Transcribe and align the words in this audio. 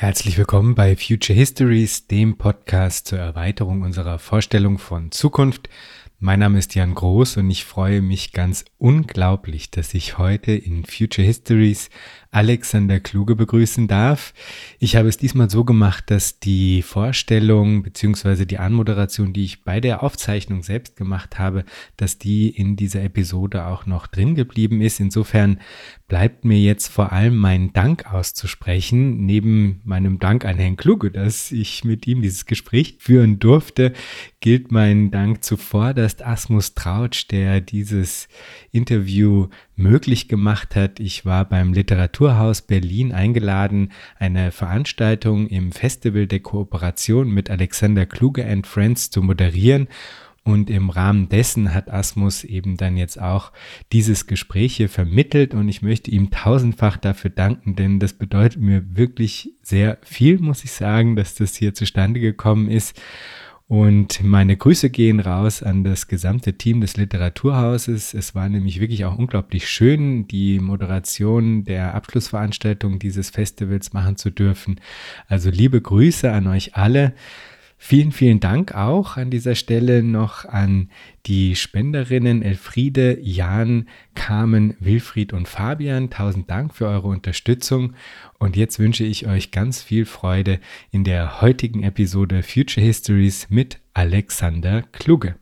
Herzlich 0.00 0.38
willkommen 0.38 0.76
bei 0.76 0.94
Future 0.94 1.36
Histories, 1.36 2.06
dem 2.06 2.38
Podcast 2.38 3.08
zur 3.08 3.18
Erweiterung 3.18 3.82
unserer 3.82 4.20
Vorstellung 4.20 4.78
von 4.78 5.10
Zukunft. 5.10 5.68
Mein 6.20 6.40
Name 6.40 6.58
ist 6.58 6.74
Jan 6.74 6.96
Groß 6.96 7.36
und 7.36 7.48
ich 7.48 7.64
freue 7.64 8.02
mich 8.02 8.32
ganz 8.32 8.64
unglaublich, 8.76 9.70
dass 9.70 9.94
ich 9.94 10.18
heute 10.18 10.50
in 10.50 10.84
Future 10.84 11.24
Histories 11.24 11.90
Alexander 12.32 12.98
Kluge 12.98 13.36
begrüßen 13.36 13.86
darf. 13.86 14.34
Ich 14.80 14.96
habe 14.96 15.08
es 15.08 15.16
diesmal 15.16 15.48
so 15.48 15.64
gemacht, 15.64 16.10
dass 16.10 16.40
die 16.40 16.82
Vorstellung 16.82 17.84
beziehungsweise 17.84 18.46
die 18.46 18.58
Anmoderation, 18.58 19.32
die 19.32 19.44
ich 19.44 19.62
bei 19.62 19.80
der 19.80 20.02
Aufzeichnung 20.02 20.64
selbst 20.64 20.96
gemacht 20.96 21.38
habe, 21.38 21.64
dass 21.96 22.18
die 22.18 22.50
in 22.50 22.74
dieser 22.74 23.02
Episode 23.02 23.66
auch 23.66 23.86
noch 23.86 24.08
drin 24.08 24.34
geblieben 24.34 24.82
ist. 24.82 24.98
Insofern 24.98 25.60
bleibt 26.08 26.44
mir 26.44 26.58
jetzt 26.58 26.88
vor 26.88 27.12
allem 27.12 27.36
mein 27.36 27.72
Dank 27.72 28.12
auszusprechen, 28.12 29.24
neben 29.24 29.80
meinem 29.84 30.18
Dank 30.18 30.44
an 30.44 30.56
Herrn 30.56 30.76
Kluge, 30.76 31.10
dass 31.10 31.52
ich 31.52 31.84
mit 31.84 32.06
ihm 32.06 32.22
dieses 32.22 32.44
Gespräch 32.44 32.96
führen 32.98 33.38
durfte, 33.38 33.92
gilt 34.40 34.72
mein 34.72 35.10
Dank 35.10 35.44
zuvorderst 36.08 36.24
Asmus 36.24 36.74
Trautsch, 36.74 37.28
der 37.30 37.60
dieses 37.60 38.28
Interview 38.72 39.48
möglich 39.76 40.28
gemacht 40.28 40.74
hat. 40.74 41.00
Ich 41.00 41.24
war 41.24 41.44
beim 41.44 41.72
Literaturhaus 41.72 42.62
Berlin 42.62 43.12
eingeladen, 43.12 43.92
eine 44.18 44.50
Veranstaltung 44.50 45.48
im 45.48 45.72
Festival 45.72 46.26
der 46.26 46.40
Kooperation 46.40 47.30
mit 47.30 47.50
Alexander 47.50 48.06
Kluge 48.06 48.46
and 48.46 48.66
Friends 48.66 49.10
zu 49.10 49.22
moderieren. 49.22 49.88
Und 50.44 50.70
im 50.70 50.88
Rahmen 50.88 51.28
dessen 51.28 51.74
hat 51.74 51.90
Asmus 51.90 52.42
eben 52.42 52.78
dann 52.78 52.96
jetzt 52.96 53.20
auch 53.20 53.52
dieses 53.92 54.26
Gespräch 54.26 54.76
hier 54.76 54.88
vermittelt 54.88 55.52
und 55.52 55.68
ich 55.68 55.82
möchte 55.82 56.10
ihm 56.10 56.30
tausendfach 56.30 56.96
dafür 56.96 57.28
danken, 57.28 57.76
denn 57.76 57.98
das 57.98 58.14
bedeutet 58.14 58.62
mir 58.62 58.96
wirklich 58.96 59.52
sehr 59.62 59.98
viel, 60.02 60.38
muss 60.38 60.64
ich 60.64 60.72
sagen, 60.72 61.16
dass 61.16 61.34
das 61.34 61.54
hier 61.54 61.74
zustande 61.74 62.18
gekommen 62.18 62.70
ist. 62.70 62.98
Und 63.68 64.22
meine 64.24 64.56
Grüße 64.56 64.88
gehen 64.88 65.20
raus 65.20 65.62
an 65.62 65.84
das 65.84 66.08
gesamte 66.08 66.54
Team 66.54 66.80
des 66.80 66.96
Literaturhauses. 66.96 68.14
Es 68.14 68.34
war 68.34 68.48
nämlich 68.48 68.80
wirklich 68.80 69.04
auch 69.04 69.18
unglaublich 69.18 69.68
schön, 69.68 70.26
die 70.26 70.58
Moderation 70.58 71.64
der 71.64 71.94
Abschlussveranstaltung 71.94 72.98
dieses 72.98 73.28
Festivals 73.28 73.92
machen 73.92 74.16
zu 74.16 74.30
dürfen. 74.30 74.80
Also 75.26 75.50
liebe 75.50 75.82
Grüße 75.82 76.32
an 76.32 76.46
euch 76.46 76.76
alle. 76.76 77.12
Vielen, 77.76 78.10
vielen 78.10 78.40
Dank 78.40 78.74
auch 78.74 79.18
an 79.18 79.30
dieser 79.30 79.54
Stelle 79.54 80.02
noch 80.02 80.46
an 80.46 80.88
die 81.28 81.54
Spenderinnen 81.56 82.42
Elfriede, 82.42 83.18
Jan, 83.20 83.86
Carmen, 84.14 84.74
Wilfried 84.80 85.32
und 85.34 85.46
Fabian. 85.46 86.08
Tausend 86.10 86.50
Dank 86.50 86.74
für 86.74 86.86
eure 86.86 87.08
Unterstützung. 87.08 87.92
Und 88.38 88.56
jetzt 88.56 88.78
wünsche 88.78 89.04
ich 89.04 89.26
euch 89.26 89.50
ganz 89.50 89.82
viel 89.82 90.06
Freude 90.06 90.58
in 90.90 91.04
der 91.04 91.42
heutigen 91.42 91.82
Episode 91.82 92.42
Future 92.42 92.84
Histories 92.84 93.48
mit 93.50 93.78
Alexander 93.92 94.82
Kluge. 94.92 95.36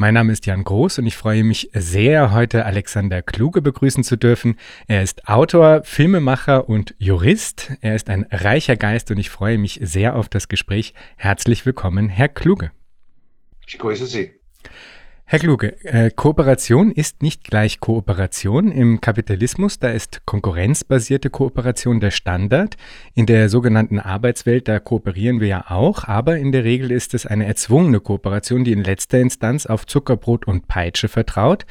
Mein 0.00 0.14
Name 0.14 0.32
ist 0.32 0.46
Jan 0.46 0.64
Groß 0.64 1.00
und 1.00 1.06
ich 1.06 1.14
freue 1.14 1.44
mich 1.44 1.68
sehr, 1.74 2.32
heute 2.32 2.64
Alexander 2.64 3.20
Kluge 3.20 3.60
begrüßen 3.60 4.02
zu 4.02 4.16
dürfen. 4.16 4.56
Er 4.86 5.02
ist 5.02 5.28
Autor, 5.28 5.82
Filmemacher 5.84 6.70
und 6.70 6.94
Jurist. 6.96 7.72
Er 7.82 7.96
ist 7.96 8.08
ein 8.08 8.26
reicher 8.30 8.76
Geist 8.76 9.10
und 9.10 9.18
ich 9.18 9.28
freue 9.28 9.58
mich 9.58 9.78
sehr 9.82 10.16
auf 10.16 10.30
das 10.30 10.48
Gespräch. 10.48 10.94
Herzlich 11.18 11.66
willkommen, 11.66 12.08
Herr 12.08 12.28
Kluge. 12.28 12.70
Ich 13.66 13.78
grüße 13.78 14.06
Sie. 14.06 14.32
Herr 15.32 15.38
Kluge, 15.38 15.76
äh, 15.84 16.10
Kooperation 16.10 16.90
ist 16.90 17.22
nicht 17.22 17.44
gleich 17.44 17.78
Kooperation. 17.78 18.72
Im 18.72 19.00
Kapitalismus, 19.00 19.78
da 19.78 19.90
ist 19.90 20.26
konkurrenzbasierte 20.26 21.30
Kooperation 21.30 22.00
der 22.00 22.10
Standard. 22.10 22.76
In 23.14 23.26
der 23.26 23.48
sogenannten 23.48 24.00
Arbeitswelt, 24.00 24.66
da 24.66 24.80
kooperieren 24.80 25.38
wir 25.38 25.46
ja 25.46 25.64
auch, 25.68 26.02
aber 26.02 26.38
in 26.38 26.50
der 26.50 26.64
Regel 26.64 26.90
ist 26.90 27.14
es 27.14 27.26
eine 27.26 27.46
erzwungene 27.46 28.00
Kooperation, 28.00 28.64
die 28.64 28.72
in 28.72 28.82
letzter 28.82 29.20
Instanz 29.20 29.66
auf 29.66 29.86
Zuckerbrot 29.86 30.48
und 30.48 30.66
Peitsche 30.66 31.06
vertraut. 31.06 31.64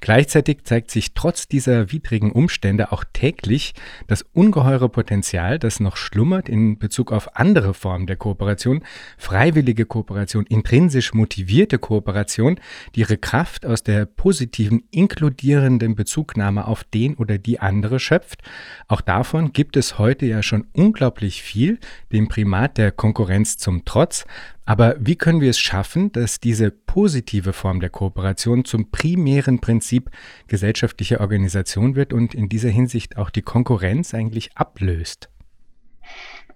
Gleichzeitig 0.00 0.64
zeigt 0.64 0.90
sich 0.90 1.12
trotz 1.12 1.46
dieser 1.46 1.92
widrigen 1.92 2.32
Umstände 2.32 2.90
auch 2.92 3.04
täglich 3.12 3.74
das 4.06 4.22
ungeheure 4.32 4.88
Potenzial, 4.88 5.58
das 5.58 5.78
noch 5.78 5.96
schlummert 5.96 6.48
in 6.48 6.78
Bezug 6.78 7.12
auf 7.12 7.36
andere 7.36 7.74
Formen 7.74 8.06
der 8.06 8.16
Kooperation, 8.16 8.82
freiwillige 9.18 9.84
Kooperation, 9.84 10.46
intrinsisch 10.46 11.12
motivierte 11.12 11.78
Kooperation, 11.78 12.58
die 12.94 13.00
ihre 13.00 13.18
Kraft 13.18 13.66
aus 13.66 13.82
der 13.82 14.06
positiven, 14.06 14.84
inkludierenden 14.90 15.94
Bezugnahme 15.94 16.66
auf 16.66 16.84
den 16.84 17.14
oder 17.16 17.38
die 17.38 17.60
andere 17.60 18.00
schöpft. 18.00 18.42
Auch 18.88 19.02
davon 19.02 19.52
gibt 19.52 19.76
es 19.76 19.98
heute 19.98 20.26
ja 20.26 20.42
schon 20.42 20.66
unglaublich 20.72 21.42
viel, 21.42 21.78
dem 22.12 22.28
Primat 22.28 22.78
der 22.78 22.90
Konkurrenz 22.90 23.58
zum 23.58 23.84
Trotz, 23.84 24.24
aber 24.70 24.94
wie 25.00 25.16
können 25.16 25.40
wir 25.40 25.50
es 25.50 25.58
schaffen, 25.58 26.12
dass 26.12 26.38
diese 26.38 26.70
positive 26.70 27.52
Form 27.52 27.80
der 27.80 27.90
Kooperation 27.90 28.64
zum 28.64 28.92
primären 28.92 29.60
Prinzip 29.60 30.12
gesellschaftlicher 30.46 31.18
Organisation 31.18 31.96
wird 31.96 32.12
und 32.12 32.36
in 32.36 32.48
dieser 32.48 32.68
Hinsicht 32.68 33.16
auch 33.16 33.30
die 33.30 33.42
Konkurrenz 33.42 34.14
eigentlich 34.14 34.56
ablöst? 34.56 35.28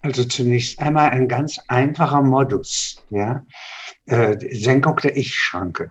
Also 0.03 0.23
zunächst 0.23 0.79
einmal 0.79 1.11
ein 1.11 1.27
ganz 1.27 1.59
einfacher 1.67 2.23
Modus, 2.23 3.05
ja, 3.11 3.45
äh, 4.07 4.37
Senkung 4.55 4.95
der 4.99 5.17
Ich-Schranke. 5.17 5.91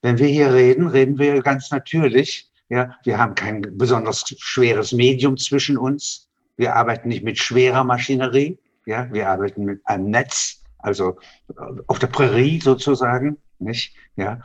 Wenn 0.00 0.16
wir 0.16 0.28
hier 0.28 0.54
reden, 0.54 0.86
reden 0.86 1.18
wir 1.18 1.42
ganz 1.42 1.70
natürlich, 1.70 2.50
ja, 2.70 2.96
wir 3.04 3.18
haben 3.18 3.34
kein 3.34 3.60
besonders 3.76 4.24
schweres 4.38 4.92
Medium 4.92 5.36
zwischen 5.36 5.76
uns. 5.76 6.26
Wir 6.56 6.74
arbeiten 6.74 7.10
nicht 7.10 7.22
mit 7.22 7.36
schwerer 7.36 7.84
Maschinerie, 7.84 8.58
ja, 8.86 9.12
wir 9.12 9.28
arbeiten 9.28 9.66
mit 9.66 9.82
einem 9.84 10.08
Netz, 10.08 10.59
also 10.82 11.18
auf 11.86 11.98
der 11.98 12.06
Prärie 12.08 12.60
sozusagen, 12.60 13.38
nicht? 13.58 13.94
Ja, 14.16 14.40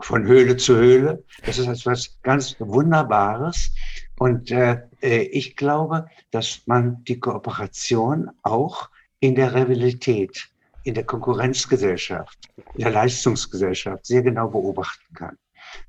von 0.00 0.26
Höhle 0.26 0.56
zu 0.56 0.76
Höhle. 0.76 1.24
Das 1.44 1.58
ist 1.58 1.68
etwas 1.68 2.18
ganz 2.22 2.56
Wunderbares. 2.58 3.70
Und 4.18 4.50
äh, 4.50 4.82
äh, 5.02 5.22
ich 5.22 5.56
glaube, 5.56 6.06
dass 6.30 6.62
man 6.66 7.04
die 7.04 7.20
Kooperation 7.20 8.30
auch 8.42 8.88
in 9.20 9.34
der 9.34 9.54
Rivalität, 9.54 10.48
in 10.84 10.94
der 10.94 11.04
Konkurrenzgesellschaft, 11.04 12.38
in 12.74 12.84
der 12.84 12.90
Leistungsgesellschaft 12.90 14.06
sehr 14.06 14.22
genau 14.22 14.48
beobachten 14.48 15.14
kann. 15.14 15.38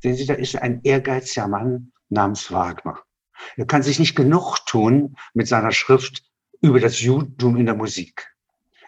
Sehen 0.01 0.15
Sie, 0.15 0.25
da 0.25 0.33
ist 0.33 0.55
ein 0.55 0.81
ehrgeiziger 0.83 1.47
Mann 1.47 1.91
namens 2.09 2.51
Wagner. 2.51 2.99
Er 3.57 3.65
kann 3.65 3.83
sich 3.83 3.99
nicht 3.99 4.15
genug 4.15 4.65
tun 4.65 5.15
mit 5.33 5.47
seiner 5.47 5.71
Schrift 5.71 6.23
über 6.61 6.79
das 6.79 7.01
Judentum 7.01 7.57
in 7.57 7.65
der 7.65 7.75
Musik. 7.75 8.34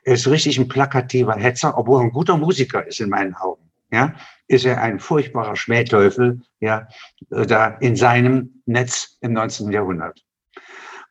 Er 0.08 0.14
ist 0.14 0.26
richtig 0.30 0.58
ein 0.58 0.70
plakativer 0.70 1.36
Hetzer, 1.36 1.78
obwohl 1.78 2.00
er 2.00 2.06
ein 2.06 2.14
guter 2.14 2.38
Musiker 2.38 2.88
ist 2.88 3.02
in 3.02 3.10
meinen 3.10 3.36
Augen. 3.36 3.70
Ja, 3.92 4.16
ist 4.48 4.64
er 4.64 4.82
ein 4.82 5.02
furchtbarer 5.02 5.58
Schmähteufel, 5.58 6.40
ja, 6.62 6.88
da 7.30 7.68
in 7.82 7.98
seinem 7.98 8.62
Netz 8.66 9.18
im 9.20 9.34
19. 9.34 9.70
Jahrhundert. 9.70 10.24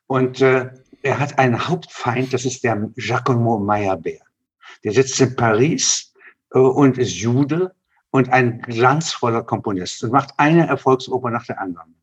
Und 0.06 0.40
äh, 0.40 0.70
er 1.02 1.18
hat 1.18 1.38
einen 1.38 1.68
Hauptfeind, 1.68 2.32
das 2.32 2.46
ist 2.46 2.64
der 2.64 2.88
Giacomo 2.96 3.58
Meyerbeer. 3.58 4.22
Der 4.82 4.92
sitzt 4.92 5.20
in 5.20 5.36
Paris 5.36 6.14
äh, 6.54 6.58
und 6.58 6.96
ist 6.96 7.16
Jude 7.16 7.74
und 8.08 8.30
ein 8.30 8.62
glanzvoller 8.62 9.42
Komponist 9.42 10.04
und 10.04 10.12
macht 10.12 10.32
eine 10.38 10.68
Erfolgsoper 10.68 11.28
nach 11.28 11.44
der 11.44 11.60
anderen. 11.60 11.96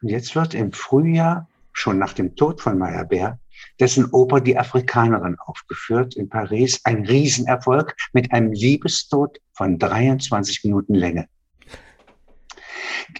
Und 0.00 0.10
jetzt 0.10 0.36
wird 0.36 0.54
im 0.54 0.72
Frühjahr, 0.72 1.48
schon 1.72 1.98
nach 1.98 2.12
dem 2.12 2.36
Tod 2.36 2.60
von 2.60 2.78
Meyerbeer, 2.78 3.40
dessen 3.80 4.10
Oper 4.12 4.40
Die 4.40 4.58
Afrikanerin 4.58 5.36
aufgeführt 5.38 6.16
in 6.16 6.28
Paris. 6.28 6.80
Ein 6.84 7.04
Riesenerfolg 7.04 7.94
mit 8.12 8.32
einem 8.32 8.52
Liebestod 8.52 9.40
von 9.52 9.78
23 9.78 10.64
Minuten 10.64 10.94
Länge. 10.94 11.28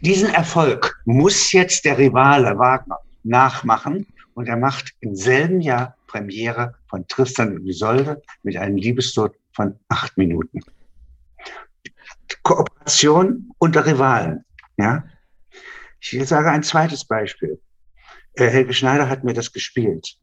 Diesen 0.01 0.33
Erfolg 0.33 1.01
muss 1.05 1.53
jetzt 1.53 1.85
der 1.85 1.99
Rivale 1.99 2.59
Wagner 2.59 2.99
nachmachen 3.23 4.07
und 4.35 4.49
er 4.49 4.57
macht 4.57 4.93
im 5.01 5.15
selben 5.15 5.61
Jahr 5.61 5.97
Premiere 6.07 6.75
von 6.89 7.07
Tristan 7.09 7.57
und 7.57 7.67
Isolde 7.67 8.23
mit 8.43 8.57
einem 8.57 8.77
Liebestod 8.77 9.35
von 9.53 9.79
acht 9.89 10.17
Minuten. 10.17 10.61
Kooperation 12.43 13.51
unter 13.59 13.87
Rivalen. 13.87 14.45
Ja? 14.77 15.05
Ich 16.01 16.29
sage 16.29 16.51
ein 16.51 16.63
zweites 16.63 17.05
Beispiel. 17.05 17.61
Äh, 18.35 18.49
Helge 18.49 18.75
Schneider 18.75 19.09
hat 19.09 19.25
mir 19.25 19.33
das 19.33 19.53
gespielt 19.53 20.19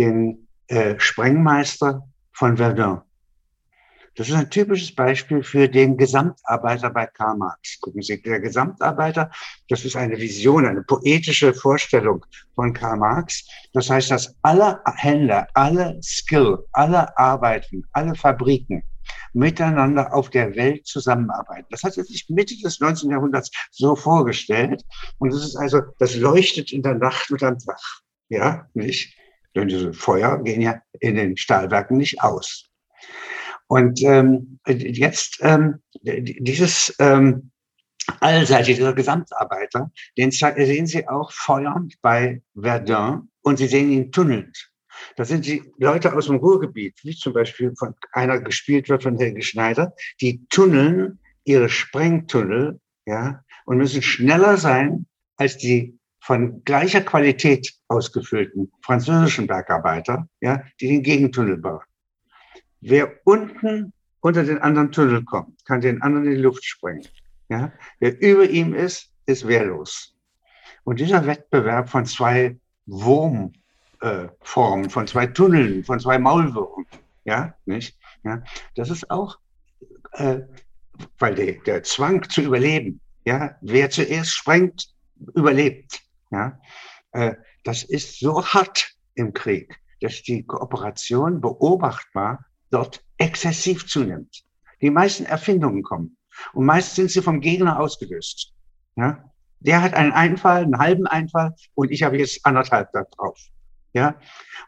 den 0.00 0.48
äh, 0.68 0.94
Sprengmeister 0.98 2.02
von 2.32 2.56
Verdun. 2.56 3.02
Das 4.16 4.28
ist 4.28 4.34
ein 4.34 4.50
typisches 4.50 4.94
Beispiel 4.94 5.42
für 5.42 5.68
den 5.68 5.96
Gesamtarbeiter 5.96 6.90
bei 6.90 7.06
Karl 7.06 7.36
Marx. 7.36 7.78
Gucken 7.80 8.02
Sie, 8.02 8.20
der 8.20 8.40
Gesamtarbeiter, 8.40 9.30
das 9.68 9.84
ist 9.84 9.94
eine 9.94 10.18
Vision, 10.18 10.66
eine 10.66 10.82
poetische 10.82 11.54
Vorstellung 11.54 12.24
von 12.54 12.72
Karl 12.72 12.98
Marx. 12.98 13.46
Das 13.72 13.88
heißt, 13.88 14.10
dass 14.10 14.34
alle 14.42 14.80
Händler, 14.96 15.46
alle 15.54 15.98
Skill, 16.02 16.58
alle 16.72 17.16
Arbeiten, 17.18 17.84
alle 17.92 18.14
Fabriken 18.14 18.82
miteinander 19.32 20.12
auf 20.12 20.30
der 20.30 20.54
Welt 20.56 20.86
zusammenarbeiten. 20.86 21.66
Das 21.70 21.82
hat 21.82 21.96
er 21.96 22.04
sich 22.04 22.26
Mitte 22.28 22.56
des 22.62 22.80
19. 22.80 23.10
Jahrhunderts 23.10 23.50
so 23.70 23.94
vorgestellt. 23.94 24.82
Und 25.18 25.32
es 25.32 25.44
ist 25.44 25.56
also, 25.56 25.82
das 25.98 26.16
leuchtet 26.16 26.72
in 26.72 26.82
der 26.82 26.94
Nacht 26.94 27.30
mit 27.30 27.42
einem 27.42 27.58
Dach. 27.58 28.00
Ja, 28.28 28.66
nicht? 28.74 29.16
Denn 29.54 29.68
diese 29.68 29.92
Feuer 29.92 30.42
gehen 30.42 30.60
ja 30.60 30.80
in 31.00 31.16
den 31.16 31.36
Stahlwerken 31.36 31.96
nicht 31.96 32.22
aus. 32.22 32.68
Und 33.66 34.02
ähm, 34.02 34.58
jetzt 34.66 35.38
ähm, 35.42 35.80
dieses 36.02 36.94
ähm, 36.98 37.50
allseitig, 38.20 38.76
dieser 38.76 38.94
Gesamtarbeiter, 38.94 39.90
den 40.18 40.30
sehen 40.30 40.86
Sie 40.86 41.08
auch 41.08 41.30
feuernd 41.32 41.94
bei 42.02 42.42
Verdun 42.60 43.30
und 43.42 43.58
Sie 43.58 43.68
sehen 43.68 43.90
ihn 43.90 44.10
tunnelnd. 44.10 44.70
Das 45.16 45.28
sind 45.28 45.46
die 45.46 45.62
Leute 45.78 46.14
aus 46.14 46.26
dem 46.26 46.36
Ruhrgebiet, 46.36 46.98
wie 47.04 47.14
zum 47.14 47.32
Beispiel 47.32 47.72
von 47.78 47.94
einer 48.12 48.40
gespielt 48.40 48.88
wird 48.88 49.02
von 49.02 49.16
Helge 49.18 49.42
Schneider, 49.42 49.94
die 50.20 50.46
tunneln 50.48 51.20
ihre 51.44 51.68
Sprengtunnel, 51.68 52.80
ja, 53.06 53.42
und 53.64 53.78
müssen 53.78 54.02
schneller 54.02 54.56
sein 54.56 55.06
als 55.36 55.56
die 55.56 55.98
von 56.20 56.62
gleicher 56.64 57.00
Qualität 57.00 57.72
ausgefüllten 57.88 58.70
französischen 58.82 59.46
Bergarbeiter, 59.46 60.28
ja, 60.40 60.62
die 60.80 60.88
den 60.88 61.02
Gegentunnel 61.02 61.56
bauen. 61.56 61.84
Wer 62.80 63.12
unten 63.24 63.92
unter 64.20 64.44
den 64.44 64.58
anderen 64.58 64.92
Tunnel 64.92 65.24
kommt, 65.24 65.64
kann 65.64 65.80
den 65.80 66.02
anderen 66.02 66.26
in 66.26 66.32
die 66.32 66.42
Luft 66.42 66.64
sprengen. 66.64 67.06
Ja? 67.48 67.72
Wer 67.98 68.20
über 68.20 68.48
ihm 68.48 68.74
ist, 68.74 69.10
ist 69.26 69.46
wehrlos. 69.46 70.14
Und 70.84 71.00
dieser 71.00 71.26
Wettbewerb 71.26 71.88
von 71.88 72.06
zwei 72.06 72.58
Wurm, 72.86 73.52
äh, 74.00 74.28
von 74.40 74.88
zwei 75.06 75.26
Tunneln, 75.26 75.84
von 75.84 76.00
zwei 76.00 76.18
Maulwürmen. 76.18 76.86
Ja, 77.24 77.54
nicht? 77.66 77.98
Ja, 78.24 78.42
das 78.74 78.90
ist 78.90 79.10
auch, 79.10 79.38
äh, 80.12 80.40
weil 81.18 81.34
der, 81.34 81.52
der 81.62 81.82
Zwang 81.82 82.28
zu 82.28 82.42
überleben, 82.42 83.00
ja, 83.24 83.56
wer 83.60 83.90
zuerst 83.90 84.34
sprengt, 84.34 84.94
überlebt. 85.34 86.00
Ja, 86.30 86.60
äh, 87.12 87.34
das 87.64 87.82
ist 87.82 88.20
so 88.20 88.44
hart 88.44 88.94
im 89.14 89.32
Krieg, 89.32 89.78
dass 90.00 90.22
die 90.22 90.44
Kooperation 90.44 91.40
beobachtbar 91.40 92.44
dort 92.70 93.04
exzessiv 93.18 93.86
zunimmt. 93.86 94.44
Die 94.80 94.90
meisten 94.90 95.26
Erfindungen 95.26 95.82
kommen 95.82 96.16
und 96.52 96.64
meist 96.64 96.94
sind 96.94 97.10
sie 97.10 97.22
vom 97.22 97.40
Gegner 97.40 97.80
ausgelöst. 97.80 98.54
Ja, 98.96 99.30
der 99.60 99.82
hat 99.82 99.94
einen 99.94 100.12
Einfall, 100.12 100.64
einen 100.64 100.78
halben 100.78 101.06
Einfall 101.06 101.54
und 101.74 101.90
ich 101.90 102.02
habe 102.02 102.18
jetzt 102.18 102.44
anderthalb 102.46 102.92
da 102.92 103.04
drauf. 103.04 103.38
Ja, 103.92 104.16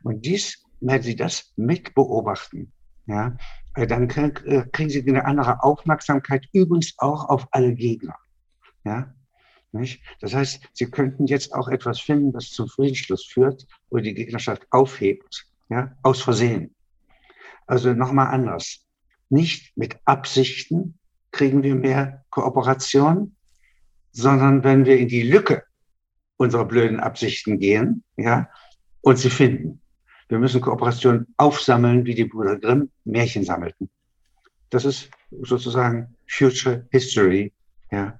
und 0.02 0.24
dies, 0.26 0.64
wenn 0.80 1.02
Sie 1.02 1.16
das 1.16 1.52
mit 1.56 1.94
beobachten, 1.94 2.72
ja, 3.06 3.36
äh, 3.74 3.86
dann 3.86 4.10
äh, 4.10 4.66
kriegen 4.72 4.90
Sie 4.90 5.08
eine 5.08 5.24
andere 5.24 5.62
Aufmerksamkeit, 5.62 6.46
übrigens 6.52 6.94
auch 6.98 7.28
auf 7.28 7.46
alle 7.52 7.74
Gegner. 7.74 8.16
Ja, 8.84 9.14
nicht? 9.72 10.02
Das 10.20 10.34
heißt, 10.34 10.60
Sie 10.72 10.90
könnten 10.90 11.26
jetzt 11.26 11.54
auch 11.54 11.68
etwas 11.68 12.00
finden, 12.00 12.32
das 12.32 12.50
zum 12.50 12.68
Friedensschluss 12.68 13.24
führt, 13.24 13.66
wo 13.90 13.98
die 13.98 14.14
Gegnerschaft 14.14 14.66
aufhebt, 14.70 15.46
ja, 15.68 15.96
aus 16.02 16.22
Versehen. 16.22 16.74
Also 17.66 17.92
nochmal 17.92 18.28
anders. 18.28 18.86
Nicht 19.30 19.76
mit 19.76 19.96
Absichten 20.04 20.98
kriegen 21.30 21.62
wir 21.62 21.74
mehr 21.74 22.24
Kooperation, 22.30 23.34
sondern 24.12 24.62
wenn 24.62 24.84
wir 24.84 24.98
in 24.98 25.08
die 25.08 25.22
Lücke 25.22 25.64
unserer 26.36 26.66
blöden 26.66 27.00
Absichten 27.00 27.58
gehen, 27.58 28.04
ja, 28.16 28.48
und 29.00 29.18
sie 29.18 29.30
finden. 29.30 29.80
Wir 30.28 30.38
müssen 30.38 30.60
Kooperation 30.60 31.26
aufsammeln, 31.36 32.04
wie 32.04 32.14
die 32.14 32.24
Brüder 32.24 32.58
Grimm 32.58 32.90
Märchen 33.04 33.44
sammelten. 33.44 33.90
Das 34.70 34.84
ist 34.84 35.10
sozusagen 35.42 36.16
Future 36.26 36.86
History, 36.90 37.52
ja, 37.90 38.18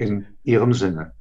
in 0.00 0.26
ihrem 0.42 0.72
Sinne. 0.72 1.12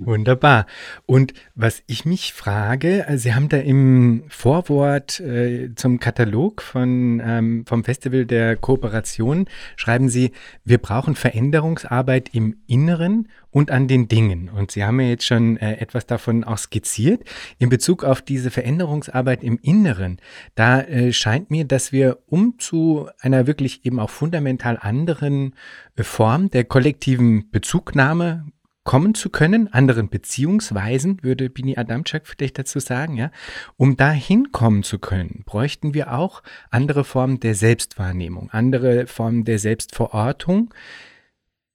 Wunderbar. 0.00 0.66
Und 1.06 1.34
was 1.56 1.82
ich 1.88 2.04
mich 2.04 2.32
frage, 2.32 3.04
also 3.08 3.24
Sie 3.24 3.34
haben 3.34 3.48
da 3.48 3.56
im 3.56 4.22
Vorwort 4.28 5.18
äh, 5.18 5.74
zum 5.74 5.98
Katalog 5.98 6.62
von, 6.62 7.20
ähm, 7.24 7.64
vom 7.66 7.82
Festival 7.82 8.24
der 8.24 8.54
Kooperation, 8.56 9.46
schreiben 9.74 10.08
Sie, 10.08 10.30
wir 10.64 10.78
brauchen 10.78 11.16
Veränderungsarbeit 11.16 12.32
im 12.32 12.58
Inneren 12.68 13.28
und 13.50 13.72
an 13.72 13.88
den 13.88 14.06
Dingen. 14.06 14.48
Und 14.50 14.70
Sie 14.70 14.84
haben 14.84 15.00
ja 15.00 15.08
jetzt 15.08 15.26
schon 15.26 15.56
äh, 15.56 15.78
etwas 15.78 16.06
davon 16.06 16.44
auch 16.44 16.58
skizziert. 16.58 17.24
In 17.58 17.68
Bezug 17.68 18.04
auf 18.04 18.22
diese 18.22 18.52
Veränderungsarbeit 18.52 19.42
im 19.42 19.58
Inneren, 19.60 20.18
da 20.54 20.80
äh, 20.80 21.12
scheint 21.12 21.50
mir, 21.50 21.64
dass 21.64 21.90
wir 21.90 22.18
um 22.26 22.56
zu 22.58 23.08
einer 23.18 23.48
wirklich 23.48 23.84
eben 23.84 23.98
auch 23.98 24.10
fundamental 24.10 24.78
anderen 24.80 25.56
äh, 25.96 26.04
Form 26.04 26.50
der 26.50 26.62
kollektiven 26.62 27.50
Bezugnahme 27.50 28.44
kommen 28.88 29.12
zu 29.12 29.28
können, 29.28 29.70
anderen 29.70 30.08
Beziehungsweisen, 30.08 31.22
würde 31.22 31.50
Bini 31.50 31.76
Adamczak 31.76 32.26
vielleicht 32.26 32.58
dazu 32.58 32.80
sagen, 32.80 33.18
ja. 33.18 33.30
Um 33.76 33.98
da 33.98 34.10
hinkommen 34.12 34.82
zu 34.82 34.98
können, 34.98 35.42
bräuchten 35.44 35.92
wir 35.92 36.14
auch 36.14 36.42
andere 36.70 37.04
Formen 37.04 37.38
der 37.38 37.54
Selbstwahrnehmung, 37.54 38.48
andere 38.50 39.06
Formen 39.06 39.44
der 39.44 39.58
Selbstverortung, 39.58 40.72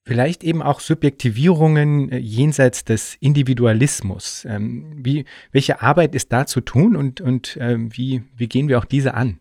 vielleicht 0.03 0.43
eben 0.43 0.63
auch 0.63 0.79
Subjektivierungen 0.79 2.11
äh, 2.11 2.17
jenseits 2.17 2.83
des 2.83 3.13
Individualismus. 3.19 4.43
Ähm, 4.49 4.95
wie, 4.97 5.25
welche 5.51 5.83
Arbeit 5.83 6.15
ist 6.15 6.33
da 6.33 6.47
zu 6.47 6.61
tun 6.61 6.95
und, 6.95 7.21
und 7.21 7.59
ähm, 7.61 7.95
wie, 7.95 8.23
wie 8.35 8.47
gehen 8.47 8.69
wir 8.69 8.79
auch 8.79 8.85
diese 8.85 9.13
an? 9.13 9.37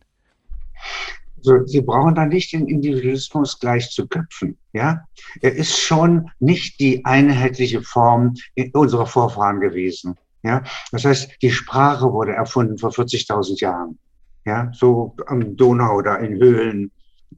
So, 1.42 1.66
Sie 1.66 1.80
brauchen 1.80 2.14
da 2.14 2.24
nicht 2.24 2.52
den 2.52 2.68
Individualismus 2.68 3.58
gleich 3.58 3.90
zu 3.90 4.06
köpfen. 4.06 4.56
Ja, 4.72 5.04
er 5.40 5.54
ist 5.54 5.76
schon 5.76 6.30
nicht 6.38 6.78
die 6.78 7.04
einheitliche 7.04 7.82
Form 7.82 8.34
unserer 8.72 9.06
Vorfahren 9.06 9.60
gewesen. 9.60 10.16
Ja, 10.44 10.62
das 10.92 11.04
heißt, 11.04 11.42
die 11.42 11.50
Sprache 11.50 12.12
wurde 12.12 12.32
erfunden 12.32 12.78
vor 12.78 12.90
40.000 12.90 13.60
Jahren. 13.60 13.98
Ja, 14.44 14.70
so 14.72 15.14
am 15.26 15.56
Donau 15.56 15.96
oder 15.96 16.18
in 16.20 16.36
Höhlen, 16.40 16.90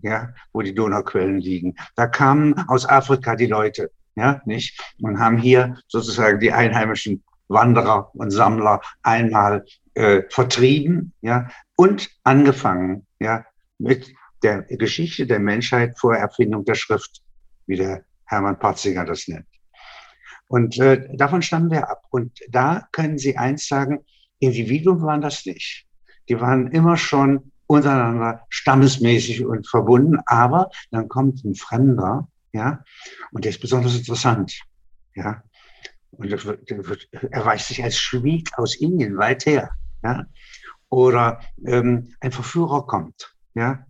ja, 0.02 0.32
wo 0.52 0.62
die 0.62 0.74
Donauquellen 0.74 1.38
liegen. 1.38 1.74
Da 1.96 2.06
kamen 2.06 2.54
aus 2.68 2.86
Afrika 2.86 3.36
die 3.36 3.46
Leute, 3.46 3.90
ja, 4.16 4.40
nicht? 4.44 4.80
Und 5.00 5.18
haben 5.18 5.38
hier 5.38 5.78
sozusagen 5.88 6.40
die 6.40 6.52
einheimischen 6.52 7.22
Wanderer 7.48 8.10
und 8.14 8.30
Sammler 8.30 8.80
einmal 9.02 9.64
äh, 9.94 10.22
vertrieben, 10.30 11.12
ja, 11.20 11.48
und 11.76 12.10
angefangen, 12.22 13.06
ja, 13.20 13.44
mit 13.84 14.12
der 14.42 14.62
Geschichte 14.62 15.26
der 15.26 15.38
Menschheit 15.38 15.98
vor 15.98 16.16
Erfindung 16.16 16.64
der 16.64 16.75
Schrift, 16.75 17.22
wie 17.66 17.76
der 17.76 18.04
Hermann 18.26 18.58
Patzinger 18.58 19.04
das 19.04 19.28
nennt. 19.28 19.46
Und 20.48 20.78
äh, 20.78 21.08
davon 21.16 21.42
stammen 21.42 21.70
wir 21.70 21.88
ab. 21.88 22.02
Und 22.10 22.38
da 22.48 22.86
können 22.92 23.18
Sie 23.18 23.37
eins 23.37 23.66
sagen, 23.66 24.04
Individuen 24.38 25.02
waren 25.02 25.20
das 25.20 25.47
nicht. 25.47 25.87
Die 26.28 26.40
waren 26.40 26.68
immer 26.68 26.97
schon 26.97 27.52
untereinander 27.66 28.47
stammesmäßig 28.50 29.44
und 29.44 29.68
verbunden, 29.68 30.18
aber 30.26 30.70
dann 30.90 31.09
kommt 31.09 31.44
ein 31.44 31.54
Fremder, 31.54 32.28
ja, 32.52 32.85
und 33.32 33.44
der 33.44 33.50
ist 33.50 33.61
besonders 33.61 33.97
interessant, 33.97 34.61
ja. 35.14 35.42
Und 36.11 36.30
er, 36.30 36.44
wird, 36.44 36.70
wird, 36.70 37.09
erweist 37.32 37.68
sich 37.68 37.82
als 37.82 37.99
Schwieg 37.99 38.50
aus 38.56 38.76
Indien, 38.76 39.16
weit 39.16 39.47
her, 39.47 39.70
ja. 40.02 40.26
Oder 40.88 41.40
ähm, 41.66 42.14
ein 42.20 42.30
Verführer 42.30 42.87
kommt, 42.87 43.34
ja, 43.54 43.87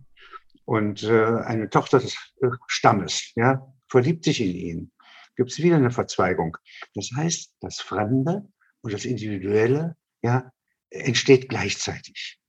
und 0.65 1.03
äh, 1.03 1.25
eine 1.45 1.69
Tochter 1.69 1.99
des 1.99 2.15
äh, 2.41 2.47
Stammes, 2.67 3.31
ja, 3.35 3.71
verliebt 3.87 4.25
sich 4.25 4.41
in 4.41 4.55
ihn. 4.55 4.91
Gibt 5.35 5.51
es 5.51 5.59
wieder 5.59 5.75
eine 5.75 5.91
Verzweigung. 5.91 6.57
Das 6.93 7.09
heißt, 7.15 7.53
das 7.59 7.81
Fremde 7.81 8.47
und 8.81 8.93
das 8.93 9.05
Individuelle, 9.05 9.95
ja, 10.21 10.51
entsteht 10.89 11.49
gleichzeitig. 11.49 12.39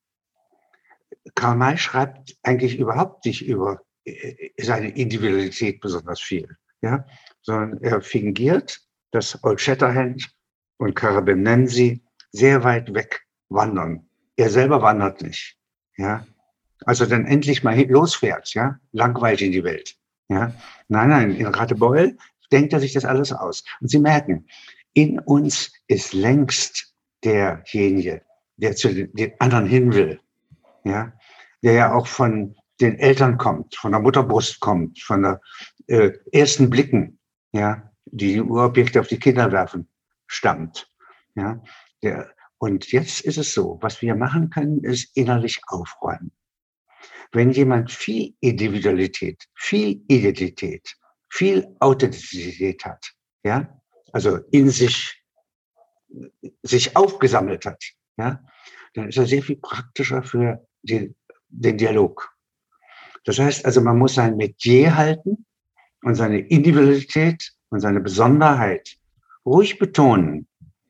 Karl 1.34 1.56
May 1.56 1.76
schreibt 1.76 2.36
eigentlich 2.42 2.78
überhaupt 2.78 3.24
nicht 3.26 3.46
über 3.46 3.82
äh, 4.04 4.50
seine 4.58 4.88
Individualität 4.88 5.80
besonders 5.80 6.20
viel, 6.20 6.56
ja, 6.80 7.06
sondern 7.42 7.82
er 7.82 8.00
fingiert, 8.00 8.80
dass 9.10 9.42
Old 9.44 9.60
Shatterhand 9.60 10.30
und 10.78 10.94
Carabin 10.94 11.42
Nancy 11.42 12.04
sehr 12.30 12.64
weit 12.64 12.94
weg 12.94 13.26
wandern. 13.48 14.08
Er 14.36 14.50
selber 14.50 14.82
wandert 14.82 15.22
nicht, 15.22 15.58
ja, 15.96 16.26
also 16.86 17.04
dann 17.04 17.26
endlich 17.26 17.62
mal 17.64 17.78
losfährt, 17.90 18.54
ja, 18.54 18.78
langweilig 18.92 19.42
in 19.42 19.52
die 19.52 19.64
Welt. 19.64 19.96
Ja, 20.28 20.54
nein, 20.88 21.10
nein, 21.10 21.36
in 21.36 21.46
Ratebeul 21.46 22.16
denkt 22.50 22.72
er 22.72 22.80
sich 22.80 22.92
das 22.92 23.04
alles 23.04 23.32
aus. 23.32 23.64
Und 23.80 23.88
Sie 23.88 23.98
merken, 23.98 24.46
in 24.94 25.18
uns 25.18 25.72
ist 25.88 26.14
längst 26.14 26.94
derjenige, 27.22 28.22
der 28.56 28.76
zu 28.76 28.94
den 28.94 29.32
anderen 29.40 29.66
hin 29.66 29.92
will, 29.92 30.20
ja, 30.84 31.12
der 31.62 31.72
ja 31.72 31.92
auch 31.92 32.06
von 32.06 32.56
den 32.80 32.98
Eltern 32.98 33.36
kommt, 33.36 33.74
von 33.74 33.92
der 33.92 34.00
Mutterbrust 34.00 34.60
kommt, 34.60 35.00
von 35.00 35.22
der 35.22 35.40
äh, 35.88 36.12
ersten 36.32 36.70
Blicken, 36.70 37.18
ja, 37.52 37.90
die 38.06 38.40
Urobjekte 38.40 39.00
auf 39.00 39.08
die 39.08 39.18
Kinder 39.18 39.50
werfen, 39.50 39.88
stammt, 40.26 40.90
ja. 41.34 41.62
Der, 42.02 42.30
und 42.58 42.90
jetzt 42.92 43.20
ist 43.22 43.38
es 43.38 43.52
so, 43.52 43.78
was 43.82 44.00
wir 44.02 44.14
machen 44.14 44.50
können, 44.50 44.82
ist 44.84 45.16
innerlich 45.16 45.60
aufräumen. 45.66 46.30
Wenn 47.32 47.50
jemand 47.50 47.90
viel 47.90 48.34
Individualität, 48.40 49.44
viel 49.54 50.02
Identität, 50.08 50.96
viel 51.28 51.66
Authentizität 51.80 52.84
hat, 52.84 53.12
ja, 53.44 53.80
also 54.12 54.38
in 54.50 54.70
sich, 54.70 55.22
sich 56.62 56.96
aufgesammelt 56.96 57.66
hat, 57.66 57.82
ja, 58.16 58.42
dann 58.94 59.08
ist 59.08 59.18
er 59.18 59.26
sehr 59.26 59.42
viel 59.42 59.56
praktischer 59.56 60.22
für 60.22 60.66
die, 60.82 61.14
den 61.48 61.76
Dialog. 61.76 62.32
Das 63.24 63.38
heißt 63.38 63.64
also, 63.64 63.80
man 63.80 63.98
muss 63.98 64.14
sein 64.14 64.36
Metier 64.36 64.96
halten 64.96 65.44
und 66.02 66.14
seine 66.14 66.38
Individualität 66.38 67.52
und 67.70 67.80
seine 67.80 68.00
Besonderheit 68.00 68.96
ruhig 69.44 69.78
betonen. 69.78 70.46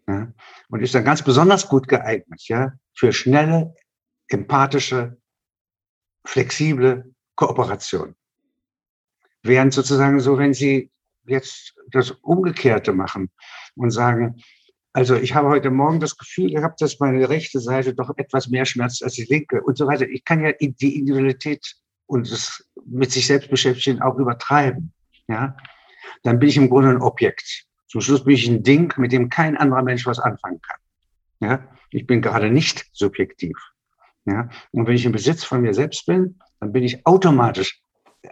Ja, 0.06 0.32
und 0.68 0.82
ist 0.82 0.94
dann 0.94 1.04
ganz 1.04 1.22
besonders 1.22 1.68
gut 1.68 1.88
geeignet, 1.88 2.46
ja, 2.46 2.72
für 2.94 3.12
schnelle, 3.12 3.74
empathische, 4.28 5.16
flexible 6.26 7.04
Kooperation. 7.36 8.14
Während 9.42 9.72
sozusagen 9.72 10.20
so, 10.20 10.38
wenn 10.38 10.54
Sie 10.54 10.90
jetzt 11.26 11.74
das 11.90 12.10
Umgekehrte 12.10 12.92
machen 12.92 13.30
und 13.76 13.90
sagen, 13.90 14.42
also 14.92 15.14
ich 15.14 15.34
habe 15.34 15.48
heute 15.48 15.70
Morgen 15.70 16.00
das 16.00 16.16
Gefühl 16.16 16.50
gehabt, 16.52 16.80
dass 16.80 17.00
meine 17.00 17.28
rechte 17.28 17.60
Seite 17.60 17.94
doch 17.94 18.16
etwas 18.16 18.48
mehr 18.48 18.64
schmerzt 18.64 19.04
als 19.04 19.14
die 19.14 19.24
linke 19.24 19.60
und 19.60 19.76
so 19.76 19.86
weiter. 19.86 20.08
Ich 20.08 20.24
kann 20.24 20.42
ja 20.42 20.52
die 20.52 20.98
Individualität 20.98 21.76
und 22.06 22.30
das 22.30 22.64
mit 22.86 23.12
sich 23.12 23.26
selbst 23.26 23.50
beschäftigen 23.50 24.00
auch 24.00 24.16
übertreiben. 24.16 24.92
Ja, 25.28 25.56
dann 26.22 26.38
bin 26.38 26.48
ich 26.48 26.56
im 26.56 26.70
Grunde 26.70 26.90
ein 26.90 27.02
Objekt. 27.02 27.66
Zum 27.88 28.00
Schluss 28.00 28.24
bin 28.24 28.34
ich 28.34 28.48
ein 28.48 28.62
Ding, 28.62 28.92
mit 28.96 29.12
dem 29.12 29.28
kein 29.28 29.56
anderer 29.56 29.82
Mensch 29.82 30.06
was 30.06 30.18
anfangen 30.18 30.60
kann. 30.62 30.80
Ja, 31.40 31.68
ich 31.90 32.06
bin 32.06 32.22
gerade 32.22 32.50
nicht 32.50 32.86
subjektiv. 32.92 33.56
Ja, 34.26 34.48
und 34.72 34.86
wenn 34.86 34.96
ich 34.96 35.06
im 35.06 35.12
Besitz 35.12 35.44
von 35.44 35.60
mir 35.62 35.72
selbst 35.72 36.06
bin, 36.06 36.38
dann 36.60 36.72
bin 36.72 36.82
ich 36.82 37.06
automatisch 37.06 37.80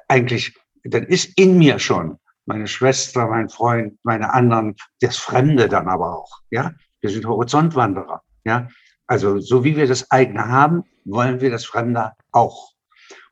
eigentlich, 0.09 0.57
dann 0.83 1.05
ist 1.05 1.39
in 1.39 1.57
mir 1.57 1.79
schon 1.79 2.19
meine 2.47 2.67
Schwester, 2.67 3.27
mein 3.29 3.49
Freund, 3.49 3.99
meine 4.03 4.33
anderen, 4.33 4.75
das 5.01 5.17
Fremde 5.17 5.69
dann 5.69 5.89
aber 5.89 6.19
auch. 6.19 6.41
Ja, 6.51 6.73
wir 7.01 7.11
sind 7.11 7.27
Horizontwanderer. 7.27 8.23
Ja, 8.45 8.69
also 9.07 9.39
so 9.39 9.65
wie 9.65 9.77
wir 9.77 9.87
das 9.87 10.11
eigene 10.11 10.49
haben, 10.49 10.83
wollen 11.05 11.41
wir 11.41 11.51
das 11.51 11.65
Fremde 11.65 12.13
auch. 12.33 12.73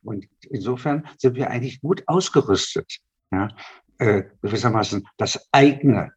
Und 0.03 0.27
insofern 0.51 1.07
sind 1.19 1.37
wir 1.37 1.51
eigentlich 1.51 1.81
gut 1.81 2.03
ausgerüstet, 2.07 2.99
ja, 3.31 3.49
äh, 3.99 4.25
gewissermaßen 4.43 5.07
das 5.17 5.49
eigene 5.53 6.13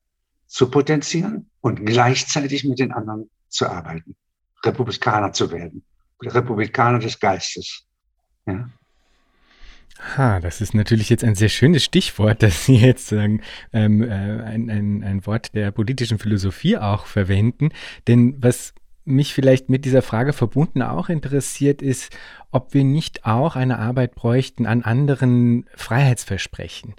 zu 0.47 0.69
potenzieren 0.69 1.49
und 1.61 1.85
gleichzeitig 1.85 2.63
mit 2.63 2.79
den 2.79 2.91
anderen 2.91 3.29
zu 3.49 3.67
arbeiten, 3.67 4.15
Republikaner 4.63 5.33
zu 5.33 5.51
werden, 5.51 5.83
Republikaner 6.21 6.99
des 6.99 7.19
Geistes. 7.19 7.85
Ja. 8.45 8.69
Ha, 10.17 10.39
das 10.41 10.59
ist 10.59 10.73
natürlich 10.73 11.09
jetzt 11.09 11.23
ein 11.23 11.35
sehr 11.35 11.49
schönes 11.49 11.83
Stichwort, 11.83 12.43
dass 12.43 12.65
Sie 12.65 12.75
jetzt 12.75 13.07
sagen, 13.07 13.41
ähm, 13.73 14.03
äh, 14.03 14.07
ein, 14.07 14.69
ein, 14.69 15.03
ein 15.03 15.25
Wort 15.25 15.55
der 15.55 15.71
politischen 15.71 16.19
Philosophie 16.19 16.77
auch 16.77 17.05
verwenden. 17.05 17.69
Denn 18.07 18.35
was 18.39 18.73
mich 19.05 19.33
vielleicht 19.33 19.69
mit 19.69 19.85
dieser 19.85 20.01
Frage 20.01 20.33
verbunden 20.33 20.81
auch 20.81 21.09
interessiert, 21.09 21.81
ist, 21.81 22.15
ob 22.51 22.73
wir 22.73 22.83
nicht 22.83 23.25
auch 23.25 23.55
eine 23.55 23.79
Arbeit 23.79 24.15
bräuchten 24.15 24.65
an 24.65 24.81
anderen 24.81 25.65
Freiheitsversprechen. 25.75 26.95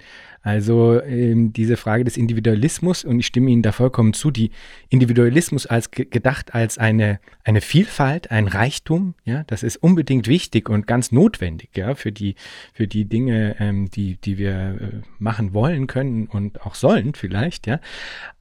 Also 0.47 1.01
ähm, 1.01 1.51
diese 1.51 1.75
Frage 1.75 2.05
des 2.05 2.15
Individualismus, 2.15 3.03
und 3.03 3.19
ich 3.19 3.27
stimme 3.27 3.49
Ihnen 3.49 3.63
da 3.63 3.73
vollkommen 3.73 4.13
zu, 4.13 4.31
die 4.31 4.51
Individualismus 4.87 5.65
als 5.65 5.91
gedacht 5.91 6.53
als 6.55 6.77
eine, 6.77 7.19
eine 7.43 7.59
Vielfalt, 7.59 8.31
ein 8.31 8.47
Reichtum, 8.47 9.15
ja, 9.25 9.43
das 9.47 9.61
ist 9.61 9.75
unbedingt 9.75 10.27
wichtig 10.27 10.69
und 10.69 10.87
ganz 10.87 11.11
notwendig, 11.11 11.71
ja, 11.75 11.95
für 11.95 12.13
die, 12.13 12.35
für 12.71 12.87
die 12.87 13.03
Dinge, 13.03 13.57
ähm, 13.59 13.89
die, 13.89 14.15
die 14.15 14.37
wir 14.37 14.51
äh, 14.79 15.01
machen 15.19 15.53
wollen 15.53 15.85
können 15.87 16.27
und 16.27 16.61
auch 16.61 16.75
sollen 16.75 17.13
vielleicht, 17.13 17.67
ja. 17.67 17.81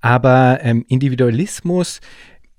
Aber 0.00 0.60
ähm, 0.62 0.84
Individualismus 0.86 2.00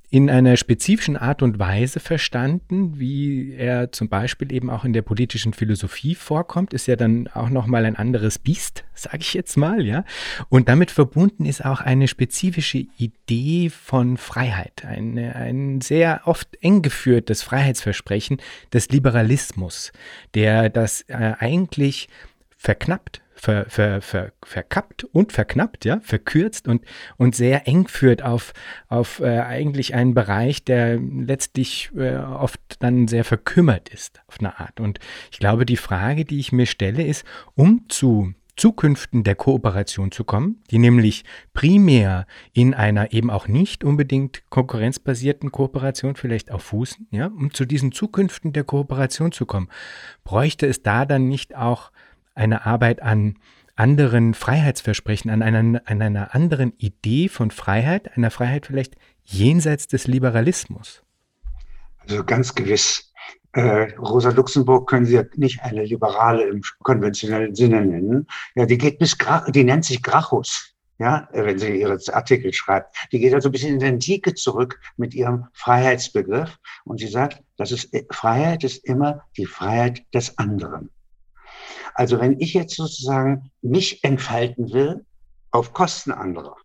in 0.10 0.30
einer 0.30 0.56
spezifischen 0.56 1.18
Art 1.18 1.42
und 1.42 1.60
Weise 1.60 2.00
verstanden, 2.00 2.98
wie 2.98 3.54
er 3.54 3.92
zum 3.92 4.08
Beispiel 4.08 4.54
eben 4.54 4.70
auch 4.70 4.86
in 4.86 4.94
der 4.94 5.02
politischen 5.02 5.52
Philosophie 5.52 6.16
vorkommt, 6.16 6.74
ist 6.74 6.88
ja 6.88 6.96
dann 6.96 7.28
auch 7.34 7.50
nochmal 7.50 7.86
ein 7.86 7.98
anderes 7.98 8.40
Biest, 8.40 8.86
sage 8.94 9.18
ich 9.20 9.34
jetzt 9.34 9.58
mal, 9.58 9.86
ja. 9.86 10.06
Und 10.48 10.70
damit 10.70 10.92
verbunden 10.92 11.46
ist 11.46 11.66
auch 11.66 11.82
eine 11.82 12.08
spezifische 12.08 12.86
Idee 12.98 13.70
von 13.70 14.16
Freiheit, 14.16 14.86
eine, 14.86 15.36
ein 15.36 15.82
sehr 15.82 16.22
oft 16.24 16.58
eng 16.62 16.82
geführtes 16.82 17.44
Freiheitsversprechen 17.44 18.38
des 18.72 18.88
Liberalismus, 18.90 19.92
der 20.36 20.70
das 20.70 21.02
äh, 21.10 21.34
eigentlich 21.38 22.08
verknappt, 22.58 23.22
ver, 23.36 23.66
ver, 23.70 24.02
ver, 24.02 24.32
verkappt 24.44 25.04
und 25.04 25.32
verknappt, 25.32 25.86
ja, 25.86 26.00
verkürzt 26.02 26.68
und, 26.68 26.84
und 27.18 27.36
sehr 27.36 27.68
eng 27.68 27.88
führt 27.88 28.24
auf, 28.24 28.54
auf 28.88 29.20
äh, 29.20 29.40
eigentlich 29.40 29.94
einen 29.94 30.14
Bereich, 30.14 30.66
der 30.66 30.98
letztlich 30.98 31.92
äh, 31.96 32.18
oft 32.18 32.60
dann 32.80 33.08
sehr 33.08 33.24
verkümmert 33.24 33.90
ist 33.90 34.22
auf 34.28 34.40
eine 34.40 34.60
Art. 34.60 34.80
Und 34.80 35.00
ich 35.32 35.40
glaube, 35.40 35.66
die 35.66 35.78
Frage, 35.78 36.26
die 36.26 36.40
ich 36.40 36.52
mir 36.52 36.66
stelle, 36.66 37.06
ist, 37.06 37.26
um 37.56 37.86
zu 37.90 38.34
Zukünften 38.58 39.24
der 39.24 39.36
Kooperation 39.36 40.12
zu 40.12 40.24
kommen, 40.24 40.64
die 40.72 40.80
nämlich 40.80 41.24
primär 41.54 42.26
in 42.54 42.74
einer 42.74 43.14
eben 43.14 43.30
auch 43.30 43.48
nicht 43.48 43.84
unbedingt 43.84 44.50
konkurrenzbasierten 44.50 45.52
Kooperation 45.52 46.16
vielleicht 46.16 46.52
auch 46.52 46.62
fußen, 46.62 47.08
ja, 47.12 47.28
um 47.28 47.54
zu 47.54 47.66
diesen 47.66 47.92
Zukünften 47.92 48.54
der 48.54 48.64
Kooperation 48.64 49.32
zu 49.32 49.46
kommen, 49.46 49.70
bräuchte 50.24 50.66
es 50.66 50.82
da 50.82 51.06
dann 51.06 51.28
nicht 51.28 51.56
auch 51.56 51.92
eine 52.38 52.66
Arbeit 52.66 53.02
an 53.02 53.38
anderen 53.76 54.34
Freiheitsversprechen, 54.34 55.30
an 55.30 55.42
einer, 55.42 55.82
an 55.86 56.02
einer 56.02 56.34
anderen 56.34 56.74
Idee 56.78 57.30
von 57.30 57.52
Freiheit, 57.52 58.18
einer 58.18 58.32
Freiheit 58.32 58.66
vielleicht 58.66 58.96
jenseits 59.24 59.88
des 59.88 60.08
Liberalismus? 60.08 61.04
Also 62.00 62.24
ganz 62.24 62.56
gewiss. 62.56 63.12
Äh, 63.54 63.94
Rosa 63.98 64.30
Luxemburg 64.30 64.90
können 64.90 65.06
Sie 65.06 65.16
ja 65.16 65.24
nicht 65.36 65.62
eine 65.62 65.84
Liberale 65.84 66.48
im 66.48 66.62
konventionellen 66.84 67.56
Sinne 67.56 67.86
nennen. 67.86 68.28
Ja, 68.56 68.66
die 68.66 68.78
geht 68.78 69.00
bis, 69.00 69.18
die 69.50 69.64
nennt 69.64 69.86
sich 69.86 70.02
Gracchus. 70.02 70.74
Ja, 71.00 71.30
wenn 71.32 71.60
sie 71.60 71.80
ihre 71.80 72.00
Artikel 72.12 72.52
schreibt. 72.54 72.96
Die 73.12 73.20
geht 73.20 73.32
also 73.32 73.50
ein 73.50 73.52
bisschen 73.52 73.74
in 73.74 73.80
die 73.80 73.86
Antike 73.86 74.34
zurück 74.34 74.80
mit 74.96 75.14
ihrem 75.14 75.46
Freiheitsbegriff. 75.54 76.58
Und 76.86 77.00
sie 77.00 77.08
sagt, 77.08 77.44
das 77.56 77.72
ist, 77.72 77.96
Freiheit 78.10 78.64
ist 78.64 78.84
immer 78.84 79.22
die 79.38 79.46
Freiheit 79.46 80.02
des 80.16 80.36
anderen. 80.40 80.90
Also 81.98 82.20
wenn 82.20 82.40
ich 82.40 82.54
jetzt 82.54 82.76
sozusagen 82.76 83.50
mich 83.64 84.04
entfalten 84.04 84.72
will 84.72 85.04
auf 85.50 85.74
Kosten 85.74 86.12
anderer, 86.12 86.56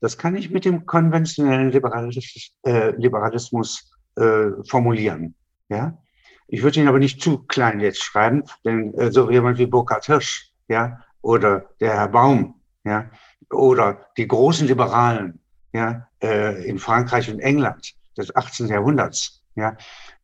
das 0.00 0.16
kann 0.16 0.36
ich 0.36 0.50
mit 0.50 0.64
dem 0.64 0.86
konventionellen 0.86 1.72
Liberalismus, 1.72 2.52
äh, 2.64 2.90
Liberalismus 2.90 3.90
äh, 4.14 4.50
formulieren. 4.64 5.34
Ja? 5.68 5.98
Ich 6.46 6.62
würde 6.62 6.78
ihn 6.78 6.86
aber 6.86 7.00
nicht 7.00 7.20
zu 7.20 7.38
klein 7.48 7.80
jetzt 7.80 8.00
schreiben, 8.00 8.44
denn 8.64 8.94
äh, 8.94 9.10
so 9.10 9.28
jemand 9.28 9.58
wie 9.58 9.66
Burkhard 9.66 10.06
Hirsch, 10.06 10.52
ja, 10.68 11.00
oder 11.20 11.70
der 11.80 11.94
Herr 11.94 12.08
Baum, 12.08 12.60
ja, 12.84 13.10
oder 13.50 14.06
die 14.16 14.28
großen 14.28 14.68
Liberalen, 14.68 15.40
ja, 15.72 16.06
äh, 16.22 16.64
in 16.64 16.78
Frankreich 16.78 17.28
und 17.28 17.40
England 17.40 17.92
des 18.16 18.34
18. 18.36 18.68
Jahrhunderts, 18.68 19.42
ja, 19.56 19.76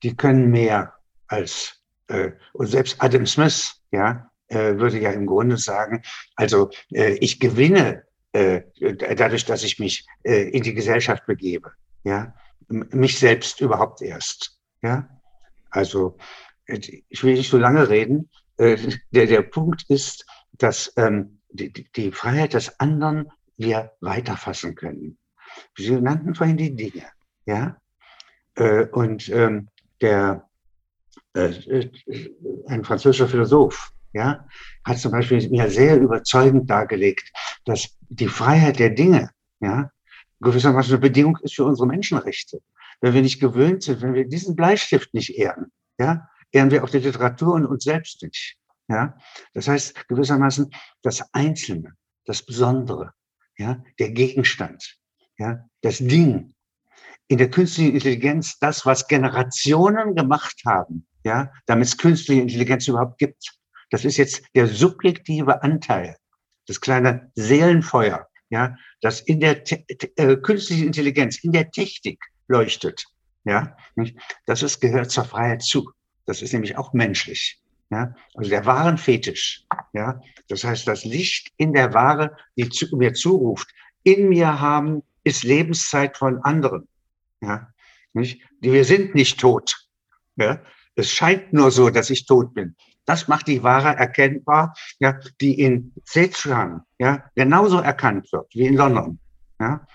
die 0.04 0.16
können 0.16 0.52
mehr 0.52 0.92
als 1.26 1.80
äh, 2.08 2.32
und 2.52 2.66
selbst 2.66 2.96
Adam 3.02 3.26
Smith, 3.26 3.80
ja, 3.94 4.30
äh, 4.48 4.76
würde 4.76 4.98
ja 4.98 5.12
im 5.12 5.26
Grunde 5.26 5.56
sagen, 5.56 6.02
also 6.36 6.70
äh, 6.92 7.14
ich 7.14 7.40
gewinne 7.40 8.04
äh, 8.32 8.62
dadurch, 9.16 9.44
dass 9.44 9.62
ich 9.62 9.78
mich 9.78 10.06
äh, 10.24 10.48
in 10.50 10.62
die 10.62 10.74
Gesellschaft 10.74 11.24
begebe, 11.26 11.72
ja, 12.02 12.34
mich 12.68 13.18
selbst 13.18 13.60
überhaupt 13.60 14.02
erst, 14.02 14.58
ja. 14.82 15.08
Also 15.70 16.16
ich 16.66 17.22
will 17.22 17.34
nicht 17.34 17.50
so 17.50 17.58
lange 17.58 17.88
reden. 17.88 18.30
Äh, 18.56 18.76
der, 19.10 19.26
der 19.26 19.42
Punkt 19.42 19.84
ist, 19.88 20.24
dass 20.52 20.92
ähm, 20.96 21.40
die, 21.50 21.72
die 21.72 22.10
Freiheit 22.12 22.54
des 22.54 22.80
anderen 22.80 23.30
wir 23.56 23.92
weiterfassen 24.00 24.74
können. 24.74 25.18
Sie 25.76 25.90
nannten 25.90 26.34
vorhin 26.34 26.56
die 26.56 26.74
Dinge, 26.74 27.06
ja. 27.46 27.76
Äh, 28.56 28.86
und 28.86 29.28
ähm, 29.28 29.68
der 30.00 30.48
ein 31.34 32.84
französischer 32.84 33.28
Philosoph, 33.28 33.92
ja, 34.12 34.46
hat 34.84 34.98
zum 34.98 35.12
Beispiel 35.12 35.48
mir 35.50 35.68
sehr 35.68 36.00
überzeugend 36.00 36.70
dargelegt, 36.70 37.32
dass 37.64 37.98
die 38.08 38.28
Freiheit 38.28 38.78
der 38.78 38.90
Dinge, 38.90 39.30
ja, 39.60 39.90
gewissermaßen 40.40 40.92
eine 40.92 41.00
Bedingung 41.00 41.38
ist 41.42 41.54
für 41.54 41.64
unsere 41.64 41.88
Menschenrechte. 41.88 42.60
Wenn 43.00 43.14
wir 43.14 43.22
nicht 43.22 43.40
gewöhnt 43.40 43.82
sind, 43.82 44.02
wenn 44.02 44.14
wir 44.14 44.26
diesen 44.26 44.54
Bleistift 44.54 45.12
nicht 45.12 45.36
ehren, 45.36 45.72
ja, 45.98 46.28
ehren 46.52 46.70
wir 46.70 46.84
auch 46.84 46.90
die 46.90 46.98
Literatur 46.98 47.54
und 47.54 47.66
uns 47.66 47.84
selbst 47.84 48.22
nicht. 48.22 48.56
Ja, 48.86 49.16
das 49.54 49.66
heißt 49.66 50.08
gewissermaßen 50.08 50.70
das 51.02 51.22
Einzelne, 51.32 51.94
das 52.26 52.44
Besondere, 52.44 53.12
ja, 53.56 53.82
der 53.98 54.10
Gegenstand, 54.10 54.98
ja, 55.38 55.64
das 55.80 55.98
Ding. 55.98 56.54
In 57.26 57.38
der 57.38 57.50
künstlichen 57.50 57.94
Intelligenz 57.94 58.58
das, 58.58 58.84
was 58.84 59.08
Generationen 59.08 60.14
gemacht 60.14 60.60
haben, 60.66 61.06
ja, 61.24 61.52
damit 61.66 61.88
es 61.88 61.98
künstliche 61.98 62.42
Intelligenz 62.42 62.86
überhaupt 62.86 63.18
gibt. 63.18 63.56
Das 63.90 64.04
ist 64.04 64.16
jetzt 64.16 64.42
der 64.54 64.66
subjektive 64.66 65.62
Anteil, 65.62 66.16
das 66.66 66.80
kleine 66.80 67.30
Seelenfeuer, 67.34 68.28
ja, 68.50 68.76
das 69.00 69.20
in 69.20 69.40
der 69.40 69.62
äh, 69.70 70.36
künstlichen 70.36 70.86
Intelligenz, 70.86 71.38
in 71.38 71.52
der 71.52 71.70
Technik 71.70 72.22
leuchtet. 72.48 73.04
Ja, 73.44 73.76
nicht? 73.94 74.16
das 74.46 74.62
ist, 74.62 74.80
gehört 74.80 75.10
zur 75.10 75.24
Freiheit 75.24 75.62
zu. 75.62 75.90
Das 76.26 76.40
ist 76.40 76.52
nämlich 76.52 76.76
auch 76.76 76.92
menschlich. 76.92 77.60
Ja, 77.90 78.14
also 78.34 78.48
der 78.50 78.64
wahren 78.64 78.96
Fetisch. 78.96 79.64
Ja, 79.92 80.20
das 80.48 80.64
heißt, 80.64 80.88
das 80.88 81.04
Licht 81.04 81.52
in 81.58 81.74
der 81.74 81.92
Ware, 81.92 82.36
die 82.56 82.68
zu, 82.68 82.96
mir 82.96 83.12
zuruft, 83.12 83.68
in 84.02 84.28
mir 84.28 84.60
haben, 84.60 85.02
ist 85.22 85.44
Lebenszeit 85.44 86.16
von 86.16 86.38
anderen. 86.42 86.88
Ja, 87.40 87.68
nicht? 88.14 88.42
Wir 88.60 88.84
sind 88.84 89.14
nicht 89.14 89.38
tot. 89.38 89.88
Ja, 90.36 90.60
es 90.96 91.10
scheint 91.10 91.52
nur 91.52 91.70
so, 91.70 91.90
dass 91.90 92.10
ich 92.10 92.26
tot 92.26 92.54
bin. 92.54 92.76
Das 93.06 93.28
macht 93.28 93.48
die 93.48 93.62
Ware 93.62 93.96
erkennbar, 93.96 94.74
ja, 94.98 95.18
die 95.40 95.60
in 95.60 95.92
Sichuan 96.04 96.82
ja, 96.98 97.24
genauso 97.34 97.78
erkannt 97.78 98.32
wird 98.32 98.54
wie 98.54 98.66
in 98.66 98.76
London. 98.76 99.18
Ja. 99.60 99.86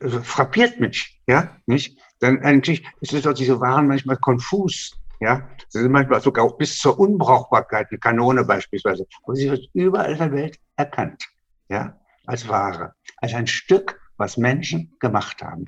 Also 0.00 0.22
frappiert 0.22 0.80
mich, 0.80 1.20
ja, 1.26 1.56
nicht? 1.66 1.98
Dann 2.20 2.40
eigentlich 2.42 2.84
ist 3.00 3.12
es 3.12 3.22
doch 3.22 3.34
diese 3.34 3.60
Waren 3.60 3.88
manchmal 3.88 4.16
konfus, 4.16 4.96
ja. 5.20 5.48
Sie 5.68 5.80
sind 5.80 5.92
manchmal 5.92 6.20
sogar 6.20 6.44
auch 6.44 6.58
bis 6.58 6.78
zur 6.78 6.98
Unbrauchbarkeit, 6.98 7.88
eine 7.90 7.98
Kanone 7.98 8.44
beispielsweise. 8.44 9.06
Aber 9.22 9.34
sie 9.34 9.50
wird 9.50 9.68
überall 9.72 10.12
in 10.12 10.18
der 10.18 10.32
Welt 10.32 10.58
erkannt, 10.76 11.24
ja, 11.68 11.96
als 12.26 12.48
Ware, 12.48 12.94
als 13.18 13.32
ein 13.34 13.46
Stück, 13.46 14.00
was 14.18 14.36
Menschen 14.36 14.94
gemacht 15.00 15.42
haben. 15.42 15.66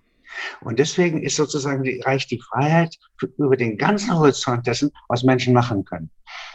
Und 0.61 0.79
deswegen 0.79 1.23
ist 1.23 1.37
sozusagen 1.37 1.83
die, 1.83 2.01
reicht 2.01 2.31
die 2.31 2.41
Freiheit 2.41 2.97
über 3.39 3.57
den 3.57 3.77
ganzen 3.77 4.15
Horizont 4.15 4.67
dessen, 4.67 4.91
was 5.09 5.23
Menschen 5.23 5.55
machen 5.55 5.85
können. 5.85 6.11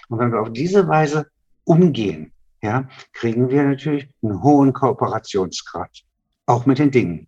Und 0.10 0.20
wenn 0.20 0.32
wir 0.32 0.42
auf 0.42 0.52
diese 0.52 0.88
Weise 0.88 1.28
umgehen, 1.64 2.34
ja, 2.62 2.90
kriegen 3.14 3.50
wir 3.50 3.64
natürlich 3.64 4.10
einen 4.22 4.44
hohen 4.44 4.74
Kooperationsgrad, 4.74 6.04
auch 6.46 6.66
mit 6.66 6.80
den 6.80 6.92
Dingen. 6.92 7.28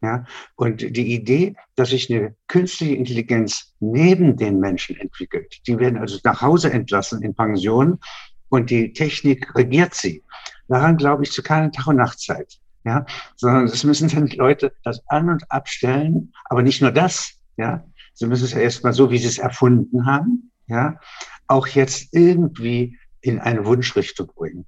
Ja, 0.00 0.24
und 0.56 0.80
die 0.80 1.14
Idee, 1.14 1.54
dass 1.76 1.90
sich 1.90 2.12
eine 2.12 2.34
künstliche 2.48 2.96
Intelligenz 2.96 3.72
neben 3.78 4.36
den 4.36 4.58
Menschen 4.58 4.96
entwickelt, 4.96 5.60
die 5.68 5.78
werden 5.78 5.96
also 5.96 6.18
nach 6.24 6.42
Hause 6.42 6.72
entlassen 6.72 7.22
in 7.22 7.36
Pensionen 7.36 8.00
und 8.48 8.70
die 8.70 8.92
Technik 8.92 9.54
regiert 9.54 9.94
sie. 9.94 10.24
Daran 10.66 10.96
glaube 10.96 11.22
ich 11.22 11.30
zu 11.30 11.44
keiner 11.44 11.70
Tag- 11.70 11.86
und 11.86 11.96
Nachtzeit 11.96 12.58
ja, 12.84 13.06
sondern 13.36 13.64
es 13.64 13.84
müssen 13.84 14.08
dann 14.08 14.26
die 14.26 14.36
Leute 14.36 14.72
das 14.84 15.02
an- 15.08 15.30
und 15.30 15.50
abstellen, 15.50 16.32
aber 16.46 16.62
nicht 16.62 16.82
nur 16.82 16.90
das, 16.90 17.34
ja, 17.56 17.84
sie 18.14 18.26
müssen 18.26 18.44
es 18.44 18.52
ja 18.52 18.60
erstmal 18.60 18.92
so, 18.92 19.10
wie 19.10 19.18
sie 19.18 19.28
es 19.28 19.38
erfunden 19.38 20.06
haben, 20.06 20.50
ja, 20.66 20.98
auch 21.46 21.66
jetzt 21.68 22.12
irgendwie 22.12 22.98
in 23.20 23.38
eine 23.38 23.64
Wunschrichtung 23.64 24.28
bringen. 24.34 24.66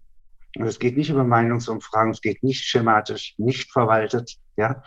Und 0.57 0.67
es 0.67 0.79
geht 0.79 0.97
nicht 0.97 1.11
über 1.11 1.25
Meinungsumfragen, 1.25 2.13
es 2.13 2.21
geht 2.21 2.43
nicht 2.43 2.65
schematisch, 2.65 3.35
nicht 3.39 3.73
verwaltet, 3.73 4.37
ja. 4.57 4.83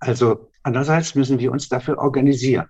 Also 0.00 0.50
andererseits 0.62 1.14
müssen 1.14 1.38
wir 1.38 1.52
uns 1.52 1.68
dafür 1.68 1.98
organisieren. 1.98 2.66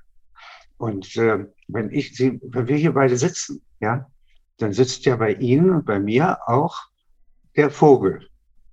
Und 0.76 1.16
äh, 1.16 1.46
wenn 1.66 1.90
ich, 1.90 2.14
Sie, 2.14 2.40
wenn 2.42 2.68
wir 2.68 2.76
hier 2.76 2.92
beide 2.92 3.16
sitzen, 3.16 3.62
ja, 3.80 4.10
dann 4.58 4.72
sitzt 4.72 5.04
ja 5.04 5.16
bei 5.16 5.34
Ihnen 5.34 5.70
und 5.70 5.84
bei 5.84 5.98
mir 5.98 6.38
auch 6.46 6.78
der 7.56 7.70
Vogel, 7.70 8.28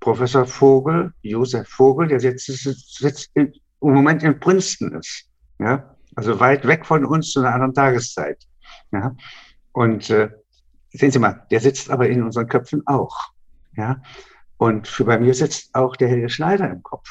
Professor 0.05 0.45
Vogel, 0.45 1.11
Josef 1.23 1.67
Vogel, 1.67 2.07
der 2.07 2.19
jetzt 2.19 2.45
sitzt 2.45 3.31
im 3.33 3.51
Moment 3.81 4.21
in 4.21 4.39
Princeton 4.39 4.99
ist. 4.99 5.27
Ja, 5.57 5.95
also 6.15 6.39
weit 6.39 6.67
weg 6.67 6.85
von 6.85 7.05
uns 7.05 7.31
zu 7.31 7.39
einer 7.39 7.55
anderen 7.55 7.73
Tageszeit. 7.73 8.37
Ja, 8.91 9.15
und 9.71 10.11
äh, 10.11 10.29
sehen 10.91 11.09
Sie 11.09 11.17
mal, 11.17 11.47
der 11.49 11.59
sitzt 11.59 11.89
aber 11.89 12.07
in 12.07 12.21
unseren 12.21 12.47
Köpfen 12.47 12.85
auch. 12.85 13.17
Ja, 13.77 13.99
und 14.57 14.87
für 14.87 15.05
bei 15.05 15.17
mir 15.17 15.33
sitzt 15.33 15.73
auch 15.73 15.95
der 15.95 16.09
Helge 16.09 16.29
Schneider 16.29 16.69
im 16.69 16.83
Kopf. 16.83 17.09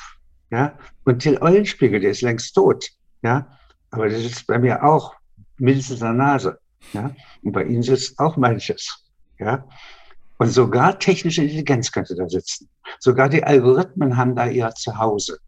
Ja, 0.52 0.78
und 1.04 1.18
Till 1.18 1.38
Eulenspiegel, 1.38 1.98
der 1.98 2.12
ist 2.12 2.22
längst 2.22 2.54
tot. 2.54 2.90
Ja, 3.22 3.58
aber 3.90 4.08
der 4.08 4.20
sitzt 4.20 4.46
bei 4.46 4.60
mir 4.60 4.84
auch 4.84 5.16
mindestens 5.56 5.98
in 5.98 6.06
der 6.06 6.14
Nase. 6.14 6.60
Ja, 6.92 7.10
und 7.42 7.50
bei 7.50 7.64
Ihnen 7.64 7.82
sitzt 7.82 8.20
auch 8.20 8.36
manches. 8.36 9.10
Ja, 9.40 9.66
und 10.38 10.48
sogar 10.48 10.98
technische 10.98 11.42
Intelligenz 11.42 11.92
könnte 11.92 12.14
da 12.14 12.28
sitzen. 12.28 12.68
Sogar 12.98 13.28
die 13.28 13.44
Algorithmen 13.44 14.16
haben 14.16 14.34
da 14.34 14.46
ihr 14.46 14.70
Zuhause, 14.74 15.38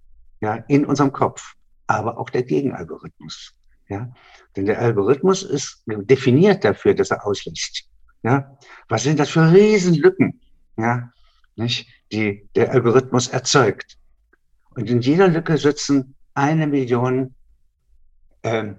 ja, 0.41 0.57
in 0.69 0.85
unserem 0.87 1.13
Kopf. 1.13 1.55
Aber 1.89 2.19
auch 2.19 2.31
der 2.31 2.43
Gegenalgorithmus, 2.43 3.55
ja. 3.89 4.13
Denn 4.57 4.67
der 4.67 4.81
Algorithmus 4.81 5.43
ist 5.43 5.83
definiert 5.87 6.65
dafür, 6.65 6.95
dass 6.95 7.11
er 7.11 7.25
auslässt. 7.25 7.85
Ja. 8.23 8.59
Was 8.89 9.05
sind 9.05 9.21
das 9.21 9.29
für 9.31 9.53
Riesenlücken, 9.53 10.41
ja, 10.77 11.13
nicht, 11.55 11.89
die 12.11 12.49
der 12.55 12.73
Algorithmus 12.73 13.29
erzeugt? 13.29 13.99
Und 14.71 14.91
in 14.91 15.01
jeder 15.01 15.29
Lücke 15.29 15.57
sitzen 15.59 16.17
eine 16.35 16.67
Million 16.67 17.35
ähm, 18.43 18.79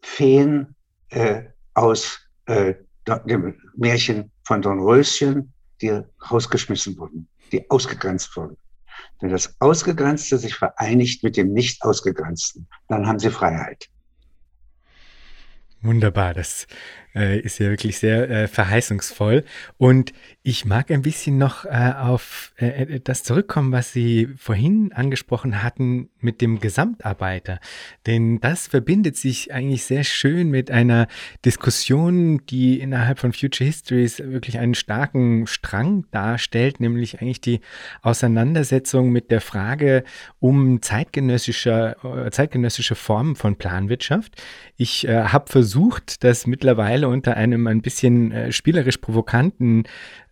Feen 0.00 0.74
äh, 1.10 1.44
aus 1.74 2.20
äh, 2.46 2.74
dem 3.08 3.54
Märchen 3.76 4.30
von 4.44 4.62
Dornröschen, 4.62 5.52
die 5.80 6.00
rausgeschmissen 6.30 6.96
wurden, 6.98 7.28
die 7.52 7.70
ausgegrenzt 7.70 8.36
wurden. 8.36 8.56
Wenn 9.20 9.30
das 9.30 9.60
Ausgegrenzte 9.60 10.38
sich 10.38 10.54
vereinigt 10.54 11.22
mit 11.22 11.36
dem 11.36 11.52
Nicht-Ausgegrenzten, 11.52 12.68
dann 12.88 13.06
haben 13.06 13.18
sie 13.18 13.30
Freiheit. 13.30 13.88
Wunderbar, 15.80 16.34
das 16.34 16.66
äh, 17.18 17.40
ist 17.40 17.58
ja 17.58 17.68
wirklich 17.68 17.98
sehr 17.98 18.30
äh, 18.30 18.48
verheißungsvoll. 18.48 19.44
Und 19.76 20.12
ich 20.42 20.64
mag 20.64 20.90
ein 20.90 21.02
bisschen 21.02 21.36
noch 21.36 21.66
äh, 21.66 21.92
auf 21.98 22.52
äh, 22.56 22.84
äh, 22.84 23.00
das 23.00 23.22
zurückkommen, 23.22 23.70
was 23.72 23.92
Sie 23.92 24.28
vorhin 24.38 24.92
angesprochen 24.94 25.62
hatten 25.62 26.08
mit 26.20 26.40
dem 26.40 26.58
Gesamtarbeiter. 26.60 27.60
Denn 28.06 28.40
das 28.40 28.66
verbindet 28.66 29.18
sich 29.18 29.52
eigentlich 29.52 29.84
sehr 29.84 30.04
schön 30.04 30.48
mit 30.48 30.70
einer 30.70 31.06
Diskussion, 31.44 32.40
die 32.46 32.80
innerhalb 32.80 33.18
von 33.18 33.34
Future 33.34 33.66
Histories 33.66 34.20
wirklich 34.20 34.58
einen 34.58 34.74
starken 34.74 35.46
Strang 35.46 36.06
darstellt, 36.12 36.80
nämlich 36.80 37.20
eigentlich 37.20 37.42
die 37.42 37.60
Auseinandersetzung 38.00 39.10
mit 39.10 39.30
der 39.30 39.42
Frage 39.42 40.04
um 40.38 40.80
zeitgenössische, 40.80 41.96
äh, 42.02 42.30
zeitgenössische 42.30 42.94
Formen 42.94 43.36
von 43.36 43.56
Planwirtschaft. 43.56 44.40
Ich 44.76 45.06
habe 45.08 45.50
versucht, 45.50 46.22
das 46.22 46.46
mittlerweile 46.46 47.07
unter 47.08 47.36
einem 47.36 47.66
ein 47.66 47.82
bisschen 47.82 48.32
äh, 48.32 48.52
spielerisch 48.52 48.98
provokanten 48.98 49.84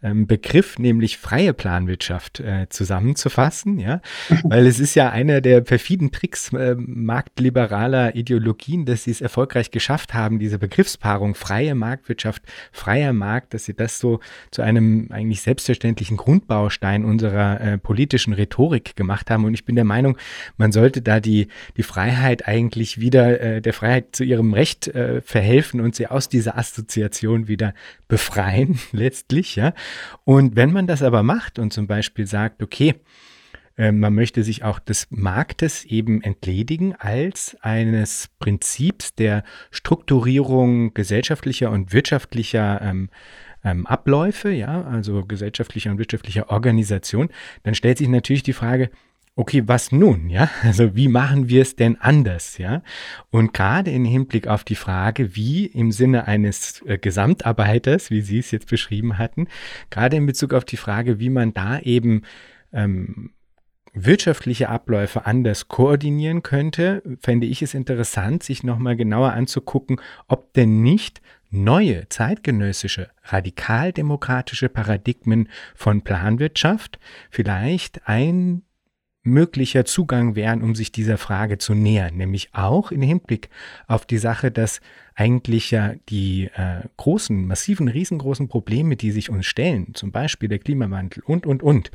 ähm, 0.03 0.27
Begriff, 0.27 0.79
nämlich 0.79 1.19
freie 1.19 1.53
Planwirtschaft, 1.53 2.41
äh, 2.41 2.69
zusammenzufassen, 2.69 3.79
ja, 3.79 4.01
weil 4.45 4.67
es 4.67 4.79
ist 4.79 4.95
ja 4.95 5.11
einer 5.11 5.41
der 5.41 5.61
perfiden 5.61 6.13
Tricks 6.13 6.53
äh, 6.53 6.75
marktliberaler 6.79 8.15
Ideologien, 8.15 8.85
dass 8.85 9.05
sie 9.05 9.11
es 9.11 9.21
erfolgreich 9.21 9.71
geschafft 9.71 10.15
haben, 10.15 10.39
diese 10.39 10.59
Begriffspaarung 10.59 11.35
freie 11.35 11.75
Marktwirtschaft, 11.75 12.43
freier 12.73 13.13
Markt, 13.13 13.55
dass 13.55 13.65
sie 13.65 13.75
das 13.75 13.99
so 13.99 14.21
zu 14.51 14.63
einem 14.63 15.09
eigentlich 15.11 15.43
selbstverständlichen 15.43 16.17
Grundbaustein 16.17 17.05
unserer 17.05 17.61
äh, 17.61 17.79
politischen 17.79 18.33
Rhetorik 18.33 18.97
gemacht 18.97 19.31
haben. 19.31 19.45
Und 19.45 19.55
ich 19.55 19.65
bin 19.65 19.77
der 19.77 19.85
Meinung, 19.85 20.17
man 20.57 20.73
sollte 20.73 21.03
da 21.03 21.21
die, 21.21 21.49
die 21.77 21.83
Freiheit 21.83 22.47
eigentlich 22.47 23.01
wieder, 23.01 23.41
äh, 23.41 23.63
der 23.63 23.73
Freiheit 23.73 24.17
zu 24.17 24.25
ihrem 24.25 24.53
Recht 24.53 24.89
äh, 24.89 25.21
verhelfen 25.21 25.81
und 25.81 25.95
sie 25.95 26.07
aus 26.07 26.29
dieser 26.29 26.59
Assoziation 26.59 27.49
wieder 27.49 27.75
befreien, 28.09 28.79
letztlich, 28.93 29.57
ja. 29.57 29.73
Und 30.25 30.57
wenn 30.57 30.73
man 30.73 30.87
das 30.87 31.03
aber 31.03 31.23
macht 31.23 31.59
und 31.59 31.73
zum 31.73 31.87
Beispiel 31.87 32.27
sagt, 32.27 32.63
okay, 32.63 32.95
äh, 33.77 33.93
man 33.93 34.15
möchte 34.15 34.43
sich 34.43 34.65
auch 34.65 34.79
des 34.79 35.07
Marktes 35.11 35.85
eben 35.85 36.23
entledigen 36.23 36.95
als 36.95 37.57
eines 37.61 38.31
Prinzips 38.39 39.15
der 39.15 39.45
Strukturierung 39.71 40.95
gesellschaftlicher 40.95 41.71
und 41.71 41.93
wirtschaftlicher 41.93 42.81
ähm, 42.83 43.11
ähm, 43.65 43.87
Abläufe, 43.87 44.51
ja, 44.51 44.83
also 44.83 45.25
gesellschaftlicher 45.25 45.91
und 45.91 45.99
wirtschaftlicher 45.99 46.51
Organisation, 46.51 47.29
dann 47.65 47.75
stellt 47.75 47.99
sich 47.99 48.09
natürlich 48.09 48.43
die 48.43 48.53
Frage, 48.53 48.91
okay, 49.37 49.63
was 49.67 49.93
nun, 49.93 50.31
ja? 50.31 50.51
Also 50.63 50.97
wie 50.97 51.09
machen 51.09 51.49
wir 51.49 51.63
es 51.63 51.77
denn 51.77 52.01
anders, 52.01 52.59
ja? 52.59 52.83
Und 53.31 53.53
gerade 53.53 53.91
im 53.91 54.07
Hinblick 54.07 54.49
auf 54.49 54.65
die 54.65 54.75
Frage, 54.75 55.37
wie 55.37 55.67
im 55.67 55.93
Sinne 55.93 56.27
eines 56.27 56.83
äh, 56.87 56.99
Gesamtarbeiters, 56.99 58.11
wie 58.11 58.23
Sie 58.23 58.39
es 58.39 58.51
jetzt 58.51 58.69
beschrieben 58.69 59.19
hatten, 59.19 59.47
gerade 59.91 60.17
in 60.17 60.27
Bezug 60.27 60.55
auf 60.55 60.65
die 60.65 60.79
Frage, 60.79 61.21
wie 61.21 61.31
man 61.31 61.53
da 61.53 61.79
eben 61.79 62.23
ähm, 62.73 63.31
wirtschaftliche 63.93 64.69
Abläufe 64.69 65.27
anders 65.27 65.69
koordinieren 65.69 66.43
könnte, 66.43 67.03
fände 67.21 67.47
ich 67.47 67.63
es 67.63 67.75
interessant, 67.75 68.43
sich 68.43 68.63
nochmal 68.63 68.97
genauer 68.97 69.33
anzugucken, 69.33 70.01
ob 70.29 70.53
denn 70.55 70.83
nicht 70.83 71.21
neue 71.51 72.09
zeitgenössische 72.09 73.11
radikaldemokratische 73.25 74.69
Paradigmen 74.69 75.49
von 75.75 76.03
Planwirtschaft 76.03 76.99
vielleicht 77.31 78.07
ein 78.07 78.66
möglicher 79.27 79.85
Zugang 79.85 80.37
wären, 80.37 80.63
um 80.63 80.75
sich 80.75 80.93
dieser 80.93 81.19
Frage 81.19 81.59
zu 81.59 81.75
nähern, 81.75 82.17
nämlich 82.17 82.51
auch 82.53 82.91
im 82.91 83.03
Hinblick 83.03 83.51
auf 83.87 84.07
die 84.07 84.19
Sache, 84.19 84.51
dass 84.51 84.81
eigentlich 85.15 85.71
ja 85.71 85.95
die 86.09 86.51
äh, 86.55 86.83
großen, 86.97 87.47
massiven, 87.47 87.89
riesengroßen 87.89 88.49
Probleme, 88.49 88.97
die 88.97 89.11
sich 89.11 89.31
uns 89.31 89.47
stellen, 89.47 89.95
zum 89.95 90.13
Beispiel 90.13 90.49
der 90.49 90.59
Klimawandel 90.59 91.23
und, 91.27 91.47
und, 91.47 91.63
und, 91.63 91.91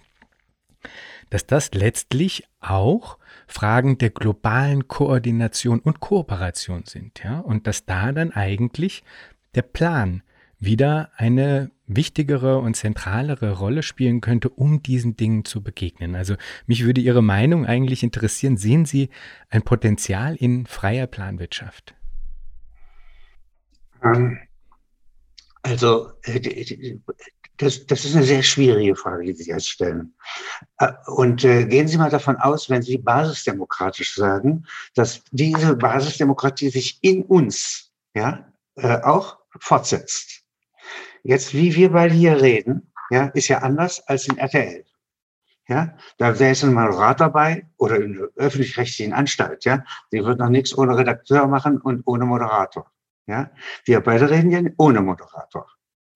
dass 1.30 1.46
das 1.48 1.74
letztlich 1.74 2.44
auch 2.60 3.18
Fragen 3.48 3.98
der 3.98 4.10
globalen 4.10 4.88
Koordination 4.88 5.80
und 5.80 6.00
Kooperation 6.00 6.84
sind, 6.86 7.24
ja, 7.24 7.40
und 7.40 7.68
dass 7.68 7.86
da 7.86 8.12
dann 8.12 8.32
eigentlich 8.32 9.04
der 9.56 9.62
Plan 9.64 10.24
wieder 10.62 11.10
eine 11.18 11.72
wichtigere 11.88 12.60
und 12.60 12.76
zentralere 12.76 13.52
Rolle 13.52 13.84
spielen 13.84 14.22
könnte, 14.22 14.48
um 14.50 14.82
diesen 14.82 15.18
Dingen 15.18 15.44
zu 15.44 15.62
begegnen. 15.62 16.16
Also 16.16 16.36
mich 16.68 16.86
würde 16.86 17.02
Ihre 17.02 17.24
Meinung 17.24 17.66
eigentlich 17.66 18.04
interessieren. 18.04 18.58
Sehen 18.58 18.86
Sie 18.86 19.10
ein 19.50 19.64
Potenzial 19.64 20.36
in 20.36 20.68
freier 20.68 21.08
Planwirtschaft? 21.08 21.96
Ähm, 24.04 24.38
also 25.64 26.12
äh, 26.24 26.98
das, 27.58 27.86
das 27.88 28.06
ist 28.06 28.16
eine 28.16 28.26
sehr 28.26 28.44
schwierige 28.44 28.96
Frage, 28.96 29.26
die 29.26 29.34
Sie 29.34 29.50
jetzt 29.50 29.70
stellen. 29.70 30.14
Äh, 30.78 30.92
und 31.08 31.44
äh, 31.44 31.66
gehen 31.66 31.88
Sie 31.88 31.98
mal 31.98 32.12
davon 32.12 32.38
aus, 32.38 32.70
wenn 32.70 32.84
Sie 32.84 33.00
basisdemokratisch 33.00 34.14
sagen, 34.14 34.66
dass 34.94 35.24
diese 35.32 35.76
Basisdemokratie 35.76 36.70
sich 36.70 37.00
in 37.02 37.24
uns 37.24 37.92
ja, 38.14 38.46
auch 38.76 39.38
fortsetzt. 39.60 40.41
Jetzt, 41.24 41.54
wie 41.54 41.76
wir 41.76 41.92
beide 41.92 42.14
hier 42.14 42.42
reden, 42.42 42.92
ja, 43.10 43.26
ist 43.28 43.48
ja 43.48 43.60
anders 43.60 44.08
als 44.08 44.28
in 44.28 44.38
RTL. 44.38 44.86
Ja, 45.68 45.96
da 46.18 46.32
ist 46.32 46.64
ein 46.64 46.74
Moderator 46.74 47.28
dabei 47.28 47.68
oder 47.78 47.98
in 47.98 48.18
einer 48.18 48.28
öffentlich-rechtlichen 48.36 49.14
Anstalt, 49.14 49.64
ja. 49.64 49.84
Die 50.12 50.24
wird 50.24 50.40
noch 50.40 50.50
nichts 50.50 50.78
ohne 50.78 50.98
Redakteur 50.98 51.48
machen 51.48 51.80
und 51.80 52.02
ohne 52.06 52.26
Moderator. 52.26 52.92
Ja, 53.28 53.52
wir 53.86 54.02
beide 54.02 54.30
reden 54.30 54.52
ja 54.52 54.62
ohne 54.78 55.02
Moderator. 55.02 55.68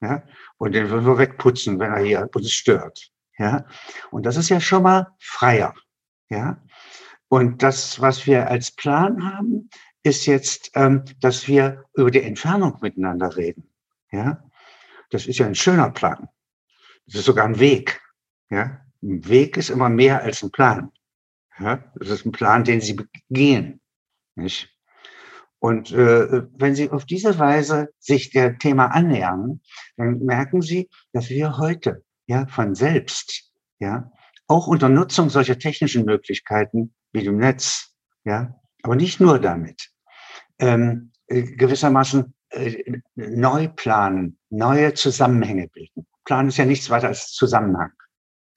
Ja, 0.02 0.24
und 0.58 0.74
den 0.74 0.90
würden 0.90 1.06
wir 1.06 1.18
wegputzen, 1.18 1.80
wenn 1.80 1.94
er 1.94 2.04
hier 2.04 2.30
uns 2.34 2.52
stört. 2.52 3.12
Ja, 3.38 3.66
und 4.12 4.26
das 4.26 4.36
ist 4.36 4.50
ja 4.50 4.60
schon 4.60 4.84
mal 4.84 5.08
freier. 5.20 5.74
Ja, 6.30 6.62
und 7.30 7.64
das, 7.64 8.02
was 8.02 8.26
wir 8.28 8.50
als 8.50 8.72
Plan 8.72 9.24
haben, 9.24 9.70
ist 10.04 10.26
jetzt, 10.26 10.72
ähm, 10.76 11.06
dass 11.22 11.48
wir 11.48 11.84
über 11.94 12.12
die 12.12 12.24
Entfernung 12.24 12.78
miteinander 12.82 13.38
reden. 13.38 13.72
Ja, 14.12 14.44
das 15.10 15.26
ist 15.28 15.40
ja 15.40 15.46
ein 15.46 15.56
schöner 15.56 15.92
Plan. 15.92 16.30
Das 17.06 17.16
ist 17.16 17.26
sogar 17.26 17.46
ein 17.46 17.60
Weg. 17.60 18.02
Ja? 18.50 18.82
Ein 19.02 19.28
Weg 19.28 19.58
ist 19.58 19.70
immer 19.70 19.90
mehr 19.90 20.24
als 20.24 20.44
ein 20.44 20.52
Plan. 20.52 20.92
Ja? 21.60 21.92
Das 21.96 22.10
ist 22.10 22.26
ein 22.26 22.32
Plan, 22.32 22.64
den 22.64 22.82
Sie 22.82 22.98
gehen. 23.30 23.82
Nicht? 24.36 24.76
Und 25.60 25.92
äh, 25.92 26.44
wenn 26.58 26.76
Sie 26.76 26.92
auf 26.92 27.06
diese 27.06 27.40
Weise 27.40 27.90
sich 27.98 28.30
der 28.30 28.58
Thema 28.58 28.88
annähern, 28.88 29.62
dann 29.98 30.20
merken 30.20 30.62
Sie, 30.62 30.90
dass 31.12 31.30
wir 31.30 31.58
heute 31.58 32.04
ja 32.28 32.46
von 32.48 32.76
selbst, 32.76 33.52
ja, 33.80 34.12
auch 34.48 34.68
unter 34.68 34.90
Nutzung 34.90 35.30
solcher 35.30 35.58
technischen 35.58 36.06
Möglichkeiten 36.06 36.94
wie 37.14 37.24
dem 37.24 37.38
Netz, 37.38 37.96
ja, 38.26 38.60
aber 38.84 38.96
nicht 38.96 39.20
nur 39.20 39.40
damit, 39.40 39.90
ähm, 40.60 41.12
äh, 41.28 41.42
gewissermaßen 41.42 42.35
äh, 42.56 43.02
neu 43.16 43.68
planen, 43.68 44.38
neue 44.50 44.94
Zusammenhänge 44.94 45.68
bilden. 45.68 46.08
Plan 46.26 46.48
ist 46.48 46.58
ja 46.58 46.66
nichts 46.66 46.90
weiter 46.90 47.08
als 47.08 47.32
Zusammenhang. 47.32 47.92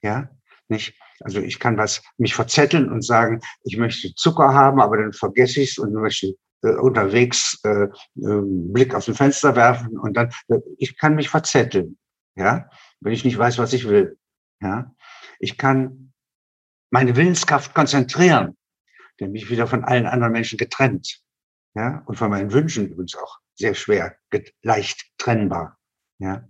Ja, 0.02 0.30
nicht? 0.68 0.98
Also 1.20 1.40
ich 1.40 1.58
kann 1.58 1.76
was 1.76 2.02
mich 2.16 2.34
verzetteln 2.34 2.90
und 2.90 3.02
sagen, 3.02 3.40
ich 3.64 3.76
möchte 3.76 4.14
Zucker 4.14 4.54
haben, 4.54 4.80
aber 4.80 4.98
dann 4.98 5.12
vergesse 5.12 5.60
ich 5.60 5.72
es 5.72 5.78
und 5.78 5.92
möchte 5.92 6.34
äh, 6.62 6.74
unterwegs 6.74 7.60
äh, 7.64 7.84
äh, 7.84 7.88
Blick 8.14 8.94
aus 8.94 9.06
dem 9.06 9.14
Fenster 9.14 9.56
werfen 9.56 9.98
und 9.98 10.16
dann 10.16 10.32
äh, 10.48 10.58
ich 10.78 10.96
kann 10.96 11.14
mich 11.14 11.28
verzetteln. 11.28 11.98
Ja, 12.36 12.70
wenn 13.00 13.12
ich 13.12 13.24
nicht 13.24 13.36
weiß, 13.36 13.58
was 13.58 13.72
ich 13.72 13.88
will. 13.88 14.16
Ja, 14.60 14.94
ich 15.40 15.58
kann 15.58 16.12
meine 16.90 17.16
Willenskraft 17.16 17.74
konzentrieren, 17.74 18.56
denn 19.18 19.32
mich 19.32 19.50
wieder 19.50 19.66
von 19.66 19.84
allen 19.84 20.06
anderen 20.06 20.32
Menschen 20.32 20.56
getrennt. 20.56 21.20
Ja, 21.74 22.02
und 22.06 22.16
von 22.16 22.30
meinen 22.30 22.52
Wünschen 22.52 22.88
übrigens 22.88 23.16
auch 23.16 23.38
sehr 23.58 23.74
schwer, 23.74 24.16
leicht 24.62 25.12
trennbar. 25.18 25.78
Ja. 26.18 26.48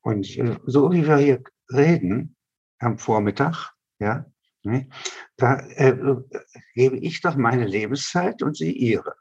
Und 0.00 0.36
äh, 0.36 0.58
so 0.66 0.92
wie 0.92 1.06
wir 1.06 1.16
hier 1.16 1.42
reden 1.72 2.36
am 2.78 2.98
Vormittag, 2.98 3.72
ja, 3.98 4.24
ne, 4.62 4.88
da 5.36 5.58
äh, 5.76 5.96
gebe 6.74 6.98
ich 6.98 7.20
doch 7.20 7.36
meine 7.36 7.66
Lebenszeit 7.66 8.42
und 8.42 8.56
sie 8.56 8.72
ihre. 8.72 9.16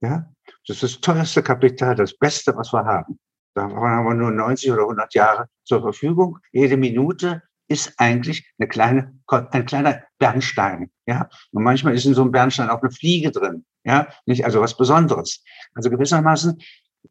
Ja, 0.00 0.32
das 0.66 0.82
ist 0.82 0.82
das 0.82 1.00
teuerste 1.00 1.42
Kapital, 1.42 1.94
das 1.94 2.16
Beste, 2.16 2.54
was 2.56 2.72
wir 2.72 2.84
haben. 2.84 3.18
Davon 3.54 3.80
haben 3.80 4.06
wir 4.06 4.14
nur 4.14 4.30
90 4.30 4.70
oder 4.70 4.82
100 4.82 5.14
Jahre 5.14 5.48
zur 5.64 5.80
Verfügung. 5.80 6.38
Jede 6.52 6.76
Minute 6.76 7.42
ist 7.68 7.94
eigentlich 7.98 8.50
eine 8.58 8.68
kleine, 8.68 9.18
ein 9.28 9.66
kleiner 9.66 10.02
Bernstein. 10.18 10.90
Ja, 11.06 11.28
und 11.52 11.62
manchmal 11.62 11.94
ist 11.94 12.06
in 12.06 12.14
so 12.14 12.22
einem 12.22 12.32
Bernstein 12.32 12.70
auch 12.70 12.82
eine 12.82 12.90
Fliege 12.90 13.30
drin. 13.30 13.64
Ja, 13.84 14.08
nicht 14.26 14.44
also 14.44 14.60
was 14.60 14.76
Besonderes. 14.76 15.42
Also 15.74 15.90
gewissermaßen, 15.90 16.60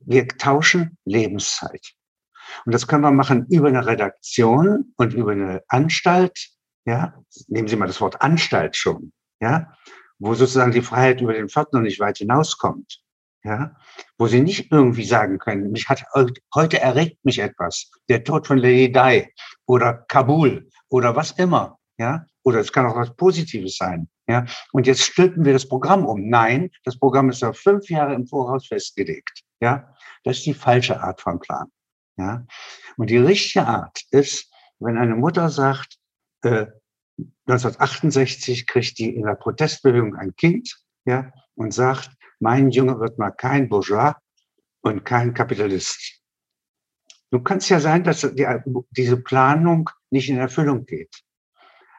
wir 0.01 0.27
tauschen 0.27 0.97
Lebenszeit. 1.05 1.93
Und 2.65 2.73
das 2.73 2.87
können 2.87 3.03
wir 3.03 3.11
machen 3.11 3.45
über 3.49 3.67
eine 3.67 3.85
Redaktion 3.85 4.93
und 4.97 5.13
über 5.13 5.31
eine 5.31 5.63
Anstalt. 5.67 6.49
Ja, 6.85 7.13
nehmen 7.47 7.67
Sie 7.67 7.75
mal 7.75 7.87
das 7.87 8.01
Wort 8.01 8.21
Anstalt 8.21 8.75
schon. 8.75 9.11
Ja, 9.39 9.73
wo 10.19 10.33
sozusagen 10.33 10.71
die 10.71 10.81
Freiheit 10.81 11.21
über 11.21 11.33
den 11.33 11.49
Pfad 11.49 11.73
noch 11.73 11.81
nicht 11.81 11.99
weit 11.99 12.17
hinauskommt. 12.17 13.01
Ja, 13.47 13.71
wo 14.17 14.27
Sie 14.27 14.41
nicht 14.41 14.73
irgendwie 14.73 15.05
sagen 15.05 15.39
können, 15.39 15.71
mich 15.71 15.87
hat 15.87 16.03
heute 16.53 16.81
erregt 16.81 17.23
mich 17.23 17.39
etwas, 17.39 17.89
der 18.09 18.25
Tod 18.25 18.45
von 18.45 18.57
Lady 18.57 18.91
Di 18.91 19.25
oder 19.65 20.03
Kabul 20.09 20.69
oder 20.89 21.15
was 21.15 21.31
immer. 21.31 21.79
Ja, 21.97 22.25
oder 22.43 22.59
es 22.59 22.73
kann 22.73 22.85
auch 22.85 22.97
was 22.97 23.15
Positives 23.15 23.77
sein. 23.77 24.09
Ja, 24.27 24.45
und 24.73 24.85
jetzt 24.85 25.01
stülpen 25.01 25.45
wir 25.45 25.53
das 25.53 25.65
Programm 25.65 26.05
um. 26.05 26.27
Nein, 26.27 26.71
das 26.83 26.99
Programm 26.99 27.29
ist 27.29 27.41
auf 27.41 27.57
fünf 27.57 27.89
Jahre 27.89 28.15
im 28.15 28.27
Voraus 28.27 28.67
festgelegt. 28.67 29.43
Ja, 29.61 29.95
das 30.25 30.39
ist 30.39 30.45
die 30.45 30.53
falsche 30.53 31.01
Art 31.01 31.21
von 31.21 31.39
Plan. 31.39 31.71
Ja, 32.17 32.45
und 32.97 33.09
die 33.09 33.17
richtige 33.17 33.65
Art 33.65 34.01
ist, 34.11 34.51
wenn 34.79 34.97
eine 34.97 35.15
Mutter 35.15 35.49
sagt, 35.49 35.95
äh, 36.41 36.65
1968 37.45 38.67
kriegt 38.67 38.99
die 38.99 39.15
in 39.15 39.23
der 39.23 39.35
Protestbewegung 39.35 40.17
ein 40.17 40.35
Kind, 40.35 40.75
ja, 41.05 41.31
und 41.55 41.73
sagt, 41.73 42.16
mein 42.39 42.69
Junge 42.71 42.99
wird 42.99 43.17
mal 43.17 43.31
kein 43.31 43.69
Bourgeois 43.69 44.13
und 44.81 45.03
kein 45.05 45.33
Kapitalist. 45.33 46.21
Du 47.31 47.41
kannst 47.41 47.69
ja 47.69 47.79
sein, 47.79 48.03
dass 48.03 48.21
die, 48.21 48.47
diese 48.91 49.17
Planung 49.17 49.89
nicht 50.09 50.29
in 50.29 50.37
Erfüllung 50.37 50.85
geht 50.85 51.23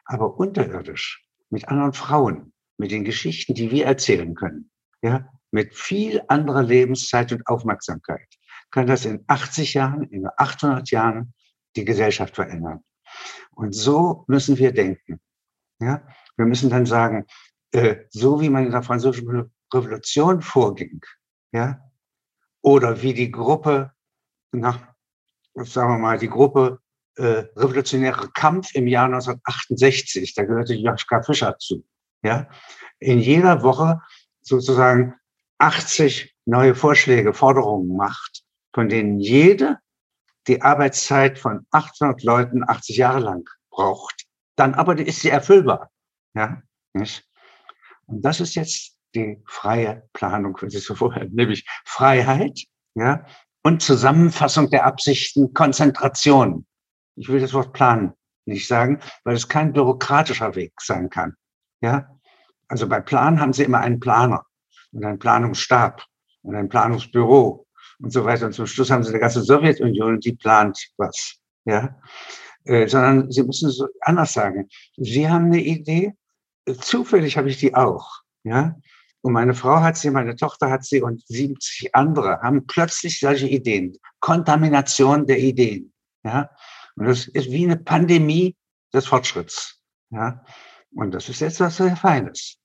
aber 0.09 0.37
unterirdisch, 0.37 1.23
mit 1.51 1.69
anderen 1.69 1.93
Frauen, 1.93 2.51
mit 2.77 2.91
den 2.91 3.03
Geschichten, 3.03 3.53
die 3.53 3.69
wir 3.69 3.85
erzählen 3.85 4.33
können, 4.33 4.71
ja, 5.01 5.29
mit 5.51 5.75
viel 5.75 6.21
anderer 6.27 6.63
Lebenszeit 6.63 7.31
und 7.31 7.45
Aufmerksamkeit, 7.47 8.27
kann 8.71 8.87
das 8.87 9.05
in 9.05 9.23
80 9.27 9.75
Jahren, 9.75 10.03
in 10.09 10.27
800 10.37 10.89
Jahren 10.89 11.33
die 11.75 11.85
Gesellschaft 11.85 12.35
verändern. 12.35 12.83
Und 13.51 13.73
so 13.73 14.25
müssen 14.27 14.57
wir 14.57 14.71
denken. 14.71 15.19
Ja, 15.79 16.05
wir 16.37 16.45
müssen 16.45 16.69
dann 16.71 16.85
sagen, 16.87 17.25
äh, 17.71 17.97
so 18.09 18.41
wie 18.41 18.49
man 18.49 18.65
in 18.65 18.71
der 18.71 18.83
französischen 18.83 19.51
Revolution 19.73 20.41
vorging, 20.41 21.01
ja, 21.51 21.79
oder 22.61 23.01
wie 23.01 23.13
die 23.13 23.31
Gruppe, 23.31 23.91
na, 24.51 24.95
sagen 25.55 25.93
wir 25.93 25.97
mal, 25.97 26.17
die 26.17 26.29
Gruppe 26.29 26.79
äh, 27.15 27.45
revolutionäre 27.55 28.29
Kampf 28.31 28.73
im 28.75 28.87
Jahr 28.87 29.05
1968, 29.05 30.33
da 30.35 30.43
gehörte 30.43 30.73
Joschka 30.73 31.21
Fischer 31.21 31.57
zu, 31.57 31.85
ja, 32.23 32.49
in 32.99 33.19
jeder 33.19 33.63
Woche 33.63 34.01
sozusagen 34.41 35.15
80 35.59 36.35
neue 36.45 36.75
Vorschläge, 36.75 37.33
Forderungen 37.33 37.95
macht, 37.95 38.43
von 38.73 38.89
denen 38.89 39.19
jede 39.19 39.79
die 40.47 40.61
Arbeitszeit 40.61 41.37
von 41.37 41.65
800 41.71 42.23
Leuten 42.23 42.63
80 42.67 42.97
Jahre 42.97 43.19
lang 43.19 43.47
braucht. 43.69 44.25
Dann 44.55 44.73
aber 44.73 44.97
ist 44.97 45.21
sie 45.21 45.29
erfüllbar. 45.29 45.91
Ja, 46.33 46.61
nicht? 46.93 47.25
Und 48.07 48.23
das 48.23 48.39
ist 48.39 48.55
jetzt 48.55 48.97
die 49.15 49.41
freie 49.45 50.07
Planung, 50.13 50.57
wenn 50.61 50.69
Sie 50.69 50.79
so 50.79 50.95
vorher, 50.95 51.25
nämlich 51.25 51.65
Freiheit, 51.85 52.59
ja, 52.95 53.25
und 53.63 53.81
Zusammenfassung 53.81 54.69
der 54.69 54.85
Absichten, 54.85 55.53
Konzentration. 55.53 56.65
Ich 57.15 57.27
will 57.29 57.39
das 57.39 57.53
Wort 57.53 57.73
Plan 57.73 58.13
nicht 58.45 58.67
sagen, 58.67 58.99
weil 59.23 59.35
es 59.35 59.47
kein 59.47 59.73
bürokratischer 59.73 60.55
Weg 60.55 60.73
sein 60.81 61.09
kann. 61.09 61.35
Ja, 61.81 62.09
also 62.67 62.87
bei 62.87 62.99
Plan 63.01 63.39
haben 63.39 63.53
Sie 63.53 63.63
immer 63.63 63.79
einen 63.79 63.99
Planer 63.99 64.45
und 64.91 65.03
einen 65.03 65.19
Planungsstab 65.19 66.05
und 66.41 66.55
ein 66.55 66.69
Planungsbüro 66.69 67.65
und 67.99 68.11
so 68.11 68.25
weiter. 68.25 68.45
Und 68.45 68.53
zum 68.53 68.67
Schluss 68.67 68.89
haben 68.89 69.03
Sie 69.03 69.11
die 69.11 69.19
ganze 69.19 69.41
Sowjetunion, 69.41 70.19
die 70.19 70.33
plant 70.33 70.79
was. 70.97 71.35
Ja, 71.65 71.99
äh, 72.63 72.87
sondern 72.87 73.29
Sie 73.31 73.43
müssen 73.43 73.69
es 73.69 73.83
anders 74.01 74.33
sagen. 74.33 74.69
Sie 74.97 75.29
haben 75.29 75.45
eine 75.45 75.61
Idee 75.61 76.13
zufällig 76.77 77.37
habe 77.37 77.49
ich 77.49 77.57
die 77.57 77.75
auch. 77.75 78.21
Ja? 78.43 78.75
Und 79.21 79.33
meine 79.33 79.53
Frau 79.53 79.81
hat 79.81 79.97
sie, 79.97 80.11
meine 80.11 80.35
Tochter 80.35 80.69
hat 80.69 80.85
sie 80.85 81.01
und 81.01 81.25
70 81.27 81.93
andere 81.93 82.39
haben 82.41 82.65
plötzlich 82.67 83.19
solche 83.19 83.47
Ideen. 83.47 83.97
Kontamination 84.19 85.25
der 85.25 85.39
Ideen. 85.39 85.93
Ja? 86.23 86.49
Und 86.95 87.07
das 87.07 87.27
ist 87.27 87.51
wie 87.51 87.65
eine 87.65 87.77
Pandemie 87.77 88.55
des 88.93 89.07
Fortschritts. 89.07 89.81
Ja? 90.09 90.43
Und 90.91 91.11
das 91.13 91.29
ist 91.29 91.41
jetzt 91.41 91.59
was 91.59 91.77
sehr 91.77 91.95
Feines. 91.95 92.57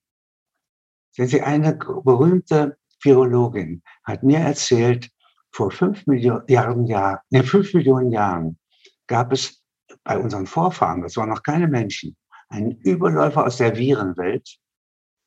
Sehen 1.11 1.29
Sie, 1.29 1.43
eine 1.43 1.77
berühmte 1.77 2.77
Virologin 3.03 3.83
hat 4.05 4.23
mir 4.23 4.39
erzählt, 4.39 5.11
vor 5.53 5.71
fünf 5.71 6.07
Milliarden 6.07 6.87
Jahren, 6.87 7.19
ne, 7.31 7.45
fünf 7.45 7.75
Millionen 7.75 8.11
Jahren 8.11 8.59
gab 9.07 9.33
es 9.33 9.63
bei 10.03 10.19
unseren 10.19 10.47
Vorfahren, 10.47 11.03
das 11.03 11.17
waren 11.17 11.29
noch 11.29 11.45
keine 11.45 11.69
Menschen, 11.69 12.17
einen 12.49 12.73
Überläufer 12.81 13.47
aus 13.47 13.59
der 13.59 13.77
Virenwelt 13.77 14.57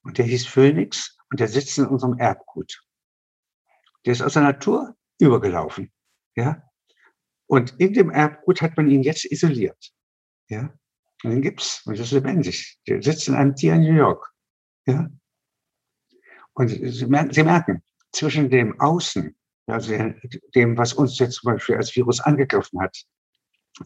und 0.04 0.18
der 0.18 0.26
hieß 0.26 0.48
Phönix 0.48 1.17
und 1.32 1.40
der 1.40 1.48
sitzt 1.48 1.78
in 1.78 1.86
unserem 1.86 2.18
Erbgut. 2.18 2.84
Der 4.06 4.14
ist 4.14 4.22
aus 4.22 4.34
der 4.34 4.44
Natur 4.44 4.96
übergelaufen, 5.20 5.92
ja. 6.36 6.64
Und 7.48 7.80
in 7.80 7.94
dem 7.94 8.10
Erbgut 8.10 8.62
hat 8.62 8.78
man 8.78 8.90
ihn 8.90 9.04
jetzt 9.04 9.26
isoliert, 9.26 9.92
ja. 10.50 10.74
Und 11.24 11.32
den 11.32 11.42
gibt's 11.42 11.86
und 11.86 11.98
das 11.98 12.08
ist 12.08 12.12
lebendig. 12.12 12.80
Der 12.88 13.02
sitzt 13.02 13.28
in 13.28 13.36
einem 13.36 13.56
Tier 13.56 13.74
in 13.74 13.82
New 13.82 13.96
York, 13.96 14.32
ja. 14.86 15.10
Und 16.54 16.70
Sie 16.70 17.06
merken, 17.06 17.84
zwischen 18.12 18.50
dem 18.50 18.80
Außen, 18.80 19.36
also 19.68 19.94
dem, 20.56 20.78
was 20.78 20.94
uns 20.94 21.20
jetzt 21.20 21.36
zum 21.36 21.54
Beispiel 21.54 21.76
als 21.76 21.96
Virus 21.96 22.20
angegriffen 22.20 22.82
hat, 22.82 22.98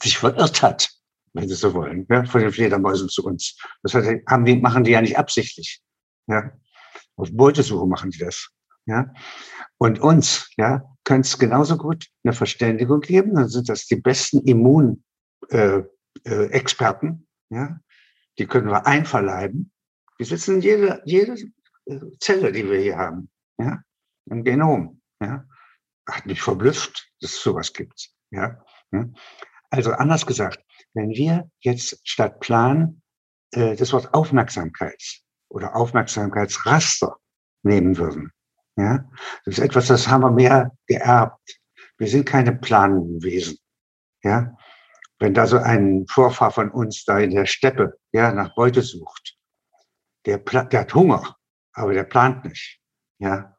sich 0.01 0.17
verirrt 0.17 0.62
hat, 0.62 0.89
wenn 1.34 1.49
Sie 1.49 1.56
so 1.56 1.73
wollen, 1.73 2.06
ja, 2.10 2.23
von 2.25 2.41
den 2.41 2.51
Fledermäusen 2.51 3.10
zu 3.10 3.25
uns. 3.25 3.58
Das 3.84 3.93
haben 3.95 4.45
die, 4.45 4.56
machen 4.56 4.84
die 4.84 4.91
ja 4.91 5.01
nicht 5.01 5.17
absichtlich. 5.17 5.82
Ja. 6.27 6.51
Auf 7.15 7.30
Beutesuche 7.32 7.88
machen 7.88 8.12
die 8.12 8.19
das. 8.19 8.49
Ja. 8.86 9.13
Und 9.77 9.99
uns, 9.99 10.49
ja, 10.58 10.84
könnte 11.04 11.27
es 11.27 11.38
genauso 11.38 11.77
gut 11.77 12.08
eine 12.23 12.34
Verständigung 12.34 13.01
geben. 13.01 13.36
Dann 13.36 13.49
sind 13.49 13.69
das 13.69 13.86
die 13.86 13.95
besten 13.95 14.41
Immunexperten. 14.41 17.27
Äh, 17.51 17.56
äh, 17.56 17.58
ja. 17.58 17.80
Die 18.38 18.47
können 18.47 18.67
wir 18.67 18.86
einverleiben. 18.86 19.71
Die 20.19 20.25
sitzen 20.25 20.56
in 20.56 20.62
jeder, 20.62 21.01
jede 21.06 21.36
äh, 21.86 21.99
Zelle, 22.19 22.51
die 22.51 22.69
wir 22.69 22.80
hier 22.80 22.97
haben, 22.97 23.30
ja, 23.58 23.82
im 24.30 24.43
Genom. 24.43 25.01
Ja. 25.21 25.45
Hat 26.08 26.25
mich 26.25 26.41
verblüfft, 26.41 27.12
dass 27.21 27.32
es 27.32 27.43
sowas 27.43 27.73
gibt. 27.73 28.10
Ja. 28.32 28.63
Also 29.69 29.91
anders 29.91 30.25
gesagt, 30.25 30.63
wenn 30.93 31.10
wir 31.10 31.49
jetzt 31.60 31.99
statt 32.04 32.39
Plan 32.39 33.01
äh, 33.51 33.75
das 33.75 33.93
Wort 33.93 34.13
Aufmerksamkeit 34.13 35.21
oder 35.52 35.76
Aufmerksamkeitsraster 35.76 37.16
nehmen 37.64 37.98
würden, 37.98 38.32
ja, 38.78 39.06
das 39.46 39.58
ist 39.58 39.64
etwas, 39.64 39.88
das 39.88 40.08
haben 40.08 40.22
wir 40.22 40.32
mehr 40.32 40.72
geerbt. 40.88 41.60
Wir 41.98 42.08
sind 42.08 42.26
keine 42.26 42.56
Planwesen, 42.56 43.58
ja. 44.24 44.56
Wenn 45.20 45.36
da 45.36 45.46
so 45.46 45.58
ein 45.58 46.08
Vorfahr 46.10 46.50
von 46.50 46.72
uns 46.72 47.06
da 47.06 47.20
in 47.20 47.32
der 47.32 47.46
Steppe, 47.46 48.00
ja, 48.12 48.32
nach 48.32 48.56
Beute 48.56 48.82
sucht, 48.82 49.38
der, 50.26 50.40
der 50.40 50.80
hat 50.80 50.96
Hunger, 50.96 51.36
aber 51.74 51.94
der 51.94 52.04
plant 52.06 52.46
nicht, 52.46 52.80
ja. 53.20 53.56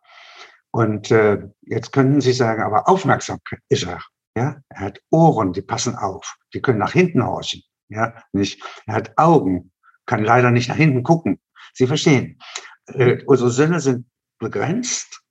Und 0.72 1.10
äh, 1.10 1.48
jetzt 1.60 1.92
könnten 1.92 2.20
Sie 2.20 2.32
sagen, 2.32 2.62
aber 2.62 2.88
Aufmerksamkeit 2.88 3.60
ist 3.68 3.84
er. 3.84 4.00
Ja, 4.34 4.56
er 4.70 4.80
hat 4.80 5.00
Ohren, 5.10 5.52
die 5.52 5.60
passen 5.60 5.94
auf, 5.94 6.36
die 6.54 6.62
können 6.62 6.78
nach 6.78 6.92
hinten 6.92 7.24
horchen. 7.24 7.62
Ja, 7.88 8.14
nicht. 8.32 8.62
Er 8.86 8.94
hat 8.94 9.18
Augen, 9.18 9.70
kann 10.06 10.24
leider 10.24 10.50
nicht 10.50 10.70
nach 10.70 10.76
hinten 10.76 11.02
gucken. 11.02 11.38
Sie 11.72 11.86
verstehen. 11.86 12.38
Äh, 12.86 13.22
unsere 13.24 13.50
Sinne 13.50 13.80
sind 13.80 14.06
begrenzt, 14.38 15.22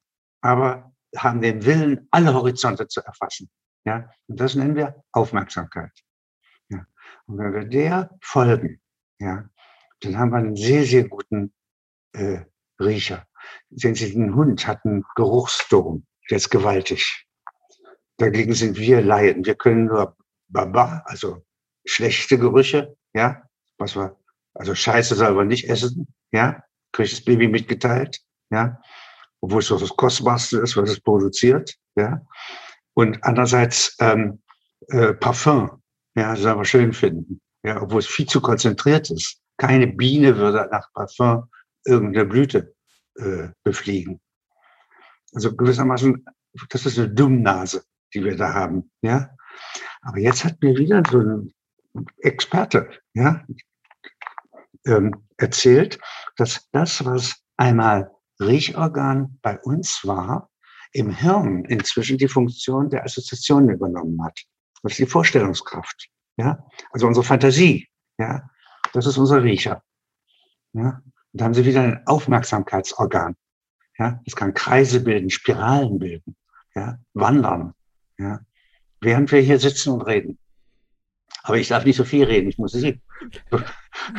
aber 0.41 0.91
haben 1.15 1.41
den 1.41 1.65
Willen, 1.65 2.08
alle 2.12 2.34
Horizonte 2.34 2.88
zu 2.88 3.01
erfassen. 3.01 3.49
Ja, 3.86 4.10
und 4.27 4.39
das 4.39 4.56
nennen 4.56 4.75
wir 4.75 5.04
Aufmerksamkeit. 5.12 5.91
Ja, 6.69 6.86
und 7.25 7.38
wenn 7.38 7.54
wir 7.54 7.65
der 7.65 8.17
folgen, 8.21 8.82
ja, 9.19 9.49
dann 10.01 10.17
haben 10.17 10.32
wir 10.32 10.38
einen 10.38 10.56
sehr, 10.56 10.84
sehr 10.84 11.08
guten 11.08 11.54
äh, 12.13 12.41
Riecher. 12.80 13.27
Sehen 13.69 13.95
Sie, 13.95 14.13
ein 14.15 14.36
Hund 14.36 14.67
hat 14.67 14.86
einen 14.86 15.04
Geruchsdom, 15.15 16.06
der 16.30 16.38
ist 16.38 16.49
gewaltig. 16.49 17.27
Dagegen 18.17 18.54
sind 18.54 18.77
wir 18.77 19.01
Laien. 19.01 19.45
Wir 19.45 19.56
können 19.56 19.86
nur 19.86 20.15
Baba, 20.47 21.04
also 21.06 21.43
schlechte 21.86 22.38
Gerüche, 22.38 22.95
ja, 23.13 23.43
was 23.77 23.95
wir, 23.95 24.17
also 24.54 24.75
Scheiße 24.75 25.15
soll 25.15 25.34
man 25.34 25.47
nicht 25.47 25.69
essen, 25.69 26.13
ja, 26.32 26.63
kriegt 26.91 27.12
das 27.12 27.24
Baby 27.24 27.48
mitgeteilt, 27.48 28.20
ja, 28.52 28.80
obwohl 29.41 29.60
es 29.60 29.67
doch 29.67 29.80
das 29.80 29.96
Kostbarste 29.96 30.60
ist, 30.60 30.78
was 30.78 30.89
es 30.89 31.00
produziert, 31.00 31.76
ja. 31.96 32.22
Und 32.94 33.24
andererseits 33.24 33.96
ähm, 34.00 34.41
äh, 34.89 35.13
Parfum, 35.13 35.82
ja, 36.15 36.36
soll 36.36 36.56
man 36.56 36.65
schön 36.65 36.94
finden, 36.94 37.39
ja, 37.63 37.82
obwohl 37.82 38.00
es 38.00 38.08
viel 38.08 38.26
zu 38.26 38.41
konzentriert 38.41 39.10
ist. 39.10 39.39
Keine 39.58 39.88
Biene 39.88 40.36
würde 40.38 40.67
nach 40.72 40.91
Parfum 40.94 41.50
irgendeine 41.86 42.26
Blüte 42.26 42.74
äh, 43.15 43.50
befliegen. 43.63 44.20
Also 45.34 45.56
gewissermaßen, 45.56 46.26
das 46.70 46.86
ist 46.86 47.00
eine 47.00 47.10
Dummnase 47.10 47.84
die 48.13 48.24
wir 48.24 48.36
da 48.36 48.54
haben. 48.54 48.91
Ja? 49.02 49.30
Aber 50.02 50.20
jetzt 50.20 50.44
hat 50.44 50.62
mir 50.62 50.76
wieder 50.78 51.04
so 51.10 51.20
ein 51.20 51.54
Experte 52.20 52.89
ja, 53.13 53.46
ähm, 54.86 55.28
erzählt, 55.38 56.00
dass 56.38 56.67
das, 56.72 57.04
was 57.06 57.36
einmal 57.58 58.12
Riechorgan 58.39 59.38
bei 59.41 59.60
uns 59.60 60.06
war, 60.06 60.50
im 60.94 61.12
Hirn 61.12 61.65
inzwischen 61.65 62.17
die 62.17 62.28
Funktion 62.28 62.89
der 62.89 63.04
Assoziation 63.04 63.70
übernommen 63.70 64.24
hat. 64.24 64.39
Das 64.84 64.94
ist 64.94 65.00
die 65.00 65.06
Vorstellungskraft. 65.06 66.10
Ja? 66.38 66.65
Also 66.91 67.08
unsere 67.08 67.24
Fantasie. 67.24 67.88
Ja? 68.17 68.50
Das 68.94 69.06
ist 69.06 69.17
unser 69.17 69.44
Riecher. 69.44 69.84
Ja? 70.74 71.02
Und 71.32 71.41
da 71.41 71.46
haben 71.46 71.54
sie 71.54 71.65
wieder 71.65 71.82
ein 71.82 72.06
Aufmerksamkeitsorgan. 72.08 73.36
Ja? 73.98 74.20
Das 74.26 74.36
kann 74.36 74.54
Kreise 74.54 75.02
bilden, 75.02 75.30
Spiralen 75.30 76.00
bilden, 76.00 76.36
ja? 76.76 76.98
wandern. 77.13 77.74
Ja. 78.17 78.41
Während 79.00 79.32
wir 79.32 79.41
hier 79.41 79.60
sitzen 79.60 79.94
und 79.94 80.02
reden. 80.02 80.38
Aber 81.43 81.58
ich 81.58 81.69
darf 81.69 81.86
nicht 81.86 81.95
so 81.95 82.04
viel 82.04 82.23
reden, 82.23 82.49
ich 82.49 82.58
muss 82.58 82.73
Sie. 82.73 82.99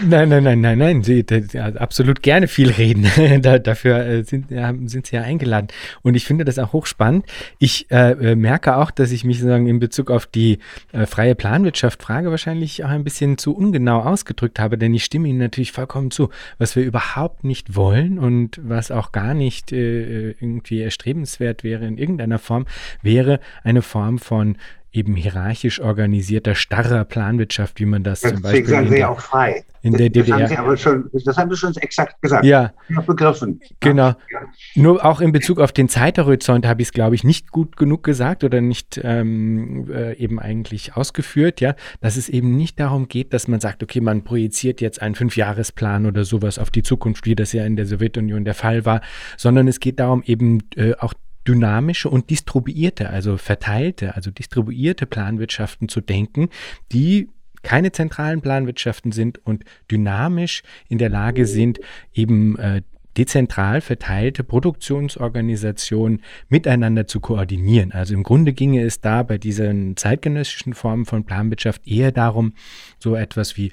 Nein, 0.04 0.28
nein, 0.28 0.44
nein, 0.44 0.60
nein, 0.60 0.78
nein. 0.78 1.02
Sie 1.02 1.24
ja, 1.52 1.66
absolut 1.66 2.22
gerne 2.22 2.46
viel 2.46 2.70
reden. 2.70 3.06
da, 3.42 3.58
dafür 3.58 4.04
äh, 4.04 4.22
sind, 4.22 4.50
ja, 4.50 4.72
sind 4.86 5.06
Sie 5.06 5.16
ja 5.16 5.22
eingeladen. 5.22 5.68
Und 6.02 6.14
ich 6.14 6.24
finde 6.24 6.44
das 6.44 6.58
auch 6.58 6.72
hochspannend. 6.72 7.26
Ich 7.58 7.90
äh, 7.90 8.12
äh, 8.12 8.34
merke 8.36 8.76
auch, 8.76 8.90
dass 8.90 9.12
ich 9.12 9.24
mich 9.24 9.38
sozusagen 9.38 9.66
in 9.66 9.78
Bezug 9.78 10.10
auf 10.10 10.26
die 10.26 10.58
äh, 10.92 11.06
freie 11.06 11.34
Planwirtschaft 11.34 12.02
Frage 12.02 12.30
wahrscheinlich 12.30 12.84
auch 12.84 12.90
ein 12.90 13.04
bisschen 13.04 13.38
zu 13.38 13.54
ungenau 13.56 14.00
ausgedrückt 14.00 14.58
habe, 14.58 14.76
denn 14.76 14.92
ich 14.94 15.04
stimme 15.04 15.28
Ihnen 15.28 15.38
natürlich 15.38 15.72
vollkommen 15.72 16.10
zu. 16.10 16.28
Was 16.58 16.76
wir 16.76 16.84
überhaupt 16.84 17.44
nicht 17.44 17.74
wollen 17.74 18.18
und 18.18 18.60
was 18.62 18.90
auch 18.90 19.10
gar 19.12 19.34
nicht 19.34 19.72
äh, 19.72 20.30
irgendwie 20.32 20.82
erstrebenswert 20.82 21.64
wäre 21.64 21.86
in 21.86 21.98
irgendeiner 21.98 22.38
Form, 22.38 22.66
wäre 23.02 23.40
eine 23.62 23.82
Form 23.82 24.18
von 24.18 24.56
eben 24.92 25.16
hierarchisch 25.16 25.80
organisierter, 25.80 26.54
starrer 26.54 27.04
Planwirtschaft, 27.04 27.80
wie 27.80 27.86
man 27.86 28.04
das 28.04 28.20
Deswegen 28.20 28.36
zum 28.36 28.42
Beispiel. 28.42 28.66
sagen 28.66 28.88
Sie 28.88 28.98
ja 28.98 29.08
auch 29.08 29.20
frei. 29.20 29.64
In 29.84 29.94
der 29.94 30.10
das 30.10 30.24
DDR. 30.26 30.38
Haben 30.38 30.46
Sie 30.46 30.56
aber 30.56 30.76
schon, 30.76 31.10
das 31.12 31.36
haben 31.36 31.50
Sie 31.50 31.56
schon 31.56 31.74
exakt 31.76 32.20
gesagt. 32.22 32.44
Ja. 32.44 32.72
Begriffen. 33.04 33.60
Genau. 33.80 34.08
Ja. 34.08 34.40
Nur 34.76 35.04
auch 35.04 35.20
in 35.20 35.32
Bezug 35.32 35.58
auf 35.58 35.72
den 35.72 35.88
Zeithorizont 35.88 36.66
habe 36.66 36.82
ich 36.82 36.88
es, 36.88 36.92
glaube 36.92 37.16
ich, 37.16 37.24
nicht 37.24 37.50
gut 37.50 37.76
genug 37.76 38.04
gesagt 38.04 38.44
oder 38.44 38.60
nicht 38.60 39.00
ähm, 39.02 39.90
äh, 39.90 40.14
eben 40.16 40.38
eigentlich 40.38 40.96
ausgeführt, 40.96 41.60
ja, 41.60 41.74
dass 42.00 42.16
es 42.16 42.28
eben 42.28 42.56
nicht 42.56 42.78
darum 42.78 43.08
geht, 43.08 43.32
dass 43.32 43.48
man 43.48 43.58
sagt, 43.58 43.82
okay, 43.82 44.00
man 44.00 44.22
projiziert 44.22 44.80
jetzt 44.80 45.02
einen 45.02 45.16
Fünfjahresplan 45.16 46.06
oder 46.06 46.24
sowas 46.24 46.58
auf 46.58 46.70
die 46.70 46.82
Zukunft, 46.82 47.26
wie 47.26 47.34
das 47.34 47.52
ja 47.52 47.64
in 47.64 47.74
der 47.74 47.86
Sowjetunion 47.86 48.44
der 48.44 48.54
Fall 48.54 48.84
war, 48.84 49.00
sondern 49.36 49.66
es 49.66 49.80
geht 49.80 49.98
darum, 49.98 50.22
eben 50.24 50.62
äh, 50.76 50.94
auch 50.98 51.14
dynamische 51.46 52.08
und 52.08 52.30
distribuierte, 52.30 53.10
also 53.10 53.36
verteilte, 53.36 54.14
also 54.14 54.30
distribuierte 54.30 55.06
Planwirtschaften 55.06 55.88
zu 55.88 56.00
denken, 56.00 56.48
die 56.92 57.28
keine 57.62 57.92
zentralen 57.92 58.40
Planwirtschaften 58.40 59.12
sind 59.12 59.44
und 59.46 59.64
dynamisch 59.90 60.62
in 60.88 60.98
der 60.98 61.08
Lage 61.08 61.46
sind, 61.46 61.78
eben 62.12 62.58
äh, 62.58 62.82
dezentral 63.16 63.80
verteilte 63.80 64.42
Produktionsorganisationen 64.42 66.22
miteinander 66.48 67.06
zu 67.06 67.20
koordinieren. 67.20 67.92
Also 67.92 68.14
im 68.14 68.22
Grunde 68.22 68.52
ginge 68.52 68.82
es 68.82 69.00
da 69.00 69.22
bei 69.22 69.38
diesen 69.38 69.96
zeitgenössischen 69.96 70.74
Formen 70.74 71.04
von 71.04 71.24
Planwirtschaft 71.24 71.86
eher 71.86 72.10
darum, 72.10 72.54
so 72.98 73.14
etwas 73.14 73.56
wie 73.56 73.72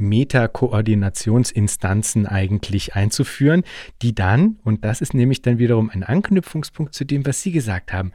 Meta-Koordinationsinstanzen 0.00 2.26
eigentlich 2.26 2.94
einzuführen, 2.94 3.62
die 4.02 4.14
dann, 4.14 4.58
und 4.64 4.84
das 4.84 5.00
ist 5.00 5.14
nämlich 5.14 5.40
dann 5.42 5.58
wiederum 5.58 5.90
ein 5.90 6.02
Anknüpfungspunkt 6.02 6.94
zu 6.94 7.04
dem, 7.04 7.24
was 7.26 7.42
Sie 7.42 7.52
gesagt 7.52 7.92
haben, 7.92 8.12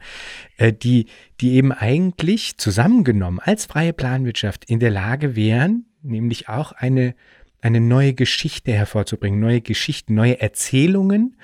äh, 0.56 0.72
die, 0.72 1.06
die 1.40 1.54
eben 1.54 1.72
eigentlich 1.72 2.58
zusammengenommen 2.58 3.40
als 3.40 3.66
freie 3.66 3.92
Planwirtschaft 3.92 4.64
in 4.66 4.80
der 4.80 4.90
Lage 4.90 5.36
wären, 5.36 5.86
nämlich 6.02 6.48
auch 6.48 6.72
eine 6.72 7.14
eine 7.62 7.80
neue 7.80 8.14
Geschichte 8.14 8.72
hervorzubringen, 8.72 9.40
neue 9.40 9.60
Geschichten, 9.60 10.14
neue 10.14 10.40
Erzählungen 10.40 11.36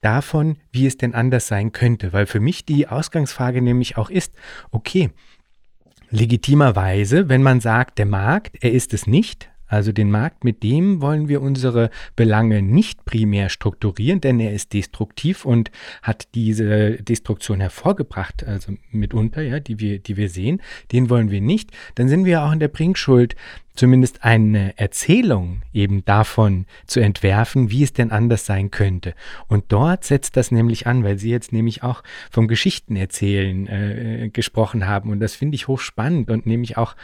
davon, 0.00 0.56
wie 0.72 0.86
es 0.86 0.96
denn 0.96 1.14
anders 1.14 1.46
sein 1.46 1.72
könnte. 1.72 2.12
Weil 2.12 2.26
für 2.26 2.40
mich 2.40 2.64
die 2.64 2.88
Ausgangsfrage 2.88 3.62
nämlich 3.62 3.96
auch 3.96 4.10
ist, 4.10 4.34
okay, 4.70 5.10
legitimerweise, 6.10 7.28
wenn 7.28 7.42
man 7.42 7.60
sagt, 7.60 7.98
der 7.98 8.06
Markt, 8.06 8.62
er 8.62 8.72
ist 8.72 8.94
es 8.94 9.06
nicht, 9.06 9.49
also 9.70 9.92
den 9.92 10.10
Markt, 10.10 10.42
mit 10.42 10.64
dem 10.64 11.00
wollen 11.00 11.28
wir 11.28 11.40
unsere 11.40 11.90
Belange 12.16 12.60
nicht 12.60 13.04
primär 13.04 13.48
strukturieren, 13.48 14.20
denn 14.20 14.40
er 14.40 14.52
ist 14.52 14.72
destruktiv 14.72 15.44
und 15.44 15.70
hat 16.02 16.28
diese 16.34 17.00
Destruktion 17.02 17.60
hervorgebracht, 17.60 18.44
also 18.44 18.74
mitunter, 18.90 19.42
ja, 19.42 19.60
die 19.60 19.78
wir, 19.78 20.00
die 20.00 20.16
wir 20.16 20.28
sehen. 20.28 20.60
Den 20.90 21.08
wollen 21.08 21.30
wir 21.30 21.40
nicht. 21.40 21.70
Dann 21.94 22.08
sind 22.08 22.24
wir 22.24 22.42
auch 22.42 22.52
in 22.52 22.58
der 22.58 22.68
Bringschuld, 22.68 23.36
zumindest 23.74 24.24
eine 24.24 24.76
Erzählung 24.78 25.62
eben 25.72 26.04
davon 26.04 26.66
zu 26.86 27.00
entwerfen, 27.00 27.70
wie 27.70 27.82
es 27.82 27.92
denn 27.92 28.10
anders 28.10 28.46
sein 28.46 28.70
könnte. 28.70 29.14
Und 29.48 29.64
dort 29.68 30.04
setzt 30.04 30.36
das 30.36 30.50
nämlich 30.50 30.86
an, 30.86 31.04
weil 31.04 31.18
Sie 31.18 31.30
jetzt 31.30 31.52
nämlich 31.52 31.82
auch 31.82 32.02
vom 32.30 32.48
Geschichtenerzählen 32.48 33.66
äh, 33.68 34.30
gesprochen 34.32 34.86
haben. 34.86 35.10
Und 35.10 35.20
das 35.20 35.34
finde 35.34 35.54
ich 35.54 35.68
hochspannend 35.68 36.30
und 36.30 36.46
nämlich 36.46 36.76
auch, 36.76 36.96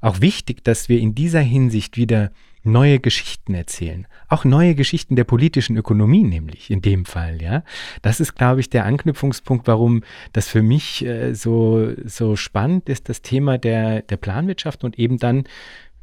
auch 0.00 0.20
wichtig, 0.20 0.64
dass 0.64 0.88
wir 0.88 0.98
in 0.98 1.14
dieser 1.14 1.40
Hinsicht 1.40 1.96
wieder 1.96 2.30
neue 2.64 3.00
Geschichten 3.00 3.54
erzählen. 3.54 4.06
Auch 4.28 4.44
neue 4.44 4.74
Geschichten 4.74 5.16
der 5.16 5.24
politischen 5.24 5.76
Ökonomie, 5.76 6.22
nämlich 6.22 6.70
in 6.70 6.82
dem 6.82 7.04
Fall, 7.04 7.40
ja. 7.40 7.62
Das 8.02 8.20
ist, 8.20 8.34
glaube 8.34 8.60
ich, 8.60 8.70
der 8.70 8.84
Anknüpfungspunkt, 8.84 9.66
warum 9.66 10.02
das 10.32 10.48
für 10.48 10.62
mich 10.62 11.04
äh, 11.04 11.34
so, 11.34 11.92
so 12.04 12.36
spannend 12.36 12.88
ist, 12.88 13.08
das 13.08 13.22
Thema 13.22 13.58
der, 13.58 14.02
der 14.02 14.16
Planwirtschaft 14.16 14.84
und 14.84 14.98
eben 14.98 15.18
dann 15.18 15.44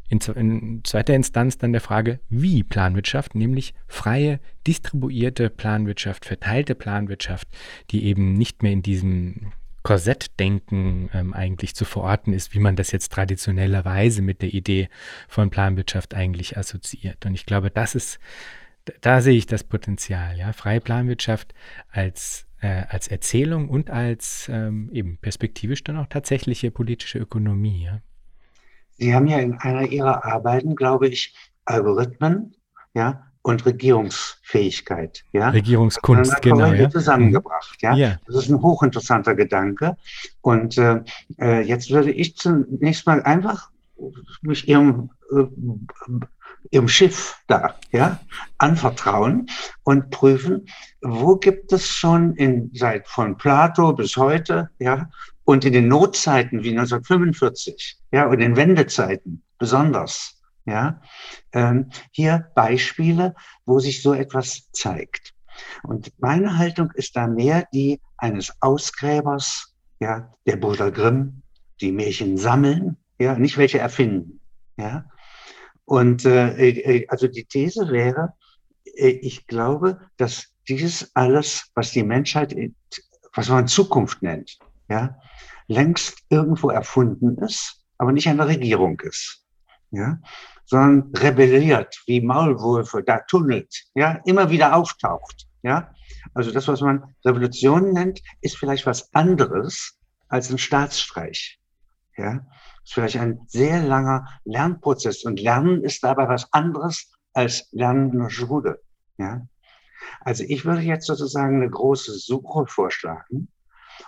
in, 0.09 0.19
in, 0.35 0.81
zweiter 0.83 1.15
Instanz 1.15 1.57
dann 1.57 1.71
der 1.71 1.81
Frage, 1.81 2.19
wie 2.29 2.63
Planwirtschaft, 2.63 3.35
nämlich 3.35 3.73
freie, 3.87 4.39
distribuierte 4.67 5.49
Planwirtschaft, 5.49 6.25
verteilte 6.25 6.75
Planwirtschaft, 6.75 7.47
die 7.91 8.05
eben 8.05 8.33
nicht 8.33 8.63
mehr 8.63 8.71
in 8.71 8.81
diesem 8.81 9.51
Korsettdenken 9.83 11.09
ähm, 11.13 11.33
eigentlich 11.33 11.75
zu 11.75 11.85
verorten 11.85 12.33
ist, 12.33 12.53
wie 12.53 12.59
man 12.59 12.75
das 12.75 12.91
jetzt 12.91 13.11
traditionellerweise 13.11 14.21
mit 14.21 14.41
der 14.41 14.53
Idee 14.53 14.89
von 15.27 15.51
Planwirtschaft 15.51 16.15
eigentlich 16.15 16.57
assoziiert. 16.57 17.25
Und 17.25 17.35
ich 17.35 17.45
glaube, 17.45 17.69
das 17.69 17.93
ist, 17.93 18.19
da 19.01 19.21
sehe 19.21 19.37
ich 19.37 19.45
das 19.45 19.63
Potenzial, 19.63 20.37
ja, 20.37 20.53
freie 20.53 20.81
Planwirtschaft 20.81 21.53
als 21.89 22.45
äh, 22.61 22.83
als 22.89 23.07
Erzählung 23.07 23.69
und 23.69 23.91
als 23.91 24.49
ähm, 24.51 24.89
eben 24.91 25.17
perspektivisch 25.17 25.83
dann 25.83 25.97
auch 25.97 26.07
tatsächliche 26.07 26.71
politische 26.71 27.19
Ökonomie. 27.19 27.83
Ja. 27.83 28.01
Sie 28.97 29.13
haben 29.13 29.27
ja 29.27 29.39
in 29.39 29.57
einer 29.59 29.83
Ihrer 29.83 30.25
Arbeiten, 30.25 30.75
glaube 30.75 31.07
ich, 31.07 31.35
Algorithmen, 31.65 32.55
ja, 32.93 33.25
und 33.45 33.63
Regierungsfähigkeit, 33.65 35.23
ja. 35.31 35.49
Regierungskunst, 35.49 36.41
genau, 36.41 36.73
ja. 36.73 36.89
Zusammengebracht, 36.89 37.77
ja. 37.81 37.93
ja. 37.93 38.17
Das 38.25 38.37
ist 38.37 38.49
ein 38.49 38.59
hochinteressanter 38.59 39.35
Gedanke. 39.35 39.97
Und 40.41 40.79
äh, 40.79 41.01
äh, 41.39 41.61
jetzt 41.61 41.91
würde 41.91 42.11
ich 42.11 42.35
zunächst 42.37 43.05
mal 43.05 43.21
einfach 43.21 43.69
mich 44.41 44.67
Ihrem, 44.67 45.11
äh, 45.31 45.43
Ihrem 46.71 46.87
Schiff 46.87 47.37
da, 47.47 47.75
ja, 47.91 48.19
anvertrauen 48.57 49.47
und 49.83 50.09
prüfen, 50.09 50.67
wo 51.01 51.35
gibt 51.35 51.71
es 51.71 51.87
schon 51.87 52.35
in, 52.35 52.71
seit 52.73 53.07
von 53.07 53.37
Plato 53.37 53.93
bis 53.93 54.17
heute, 54.17 54.69
ja, 54.79 55.09
und 55.43 55.63
in 55.63 55.73
den 55.73 55.87
Notzeiten 55.87 56.63
wie 56.63 56.71
1945, 56.71 57.97
ja, 58.11 58.25
und 58.25 58.39
in 58.39 58.55
Wendezeiten 58.55 59.43
besonders, 59.57 60.41
ja, 60.65 61.01
ähm, 61.53 61.89
hier 62.11 62.47
Beispiele, 62.55 63.35
wo 63.65 63.79
sich 63.79 64.01
so 64.01 64.13
etwas 64.13 64.69
zeigt. 64.71 65.33
Und 65.83 66.11
meine 66.19 66.57
Haltung 66.57 66.91
ist 66.95 67.15
da 67.15 67.27
mehr 67.27 67.67
die 67.73 68.01
eines 68.17 68.53
Ausgräbers, 68.61 69.73
ja, 69.99 70.33
der 70.45 70.57
Bruder 70.57 70.91
Grimm, 70.91 71.43
die 71.81 71.91
Märchen 71.91 72.37
sammeln, 72.37 72.97
ja, 73.19 73.37
nicht 73.37 73.57
welche 73.57 73.79
erfinden, 73.79 74.39
ja. 74.77 75.05
Und 75.85 76.25
äh, 76.25 76.69
äh 76.69 77.07
also 77.07 77.27
die 77.27 77.45
These 77.45 77.89
wäre, 77.89 78.33
äh, 78.95 79.07
ich 79.07 79.47
glaube, 79.47 79.99
dass 80.17 80.47
dieses 80.67 81.15
alles, 81.15 81.69
was 81.75 81.91
die 81.91 82.03
Menschheit, 82.03 82.55
was 83.33 83.49
man 83.49 83.67
Zukunft 83.67 84.21
nennt, 84.21 84.57
ja, 84.89 85.17
längst 85.67 86.23
irgendwo 86.29 86.69
erfunden 86.69 87.37
ist, 87.37 87.81
aber 87.97 88.11
nicht 88.11 88.27
eine 88.27 88.47
Regierung 88.47 88.99
ist. 89.01 89.43
Ja, 89.91 90.19
sondern 90.65 91.11
rebelliert, 91.15 92.01
wie 92.07 92.21
Maulwürfe, 92.21 93.03
da 93.03 93.19
tunnelt, 93.19 93.85
ja, 93.93 94.19
immer 94.25 94.49
wieder 94.49 94.75
auftaucht, 94.75 95.47
ja. 95.63 95.93
Also 96.33 96.51
das, 96.51 96.67
was 96.67 96.81
man 96.81 97.15
Revolution 97.23 97.93
nennt, 97.93 98.21
ist 98.41 98.57
vielleicht 98.57 98.85
was 98.85 99.13
anderes 99.13 99.97
als 100.27 100.49
ein 100.49 100.57
Staatsstreich, 100.57 101.59
ja. 102.17 102.45
Ist 102.85 102.93
vielleicht 102.93 103.17
ein 103.17 103.39
sehr 103.47 103.81
langer 103.81 104.27
Lernprozess 104.45 105.23
und 105.23 105.41
Lernen 105.41 105.83
ist 105.83 106.03
dabei 106.03 106.29
was 106.29 106.47
anderes 106.53 107.11
als 107.33 107.67
Lernen 107.71 108.11
in 108.13 108.19
der 108.19 108.29
Schule, 108.29 108.79
ja. 109.17 109.45
Also 110.21 110.43
ich 110.47 110.65
würde 110.65 110.81
jetzt 110.81 111.07
sozusagen 111.07 111.55
eine 111.57 111.69
große 111.69 112.13
Suche 112.13 112.67
vorschlagen, 112.67 113.47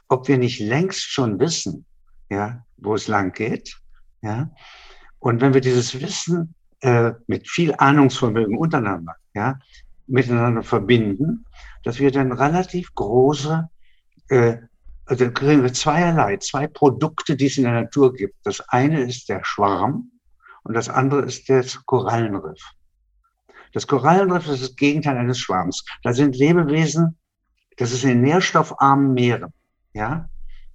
ob 0.08 0.28
wir 0.28 0.38
nicht 0.38 0.60
längst 0.60 1.02
schon 1.02 1.40
wissen, 1.40 1.86
ja, 2.30 2.63
wo 2.78 2.94
es 2.94 3.08
lang 3.08 3.34
geht, 3.34 3.76
ja. 4.22 4.52
Und 5.20 5.42
wenn 5.42 5.56
wir 5.56 5.62
dieses 5.62 6.00
Wissen 6.00 6.54
äh, 6.82 7.13
mit 7.26 7.50
viel 7.50 7.74
Ahnungsvermögen 7.76 8.58
untereinander, 8.58 9.16
ja, 9.34 9.58
miteinander 10.06 10.62
verbinden, 10.62 11.46
dass 11.84 12.00
wir 12.00 12.12
dann 12.12 12.32
relativ 12.32 12.94
große, 12.94 13.68
äh, 14.30 14.58
also 15.08 15.32
kriegen 15.32 15.63
wir 15.63 15.74
zweierlei, 15.74 16.38
zwei 16.38 16.67
Produkte, 16.67 17.36
die 17.36 17.48
es 17.48 17.58
in 17.58 17.63
der 17.63 17.74
Natur 17.74 18.13
gibt. 18.13 18.36
Das 18.43 18.62
eine 18.70 19.02
ist 19.02 19.30
der 19.30 19.43
Schwarm 19.43 20.12
und 20.63 20.74
das 20.74 20.89
andere 20.89 21.22
ist 21.24 21.50
das 21.50 21.86
Korallenriff. 21.86 22.62
Das 23.74 23.88
Korallenriff 23.88 24.48
ist 24.48 24.63
das 24.63 24.76
Gegenteil 24.76 25.17
eines 25.17 25.39
Schwarms. 25.39 25.84
Da 26.04 26.13
sind 26.13 26.36
Lebewesen, 26.36 27.17
das 27.78 27.91
ist 27.91 28.04
in 28.04 28.22
nährstoffarmen 28.22 29.13
Meeren 29.13 29.54
ja, 29.98 30.30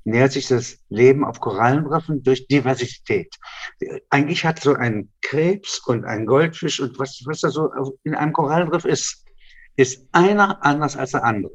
nähert 0.04 0.32
sich 0.32 0.48
das 0.48 0.78
Leben 0.88 1.24
auf 1.24 1.40
Korallenriffen 1.40 2.22
durch 2.22 2.48
Diversität. 2.48 3.34
Eigentlich 4.10 4.44
hat 4.44 4.60
so 4.60 4.74
ein 4.74 5.10
Krebs 5.22 5.78
und 5.86 6.04
ein 6.04 6.26
Goldfisch 6.26 6.80
und 6.80 6.98
was, 6.98 7.22
was 7.24 7.40
da 7.40 7.50
so 7.50 7.70
in 8.02 8.14
einem 8.14 8.32
Korallenriff 8.32 8.84
ist, 8.84 9.24
ist 9.76 10.06
einer 10.12 10.64
anders 10.64 10.96
als 10.96 11.12
der 11.12 11.24
andere. 11.24 11.52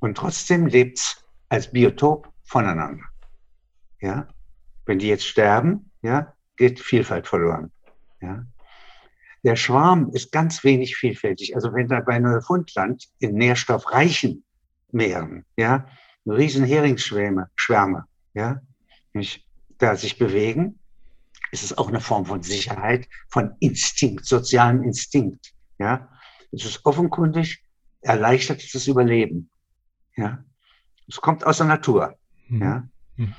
Und 0.00 0.16
trotzdem 0.16 0.66
lebt 0.66 0.98
es 0.98 1.24
als 1.48 1.70
Biotop 1.70 2.32
voneinander. 2.44 3.04
Ja, 4.00 4.28
wenn 4.86 4.98
die 4.98 5.08
jetzt 5.08 5.26
sterben, 5.26 5.90
ja, 6.02 6.34
geht 6.56 6.80
Vielfalt 6.80 7.26
verloren. 7.26 7.72
Ja. 8.20 8.46
Der 9.44 9.56
Schwarm 9.56 10.10
ist 10.12 10.32
ganz 10.32 10.64
wenig 10.64 10.96
vielfältig. 10.96 11.54
Also 11.54 11.72
wenn 11.72 11.88
da 11.88 12.00
bei 12.00 12.18
Neufundland 12.18 13.08
in 13.18 13.34
nährstoffreichen 13.34 14.44
Meeren, 14.90 15.44
ja, 15.56 15.86
riesen 16.26 16.64
Heringsschwärme, 16.64 17.50
Schwärme, 17.54 18.04
ja, 18.34 18.60
nicht, 19.12 19.44
da 19.78 19.96
sich 19.96 20.18
bewegen, 20.18 20.78
ist 21.52 21.62
es 21.62 21.76
auch 21.76 21.88
eine 21.88 22.00
Form 22.00 22.26
von 22.26 22.42
Sicherheit, 22.42 23.08
von 23.28 23.54
Instinkt, 23.60 24.26
sozialen 24.26 24.82
Instinkt, 24.82 25.54
ja. 25.78 26.08
Es 26.50 26.64
ist 26.64 26.84
offenkundig, 26.86 27.62
erleichtert 28.00 28.62
das 28.74 28.86
Überleben, 28.86 29.50
ja. 30.16 30.44
Es 31.08 31.20
kommt 31.20 31.46
aus 31.46 31.58
der 31.58 31.66
Natur, 31.66 32.14
mhm. 32.48 32.62
ja. 32.62 32.84
Mhm. 33.16 33.34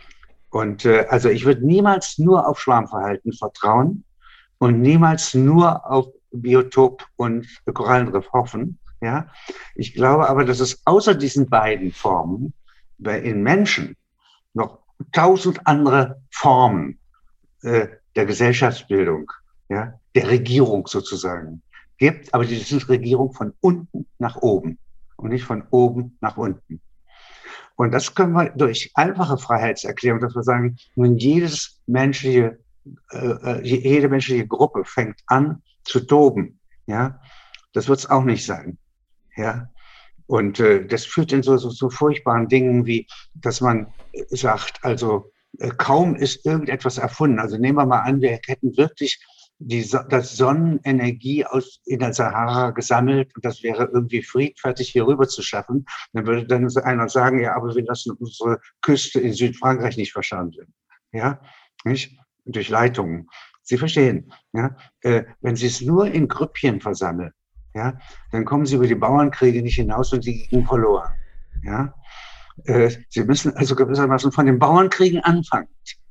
Und 0.50 0.86
äh, 0.86 1.06
also 1.10 1.30
ich 1.30 1.46
würde 1.46 1.66
niemals 1.66 2.18
nur 2.18 2.48
auf 2.48 2.60
Schwarmverhalten 2.60 3.34
vertrauen 3.34 4.04
und 4.58 4.82
niemals 4.82 5.34
nur 5.36 5.90
auf 5.90 6.08
Biotop 6.32 7.06
und 7.16 7.48
Korallenriff 7.72 8.32
hoffen. 8.34 8.80
Ja, 9.02 9.28
ich 9.76 9.94
glaube 9.94 10.28
aber, 10.28 10.44
dass 10.44 10.60
es 10.60 10.82
außer 10.86 11.16
diesen 11.16 11.50
beiden 11.50 11.94
Formen 11.94 12.54
in 12.98 13.44
Menschen 13.44 13.96
noch 14.54 14.80
tausend 15.14 15.66
andere 15.66 16.22
Formen 16.32 17.00
äh, 17.62 17.88
der 18.16 18.26
Gesellschaftsbildung, 18.26 19.32
ja, 19.70 19.94
der 20.16 20.28
Regierung 20.30 20.88
sozusagen 20.88 21.62
gibt, 21.98 22.34
aber 22.34 22.46
die 22.46 22.58
sind 22.58 22.90
Regierung 22.90 23.34
von 23.34 23.54
unten 23.62 24.06
nach 24.18 24.38
oben 24.38 24.80
und 25.16 25.30
nicht 25.30 25.46
von 25.46 25.64
oben 25.70 26.18
nach 26.20 26.36
unten. 26.36 26.82
Und 27.80 27.94
das 27.94 28.14
können 28.14 28.34
wir 28.34 28.50
durch 28.50 28.92
einfache 28.96 29.38
Freiheitserklärung, 29.38 30.20
dass 30.20 30.36
wir 30.36 30.44
sagen, 30.44 30.76
nun 30.96 31.18
jedes 31.18 31.80
menschliche, 31.88 32.60
äh, 33.12 33.18
äh 33.18 33.62
jede 33.64 34.10
menschliche 34.10 34.46
Gruppe 34.46 34.84
fängt 34.84 35.22
an 35.28 35.64
zu 35.86 36.02
toben, 36.02 36.60
ja, 36.88 37.22
das 37.72 37.88
wird 37.88 38.00
es 38.00 38.10
auch 38.10 38.26
nicht 38.26 38.46
sein, 38.46 38.78
ja. 39.38 39.70
Und 40.28 40.60
äh, 40.60 40.86
das 40.86 41.06
führt 41.06 41.32
in 41.32 41.42
so, 41.42 41.56
so, 41.56 41.70
so 41.70 41.90
furchtbaren 41.90 42.50
Dingen 42.50 42.86
wie, 42.86 43.08
dass 43.34 43.62
man 43.62 43.88
sagt, 44.30 44.84
also 44.84 45.32
äh, 45.60 45.70
kaum 45.70 46.16
ist 46.16 46.46
irgendetwas 46.46 46.98
erfunden. 46.98 47.40
Also 47.40 47.58
nehmen 47.58 47.78
wir 47.78 47.86
mal 47.86 48.02
an, 48.02 48.20
wir 48.20 48.42
hätten 48.46 48.76
wirklich 48.76 49.26
die, 49.60 49.88
das 50.10 50.38
Sonnenenergie 50.38 51.46
aus, 51.46 51.82
in 51.86 52.00
der 52.00 52.14
Sahara 52.14 52.72
gesammelt 52.72 53.36
und 53.36 53.44
das 53.44 53.62
wäre 53.62 53.90
irgendwie 53.94 54.24
friedfertig 54.24 54.90
hier 54.90 55.06
rüber 55.06 55.28
zu 55.28 55.42
schaffen, 55.42 55.86
dann 56.14 56.26
würde 56.26 56.48
dann 56.48 56.66
einer 56.78 57.10
sagen, 57.10 57.42
ja, 57.42 57.56
aber 57.56 57.76
wir 57.76 57.84
lassen 57.84 58.12
unsere 58.14 58.60
Küste 58.82 59.20
in 59.20 59.34
Südfrankreich 59.34 59.98
nicht 59.98 60.14
verschandeln. 60.14 60.74
Ja, 61.12 61.42
nicht? 61.84 62.18
Durch 62.46 62.70
Leitungen. 62.70 63.28
Sie 63.62 63.78
verstehen, 63.78 64.32
ja, 64.54 64.76
äh, 65.02 65.26
wenn 65.42 65.56
Sie 65.56 65.68
es 65.68 65.82
nur 65.82 66.08
in 66.08 66.28
Grüppchen 66.28 66.80
versammeln, 66.80 67.32
ja, 67.76 68.00
dann 68.32 68.46
kommen 68.46 68.66
Sie 68.66 68.76
über 68.76 68.88
die 68.88 68.96
Bauernkriege 68.96 69.62
nicht 69.62 69.76
hinaus 69.76 70.14
und 70.14 70.24
Sie 70.24 70.48
gehen 70.48 70.66
verloren. 70.66 71.12
Ja, 71.64 71.94
äh, 72.64 72.90
Sie 73.10 73.24
müssen 73.26 73.56
also 73.56 73.76
gewissermaßen 73.76 74.32
von 74.32 74.46
den 74.46 74.58
Bauernkriegen 74.58 75.20
anfangen, 75.20 75.68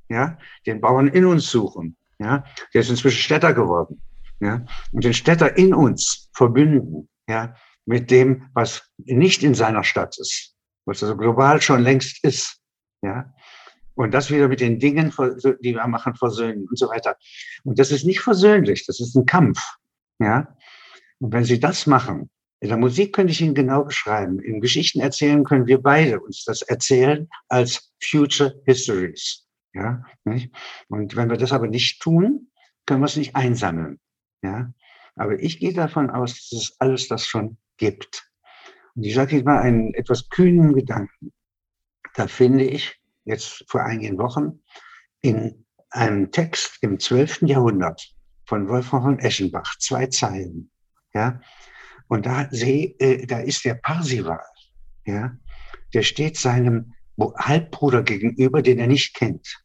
ja, 0.09 0.39
den 0.67 0.81
Bauern 0.81 1.09
in 1.09 1.25
uns 1.25 1.51
suchen, 1.51 1.97
ja, 2.19 2.45
der 2.75 2.81
ist 2.81 2.91
inzwischen 2.91 3.21
Städter 3.21 3.55
geworden, 3.55 4.03
ja, 4.41 4.65
und 4.93 5.05
den 5.05 5.15
Städter 5.15 5.57
in 5.57 5.75
uns 5.75 6.31
verbünden, 6.33 7.09
ja, 7.29 7.55
mit 7.87 8.11
dem, 8.11 8.49
was 8.55 8.83
nicht 8.99 9.43
in 9.43 9.55
seiner 9.55 9.85
Stadt 9.85 10.19
ist, 10.19 10.55
was 10.85 11.03
also 11.03 11.17
global 11.17 11.61
schon 11.61 11.83
längst 11.83 12.25
ist, 12.25 12.61
ja, 13.03 13.33
und 13.99 14.15
das 14.15 14.31
wieder 14.31 14.47
mit 14.47 14.61
den 14.61 14.79
Dingen, 14.79 15.13
die 15.61 15.75
wir 15.75 15.87
machen, 15.89 16.15
versöhnen 16.15 16.69
und 16.69 16.79
so 16.79 16.89
weiter. 16.89 17.17
Und 17.65 17.81
das 17.81 17.91
ist 17.91 18.05
nicht 18.05 18.21
versöhnlich, 18.21 18.87
das 18.87 19.01
ist 19.01 19.17
ein 19.17 19.27
Kampf. 19.27 19.59
Ja? 20.21 20.57
Und 21.19 21.33
wenn 21.33 21.43
Sie 21.43 21.59
das 21.59 21.89
machen, 21.89 22.31
in 22.61 22.69
der 22.69 22.79
Musik 22.79 23.13
könnte 23.13 23.33
ich 23.33 23.41
Ihnen 23.41 23.55
genau 23.55 23.83
beschreiben. 23.83 24.39
In 24.39 24.61
Geschichten 24.61 25.01
erzählen 25.01 25.43
können 25.43 25.67
wir 25.67 25.83
beide 25.83 26.21
uns 26.21 26.45
das 26.45 26.63
erzählen 26.63 27.29
als 27.49 27.93
Future 28.01 28.61
Histories. 28.67 29.48
Ja, 29.75 30.05
nicht? 30.25 30.55
Und 30.89 31.17
wenn 31.17 31.31
wir 31.31 31.37
das 31.37 31.53
aber 31.53 31.69
nicht 31.69 32.01
tun, 32.01 32.51
können 32.87 33.01
wir 33.01 33.07
es 33.07 33.17
nicht 33.17 33.37
einsammeln. 33.37 34.01
Ja, 34.43 34.73
aber 35.15 35.39
ich 35.41 35.59
gehe 35.59 35.73
davon 35.73 36.11
aus, 36.11 36.49
dass 36.51 36.61
es 36.61 36.77
alles 36.81 37.09
das 37.09 37.27
schon 37.27 37.59
gibt. 37.77 38.31
Und 38.95 39.05
ich 39.05 39.15
sage 39.15 39.37
Ihnen 39.37 39.45
mal 39.45 39.61
einen 39.61 39.95
etwas 39.95 40.29
kühnen 40.29 40.75
Gedanken. 40.75 41.33
Da 42.15 42.27
finde 42.27 42.65
ich 42.65 42.99
jetzt 43.25 43.65
vor 43.69 43.83
einigen 43.83 44.19
Wochen, 44.19 44.61
in 45.21 45.67
einem 45.91 46.31
Text 46.31 46.79
im 46.83 46.99
12. 46.99 47.43
Jahrhundert 47.43 48.15
von 48.45 48.69
Wolfram 48.69 49.03
von 49.03 49.19
Eschenbach, 49.19 49.77
zwei 49.79 50.07
Zeilen. 50.07 50.71
Ja? 51.15 51.41
Und 52.09 52.27
da, 52.27 52.49
seh, 52.51 52.97
äh, 52.99 53.27
da 53.27 53.41
ist 53.41 53.65
der 53.65 53.75
Parsival, 53.75 54.41
ja? 55.05 55.37
der 55.93 56.03
steht 56.03 56.37
seinem 56.37 56.95
Halbbruder 57.19 58.03
gegenüber, 58.03 58.63
den 58.63 58.79
er 58.79 58.87
nicht 58.87 59.15
kennt. 59.15 59.63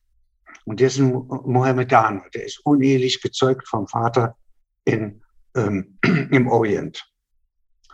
Und 0.65 0.79
der 0.79 0.87
ist 0.87 0.97
ein 0.97 1.11
Mohammedaner, 1.11 2.23
der 2.33 2.45
ist 2.45 2.59
unehelich 2.65 3.21
gezeugt 3.21 3.67
vom 3.67 3.87
Vater 3.87 4.37
in, 4.85 5.21
ähm, 5.55 5.99
im 6.31 6.47
Orient. 6.47 7.05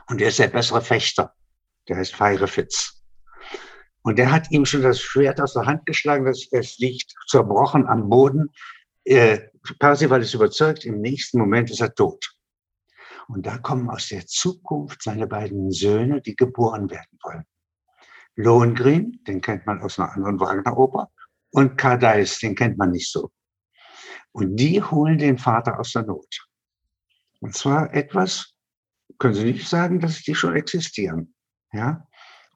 Und 0.08 0.22
der 0.22 0.30
ist 0.30 0.40
der 0.40 0.48
bessere 0.48 0.82
Fechter. 0.82 1.34
Der 1.88 1.98
heißt 1.98 2.16
Feirefitz. 2.16 3.02
Und 4.02 4.18
der 4.18 4.32
hat 4.32 4.50
ihm 4.52 4.66
schon 4.66 4.82
das 4.82 5.02
Schwert 5.02 5.42
aus 5.42 5.54
der 5.54 5.66
Hand 5.66 5.86
geschlagen, 5.86 6.26
das, 6.26 6.48
es 6.52 6.78
liegt 6.78 7.14
zerbrochen 7.28 7.88
am 7.88 8.10
Boden. 8.10 8.50
Äh, 9.04 9.40
Percival 9.80 10.22
ist 10.22 10.34
überzeugt, 10.34 10.86
im 10.86 11.02
nächsten 11.02 11.40
Moment 11.40 11.70
ist 11.70 11.82
er 11.82 11.94
tot. 11.94 12.32
Und 13.28 13.46
da 13.46 13.58
kommen 13.58 13.90
aus 13.90 14.08
der 14.08 14.26
Zukunft 14.26 15.04
seine 15.04 15.28
beiden 15.28 15.72
Söhne, 15.72 16.22
die 16.22 16.36
geboren 16.36 16.90
werden 16.90 17.20
wollen. 17.24 17.46
Lohengrin, 18.40 19.22
den 19.28 19.42
kennt 19.42 19.66
man 19.66 19.82
aus 19.82 20.00
einer 20.00 20.14
anderen 20.14 20.40
Wagner-Oper, 20.40 21.12
und 21.52 21.78
Kardeis, 21.78 22.40
den 22.40 22.56
kennt 22.56 22.78
man 22.78 22.92
nicht 22.92 23.12
so. 23.12 23.32
Und 24.32 24.56
die 24.56 24.82
holen 24.82 25.18
den 25.18 25.38
Vater 25.38 25.78
aus 25.78 25.92
der 25.92 26.04
Not. 26.04 26.48
Und 27.42 27.54
zwar 27.54 27.94
etwas, 27.94 28.54
können 29.18 29.34
Sie 29.34 29.44
nicht 29.44 29.68
sagen, 29.68 30.00
dass 30.00 30.22
die 30.22 30.36
schon 30.36 30.56
existieren. 30.56 31.34
Ja? 31.74 32.08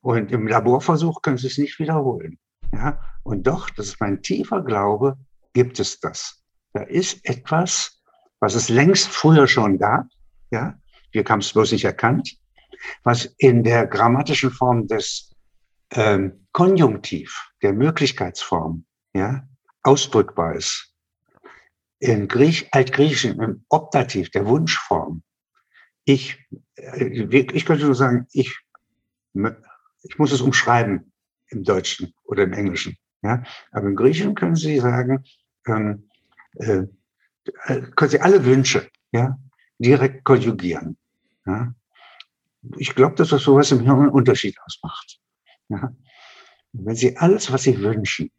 Und 0.01 0.31
im 0.31 0.47
Laborversuch 0.47 1.21
können 1.21 1.37
Sie 1.37 1.47
es 1.47 1.57
nicht 1.57 1.77
wiederholen. 1.79 2.39
Ja? 2.71 3.01
Und 3.23 3.45
doch, 3.45 3.69
das 3.69 3.87
ist 3.87 3.99
mein 3.99 4.21
tiefer 4.21 4.63
Glaube, 4.63 5.17
gibt 5.51 5.81
es 5.81 5.99
das. 5.99 6.41
Da 6.71 6.83
ist 6.83 7.25
etwas, 7.25 8.01
was 8.39 8.55
es 8.55 8.69
längst 8.69 9.09
früher 9.09 9.47
schon 9.47 9.79
gab. 9.79 10.05
Ja? 10.49 10.79
Wir 11.11 11.25
haben 11.25 11.39
es 11.39 11.51
bloß 11.51 11.73
nicht 11.73 11.85
erkannt. 11.85 12.37
Was 13.03 13.25
in 13.37 13.63
der 13.63 13.85
grammatischen 13.87 14.51
Form 14.51 14.87
des 14.87 15.32
ähm, 15.93 16.47
Konjunktiv, 16.51 17.51
der 17.61 17.73
Möglichkeitsform, 17.73 18.85
ja, 19.13 19.47
ausdrückbar 19.83 20.55
ist. 20.55 20.93
In 21.99 22.27
Griech, 22.27 22.67
Altgriechischen, 22.71 23.41
im 23.41 23.65
Optativ, 23.69 24.29
der 24.31 24.45
Wunschform. 24.45 25.23
Ich, 26.05 26.37
äh, 26.75 27.05
ich 27.05 27.65
könnte 27.65 27.85
nur 27.85 27.95
sagen, 27.95 28.27
ich 28.31 28.63
ich 30.03 30.19
muss 30.19 30.31
es 30.31 30.41
umschreiben 30.41 31.11
im 31.47 31.63
Deutschen 31.63 32.13
oder 32.23 32.43
im 32.43 32.53
Englischen. 32.53 32.97
Ja? 33.21 33.43
Aber 33.71 33.87
im 33.87 33.95
Griechischen 33.95 34.35
können 34.35 34.55
Sie 34.55 34.79
sagen, 34.79 35.23
ähm, 35.67 36.09
äh, 36.55 36.83
können 37.95 38.11
Sie 38.11 38.21
alle 38.21 38.45
Wünsche 38.45 38.89
ja, 39.11 39.37
direkt 39.77 40.23
konjugieren. 40.23 40.97
Ja? 41.45 41.73
Ich 42.77 42.95
glaube, 42.95 43.15
dass 43.15 43.29
das 43.29 43.43
sowas 43.43 43.71
im 43.71 43.81
Hirn 43.81 44.01
einen 44.01 44.09
Unterschied 44.09 44.57
ausmacht. 44.65 45.19
Ja? 45.69 45.95
Wenn 46.73 46.95
Sie 46.95 47.17
alles, 47.17 47.51
was 47.51 47.63
Sie 47.63 47.79
wünschen 47.81 48.31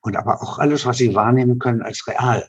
und 0.00 0.16
aber 0.16 0.42
auch 0.42 0.58
alles, 0.58 0.86
was 0.86 0.98
Sie 0.98 1.14
wahrnehmen 1.14 1.58
können 1.58 1.82
als 1.82 2.06
real, 2.06 2.48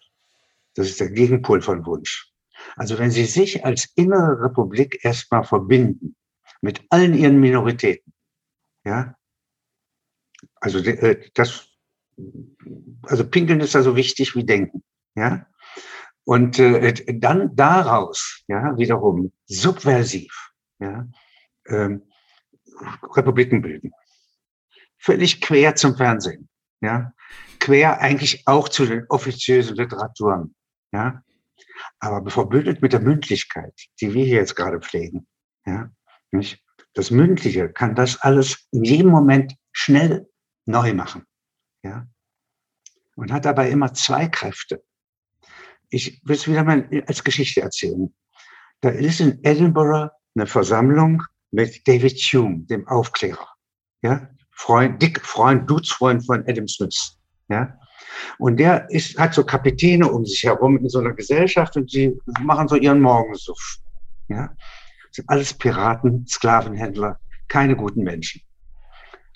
das 0.75 0.87
ist 0.87 0.99
der 0.99 1.11
Gegenpol 1.11 1.61
von 1.61 1.85
Wunsch. 1.85 2.31
Also 2.75 2.97
wenn 2.97 3.11
Sie 3.11 3.25
sich 3.25 3.65
als 3.65 3.89
innere 3.95 4.41
Republik 4.41 5.03
erstmal 5.03 5.43
verbinden 5.43 6.15
mit 6.61 6.81
allen 6.89 7.13
Ihren 7.13 7.39
Minoritäten, 7.39 8.13
ja. 8.85 9.15
Also 10.59 10.79
äh, 10.79 11.29
das, 11.33 11.69
also 13.03 13.29
Pinkeln 13.29 13.59
ist 13.59 13.75
da 13.75 13.81
so 13.81 13.95
wichtig 13.95 14.35
wie 14.35 14.45
Denken. 14.45 14.83
Ja. 15.15 15.45
Und 16.25 16.57
äh, 16.59 16.93
dann 17.19 17.55
daraus, 17.55 18.43
ja, 18.47 18.77
wiederum 18.77 19.33
subversiv, 19.45 20.51
ja, 20.79 21.05
ähm, 21.67 22.03
Republiken 23.15 23.61
bilden. 23.61 23.91
Völlig 25.03 25.41
quer 25.41 25.75
zum 25.75 25.95
Fernsehen, 25.97 26.49
ja, 26.81 27.13
quer 27.59 27.99
eigentlich 27.99 28.47
auch 28.47 28.69
zu 28.69 28.85
den 28.85 29.05
offiziösen 29.09 29.75
Literaturen, 29.75 30.55
ja, 30.93 31.21
aber 31.99 32.29
verbündet 32.29 32.81
mit 32.81 32.93
der 32.93 33.01
Mündlichkeit, 33.01 33.73
die 33.99 34.13
wir 34.13 34.25
hier 34.25 34.37
jetzt 34.37 34.55
gerade 34.55 34.79
pflegen, 34.79 35.27
ja, 35.65 35.89
nicht? 36.31 36.63
das 36.93 37.11
Mündliche 37.11 37.69
kann 37.69 37.95
das 37.95 38.21
alles 38.21 38.67
in 38.71 38.83
jedem 38.83 39.09
Moment 39.09 39.55
schnell 39.71 40.29
neu 40.65 40.93
machen. 40.93 41.25
Ja? 41.83 42.07
Und 43.15 43.31
hat 43.31 43.45
dabei 43.45 43.69
immer 43.69 43.93
zwei 43.93 44.27
Kräfte. 44.27 44.83
Ich 45.89 46.21
will 46.23 46.35
es 46.35 46.47
wieder 46.47 46.63
mal 46.63 46.87
als 47.07 47.23
Geschichte 47.23 47.61
erzählen. 47.61 48.13
Da 48.81 48.89
ist 48.89 49.19
in 49.19 49.43
Edinburgh 49.43 50.11
eine 50.35 50.47
Versammlung 50.47 51.23
mit 51.51 51.87
David 51.87 52.17
Hume, 52.17 52.65
dem 52.65 52.87
Aufklärer. 52.87 53.47
Ja? 54.01 54.29
Freund, 54.55 55.01
dick 55.01 55.21
Freund, 55.21 55.69
Dudesfreund 55.69 56.25
von 56.25 56.43
Adam 56.47 56.67
Smith. 56.67 57.17
Ja? 57.49 57.77
Und 58.37 58.57
der 58.57 58.89
ist, 58.89 59.17
hat 59.17 59.33
so 59.33 59.43
Kapitäne 59.43 60.09
um 60.09 60.25
sich 60.25 60.43
herum 60.43 60.77
in 60.77 60.89
so 60.89 60.99
einer 60.99 61.13
Gesellschaft 61.13 61.75
und 61.75 61.89
sie 61.89 62.17
machen 62.41 62.67
so 62.67 62.75
ihren 62.75 63.01
Morgensuff. 63.01 63.77
Ja? 64.29 64.49
sind 65.13 65.29
alles 65.29 65.53
Piraten, 65.53 66.25
Sklavenhändler, 66.27 67.19
keine 67.47 67.75
guten 67.75 68.03
Menschen. 68.03 68.41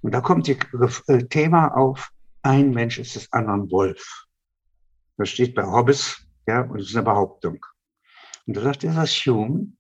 Und 0.02 0.12
da 0.14 0.22
kommt 0.22 0.48
das 0.48 1.04
äh, 1.08 1.24
Thema 1.26 1.76
auf, 1.76 2.10
ein 2.42 2.72
Mensch 2.72 2.98
ist 2.98 3.16
des 3.16 3.32
anderen 3.32 3.70
Wolf. 3.72 4.26
Das 5.18 5.30
steht 5.30 5.56
bei 5.56 5.64
Hobbes, 5.64 6.26
ja, 6.48 6.62
und 6.62 6.80
das 6.80 6.90
ist 6.90 6.96
eine 6.96 7.04
Behauptung. 7.04 7.64
Und 8.46 8.56
da 8.56 8.62
sagt 8.62 8.84
dieser 8.84 9.06
Hume, 9.06 9.74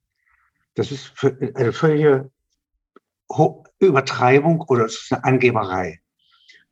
das 0.75 0.91
ist 0.91 1.11
eine 1.55 1.73
völlige 1.73 2.31
Übertreibung 3.79 4.61
oder 4.61 4.85
es 4.85 5.01
ist 5.01 5.13
eine 5.13 5.23
Angeberei. 5.23 5.99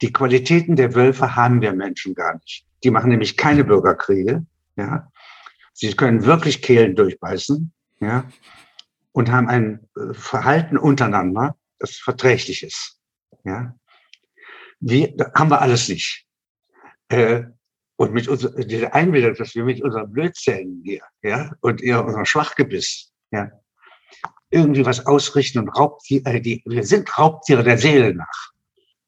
Die 0.01 0.11
Qualitäten 0.11 0.75
der 0.75 0.95
Wölfe 0.95 1.35
haben 1.35 1.61
wir 1.61 1.73
Menschen 1.73 2.15
gar 2.15 2.35
nicht. 2.35 2.65
Die 2.83 2.91
machen 2.91 3.09
nämlich 3.09 3.37
keine 3.37 3.63
Bürgerkriege, 3.63 4.45
ja. 4.75 5.11
Sie 5.73 5.93
können 5.93 6.25
wirklich 6.25 6.61
Kehlen 6.61 6.95
durchbeißen, 6.95 7.73
ja 7.99 8.25
und 9.15 9.31
haben 9.31 9.47
ein 9.47 9.87
äh, 9.95 10.13
Verhalten 10.13 10.77
untereinander, 10.77 11.55
das 11.79 11.95
verträglich 11.95 12.63
ist. 12.63 12.99
Ja? 13.45 13.73
Wir, 14.81 15.15
haben 15.33 15.49
wir 15.49 15.61
alles 15.61 15.87
nicht. 15.87 16.27
Äh, 17.07 17.43
und 17.95 18.11
mit 18.11 18.27
unserer, 18.27 18.61
diese 18.65 18.93
Einbildung, 18.93 19.33
dass 19.35 19.55
wir 19.55 19.63
mit 19.63 19.81
unseren 19.81 20.11
Blödzellen 20.11 20.81
hier, 20.83 21.01
ja, 21.23 21.53
und 21.61 21.79
ihr, 21.79 22.03
unserem 22.03 22.25
Schwachgebiss, 22.25 23.13
ja, 23.31 23.51
irgendwie 24.55 24.85
was 24.85 25.05
ausrichten 25.05 25.59
und 25.59 25.69
Raubtiere, 25.69 26.23
äh, 26.33 26.41
die, 26.41 26.63
wir 26.65 26.83
sind 26.83 27.17
Raubtiere 27.17 27.63
der 27.63 27.77
Seele 27.77 28.15
nach. 28.15 28.51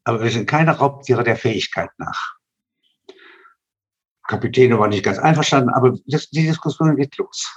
Aber 0.04 0.22
wir 0.22 0.30
sind 0.30 0.48
keine 0.48 0.78
Raubtiere 0.78 1.24
der 1.24 1.38
Fähigkeit 1.38 1.90
nach. 1.98 2.36
Kapitän 4.28 4.78
war 4.78 4.90
nicht 4.90 5.06
ganz 5.06 5.20
einverstanden, 5.20 5.70
aber 5.70 5.98
das, 6.06 6.30
die 6.30 6.46
Diskussion 6.46 6.98
geht 6.98 7.18
los. 7.18 7.48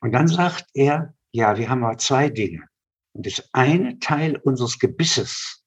Und 0.00 0.12
dann 0.12 0.26
sagt 0.26 0.66
er, 0.74 1.14
ja, 1.30 1.56
wir 1.56 1.68
haben 1.68 1.84
aber 1.84 1.98
zwei 1.98 2.28
Dinge. 2.28 2.66
Und 3.12 3.26
das 3.26 3.48
eine 3.52 3.98
Teil 4.00 4.36
unseres 4.36 4.78
Gebisses 4.78 5.64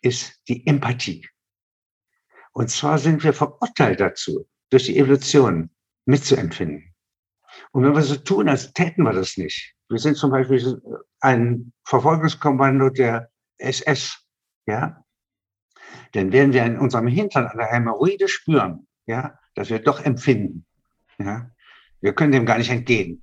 ist 0.00 0.40
die 0.48 0.66
Empathie. 0.66 1.28
Und 2.52 2.70
zwar 2.70 2.98
sind 2.98 3.22
wir 3.24 3.34
verurteilt 3.34 4.00
dazu, 4.00 4.48
durch 4.70 4.84
die 4.84 4.98
Evolution 4.98 5.70
mitzuempfinden. 6.06 6.94
Und 7.72 7.84
wenn 7.84 7.94
wir 7.94 8.02
so 8.02 8.16
tun, 8.16 8.48
als 8.48 8.72
täten 8.72 9.04
wir 9.04 9.12
das 9.12 9.36
nicht. 9.36 9.71
Wir 9.92 9.98
sind 9.98 10.16
zum 10.16 10.30
Beispiel 10.30 10.80
ein 11.20 11.72
Verfolgungskommando 11.84 12.88
der 12.88 13.30
SS, 13.58 14.26
ja. 14.66 15.04
Dann 16.12 16.32
werden 16.32 16.54
wir 16.54 16.64
in 16.64 16.78
unserem 16.78 17.06
Hintern 17.06 17.50
der 17.54 17.66
Hämorrhoide 17.66 18.26
spüren, 18.26 18.86
ja, 19.04 19.38
dass 19.54 19.68
wir 19.68 19.80
doch 19.80 20.00
empfinden, 20.00 20.64
ja. 21.18 21.50
Wir 22.00 22.14
können 22.14 22.32
dem 22.32 22.46
gar 22.46 22.56
nicht 22.56 22.70
entgehen. 22.70 23.22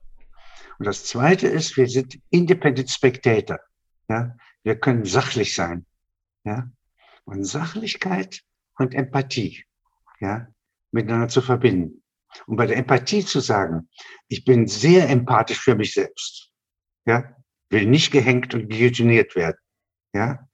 Und 0.78 0.86
das 0.86 1.06
zweite 1.06 1.48
ist, 1.48 1.76
wir 1.76 1.88
sind 1.88 2.20
Independent 2.30 2.90
Spectator, 2.90 3.60
ja. 4.08 4.36
Wir 4.62 4.80
können 4.80 5.06
sachlich 5.06 5.56
sein, 5.56 5.88
ja. 6.44 6.70
Und 7.26 7.46
Sachlichkeit 7.46 8.42
und 8.78 8.94
Empathie, 8.94 9.66
ja, 10.20 10.48
miteinander 10.92 11.30
zu 11.30 11.42
verbinden. 11.42 12.04
Und 12.46 12.58
bei 12.58 12.68
der 12.68 12.78
Empathie 12.78 13.26
zu 13.26 13.40
sagen, 13.40 13.90
ich 14.28 14.46
bin 14.46 14.68
sehr 14.68 15.10
empathisch 15.10 15.60
für 15.60 15.76
mich 15.76 15.94
selbst, 15.94 16.49
ja, 17.06 17.36
will 17.70 17.86
nicht 17.86 18.12
gehängt 18.12 18.54
und 18.54 18.70
guillotiniert 18.70 19.36
werden, 19.36 19.58
ja, 20.14 20.48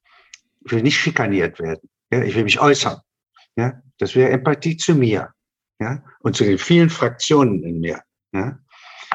will 0.61 0.81
nicht 0.81 0.97
schikaniert 0.97 1.59
werden, 1.59 1.89
ja, 2.11 2.23
ich 2.23 2.35
will 2.35 2.43
mich 2.43 2.59
äußern, 2.59 2.99
ja, 3.55 3.81
das 3.97 4.15
wäre 4.15 4.31
Empathie 4.31 4.77
zu 4.77 4.95
mir, 4.95 5.33
ja, 5.79 6.03
und 6.19 6.35
zu 6.35 6.43
den 6.43 6.57
vielen 6.57 6.89
Fraktionen 6.89 7.63
in 7.63 7.79
mir, 7.79 8.01
ja, 8.33 8.59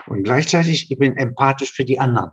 und 0.06 0.22
gleichzeitig 0.22 0.90
ich 0.90 0.98
bin 0.98 1.16
empathisch 1.16 1.72
für 1.72 1.84
die 1.84 1.98
anderen. 1.98 2.32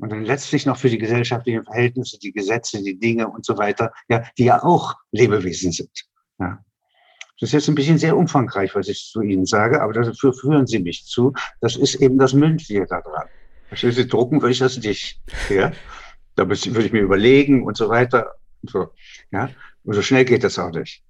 Und 0.00 0.10
dann 0.10 0.24
letztlich 0.24 0.64
noch 0.64 0.76
für 0.76 0.88
die 0.88 0.98
gesellschaftlichen 0.98 1.64
Verhältnisse, 1.64 2.20
die 2.20 2.32
Gesetze, 2.32 2.80
die 2.82 2.98
Dinge 2.98 3.28
und 3.28 3.44
so 3.44 3.58
weiter, 3.58 3.92
ja, 4.08 4.22
die 4.38 4.44
ja 4.44 4.62
auch 4.62 4.94
Lebewesen 5.10 5.72
sind. 5.72 5.90
Ja. 6.38 6.64
Das 7.40 7.50
ist 7.50 7.52
jetzt 7.52 7.68
ein 7.68 7.74
bisschen 7.74 7.98
sehr 7.98 8.16
umfangreich, 8.16 8.74
was 8.74 8.88
ich 8.88 9.10
zu 9.12 9.22
Ihnen 9.22 9.44
sage, 9.44 9.80
aber 9.80 9.92
dafür 9.92 10.32
führen 10.32 10.66
Sie 10.66 10.78
mich 10.78 11.04
zu. 11.06 11.32
Das 11.60 11.76
ist 11.76 11.96
eben 11.96 12.18
das 12.18 12.32
Mündliche 12.32 12.86
daran. 12.86 13.28
Verstehen 13.68 13.92
Sie, 13.92 14.08
drucken 14.08 14.40
würde 14.40 14.52
ich 14.52 14.58
das 14.58 14.78
nicht. 14.78 15.20
Ja? 15.50 15.72
Da 16.36 16.48
würde 16.48 16.84
ich 16.84 16.92
mir 16.92 17.00
überlegen 17.00 17.64
und 17.64 17.76
so 17.76 17.88
weiter. 17.88 18.34
Und 18.62 18.70
so, 18.70 18.88
ja? 19.30 19.50
und 19.84 19.94
so 19.94 20.02
schnell 20.02 20.24
geht 20.24 20.44
das 20.44 20.58
auch 20.58 20.70
nicht. 20.70 21.02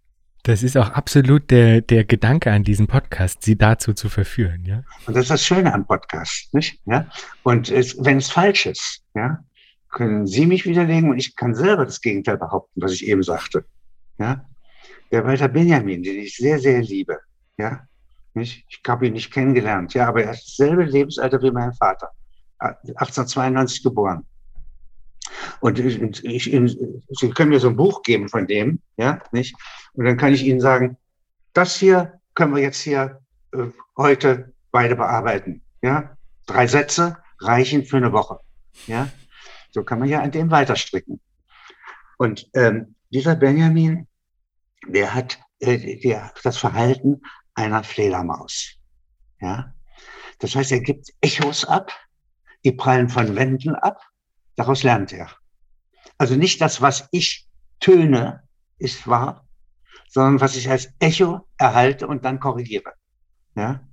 Das 0.44 0.62
ist 0.62 0.76
auch 0.76 0.90
absolut 0.90 1.50
der, 1.50 1.80
der 1.80 2.04
Gedanke 2.04 2.50
an 2.52 2.62
diesem 2.62 2.86
Podcast, 2.86 3.42
Sie 3.42 3.56
dazu 3.56 3.92
zu 3.92 4.08
verführen, 4.08 4.64
ja. 4.64 4.82
Und 5.06 5.14
das 5.16 5.24
ist 5.24 5.30
das 5.30 5.44
Schöne 5.44 5.74
am 5.74 5.84
Podcast, 5.86 6.54
nicht? 6.54 6.80
Ja. 6.86 7.10
Und 7.42 7.70
es, 7.70 8.02
wenn 8.02 8.18
es 8.18 8.30
falsch 8.30 8.66
ist, 8.66 9.02
ja, 9.14 9.44
können 9.90 10.26
Sie 10.26 10.46
mich 10.46 10.64
widerlegen 10.64 11.10
und 11.10 11.18
ich 11.18 11.34
kann 11.36 11.54
selber 11.54 11.84
das 11.84 12.00
Gegenteil 12.00 12.38
behaupten, 12.38 12.80
was 12.80 12.92
ich 12.92 13.06
eben 13.06 13.22
sagte. 13.22 13.64
Ja. 14.18 14.44
Der 15.10 15.24
Walter 15.24 15.48
Benjamin, 15.48 16.02
den 16.02 16.18
ich 16.20 16.36
sehr, 16.36 16.58
sehr 16.58 16.80
liebe, 16.82 17.18
ja. 17.58 17.86
Nicht? 18.34 18.64
Ich 18.68 18.80
habe 18.86 19.06
ihn 19.06 19.14
nicht 19.14 19.32
kennengelernt, 19.32 19.94
ja, 19.94 20.06
aber 20.06 20.22
er 20.22 20.28
hat 20.30 20.36
dasselbe 20.36 20.84
Lebensalter 20.84 21.42
wie 21.42 21.50
mein 21.50 21.72
Vater. 21.72 22.10
1892 22.58 23.82
geboren. 23.82 24.26
Und 25.60 25.78
ich, 25.78 26.00
ich, 26.24 26.44
Sie 26.44 27.30
können 27.30 27.50
mir 27.50 27.60
so 27.60 27.68
ein 27.68 27.76
Buch 27.76 28.02
geben 28.02 28.28
von 28.28 28.46
dem, 28.46 28.80
ja, 28.96 29.20
nicht? 29.32 29.54
Und 29.94 30.04
dann 30.04 30.16
kann 30.16 30.32
ich 30.32 30.44
Ihnen 30.44 30.60
sagen, 30.60 30.96
das 31.52 31.76
hier 31.76 32.20
können 32.34 32.54
wir 32.54 32.62
jetzt 32.62 32.80
hier 32.80 33.20
äh, 33.52 33.66
heute 33.96 34.52
beide 34.70 34.96
bearbeiten, 34.96 35.62
ja? 35.82 36.16
Drei 36.46 36.66
Sätze 36.66 37.16
reichen 37.40 37.84
für 37.84 37.96
eine 37.96 38.12
Woche, 38.12 38.40
ja? 38.86 39.08
So 39.72 39.82
kann 39.84 39.98
man 39.98 40.08
ja 40.08 40.20
an 40.20 40.30
dem 40.30 40.50
weiterstricken. 40.50 41.20
Und 42.16 42.48
ähm, 42.54 42.94
dieser 43.10 43.36
Benjamin, 43.36 44.06
der 44.86 45.14
hat 45.14 45.38
äh, 45.60 45.98
der, 46.00 46.32
das 46.42 46.56
Verhalten 46.56 47.22
einer 47.54 47.82
Fledermaus, 47.82 48.74
ja? 49.40 49.74
Das 50.40 50.54
heißt, 50.54 50.70
er 50.70 50.80
gibt 50.80 51.12
Echos 51.20 51.64
ab, 51.64 51.92
die 52.68 52.76
prallen 52.76 53.08
von 53.08 53.34
Wänden 53.34 53.74
ab 53.74 54.00
Daraus 54.58 54.82
lernt 54.82 55.12
er. 55.12 55.30
Also 56.18 56.34
nicht 56.34 56.60
das, 56.60 56.82
was 56.82 57.08
ich 57.12 57.46
töne, 57.78 58.42
ist 58.78 59.06
wahr, 59.06 59.46
sondern 60.08 60.40
was 60.40 60.56
ich 60.56 60.68
als 60.68 60.92
Echo 60.98 61.48
erhalte 61.58 62.08
und 62.08 62.24
dann 62.24 62.40
korrigiere. 62.40 62.92
Ja? 63.54 63.88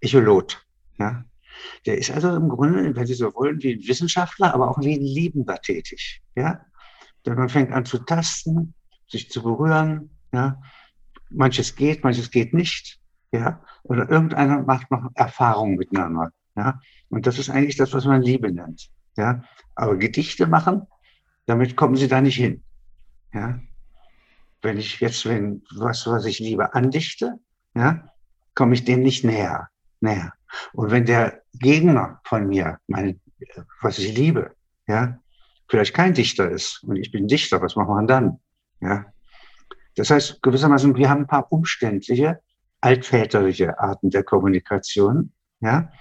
Echolot. 0.00 0.66
Ja? 0.98 1.24
Der 1.86 1.96
ist 1.96 2.10
also 2.10 2.34
im 2.34 2.48
Grunde, 2.48 2.96
wenn 2.96 3.06
Sie 3.06 3.14
so 3.14 3.32
wollen, 3.36 3.62
wie 3.62 3.74
ein 3.74 3.86
Wissenschaftler, 3.86 4.52
aber 4.52 4.68
auch 4.68 4.80
wie 4.80 4.94
ein 4.94 5.00
Liebender 5.00 5.60
tätig. 5.60 6.22
Ja? 6.34 6.66
Denn 7.24 7.36
man 7.36 7.48
fängt 7.48 7.72
an 7.72 7.84
zu 7.84 7.98
tasten, 7.98 8.74
sich 9.06 9.30
zu 9.30 9.44
berühren. 9.44 10.10
Ja? 10.32 10.60
Manches 11.30 11.76
geht, 11.76 12.02
manches 12.02 12.32
geht 12.32 12.52
nicht. 12.52 12.98
Ja? 13.30 13.62
Oder 13.84 14.10
irgendeiner 14.10 14.60
macht 14.62 14.90
noch 14.90 15.08
Erfahrungen 15.14 15.76
miteinander. 15.76 16.32
Ja? 16.58 16.80
Und 17.08 17.26
das 17.26 17.38
ist 17.38 17.50
eigentlich 17.50 17.76
das, 17.76 17.92
was 17.92 18.04
man 18.04 18.20
Liebe 18.20 18.52
nennt. 18.52 18.90
Ja? 19.16 19.42
Aber 19.76 19.96
Gedichte 19.96 20.46
machen, 20.46 20.86
damit 21.46 21.76
kommen 21.76 21.94
sie 21.96 22.08
da 22.08 22.20
nicht 22.20 22.36
hin. 22.36 22.64
Ja? 23.32 23.60
Wenn 24.60 24.76
ich 24.76 24.98
jetzt, 24.98 25.24
wenn 25.24 25.62
was, 25.76 26.06
was 26.08 26.24
ich 26.24 26.40
liebe, 26.40 26.74
andichte, 26.74 27.38
ja, 27.74 28.04
komme 28.56 28.74
ich 28.74 28.84
dem 28.84 29.02
nicht 29.02 29.24
näher, 29.24 29.68
näher. 30.00 30.32
Und 30.72 30.90
wenn 30.90 31.06
der 31.06 31.42
Gegner 31.52 32.20
von 32.24 32.48
mir, 32.48 32.80
meine, 32.88 33.20
was 33.80 34.00
ich 34.00 34.16
liebe, 34.16 34.56
ja, 34.88 35.20
vielleicht 35.68 35.94
kein 35.94 36.12
Dichter 36.12 36.50
ist 36.50 36.82
und 36.82 36.96
ich 36.96 37.12
bin 37.12 37.28
Dichter, 37.28 37.62
was 37.62 37.76
machen 37.76 37.94
wir 37.94 38.06
dann? 38.06 38.40
Ja. 38.80 39.06
Das 39.94 40.10
heißt, 40.10 40.42
gewissermaßen, 40.42 40.96
wir 40.96 41.08
haben 41.08 41.20
ein 41.22 41.26
paar 41.28 41.52
umständliche, 41.52 42.40
altväterliche 42.80 43.78
Arten 43.78 44.10
der 44.10 44.24
Kommunikation, 44.24 45.32
ja, 45.60 45.92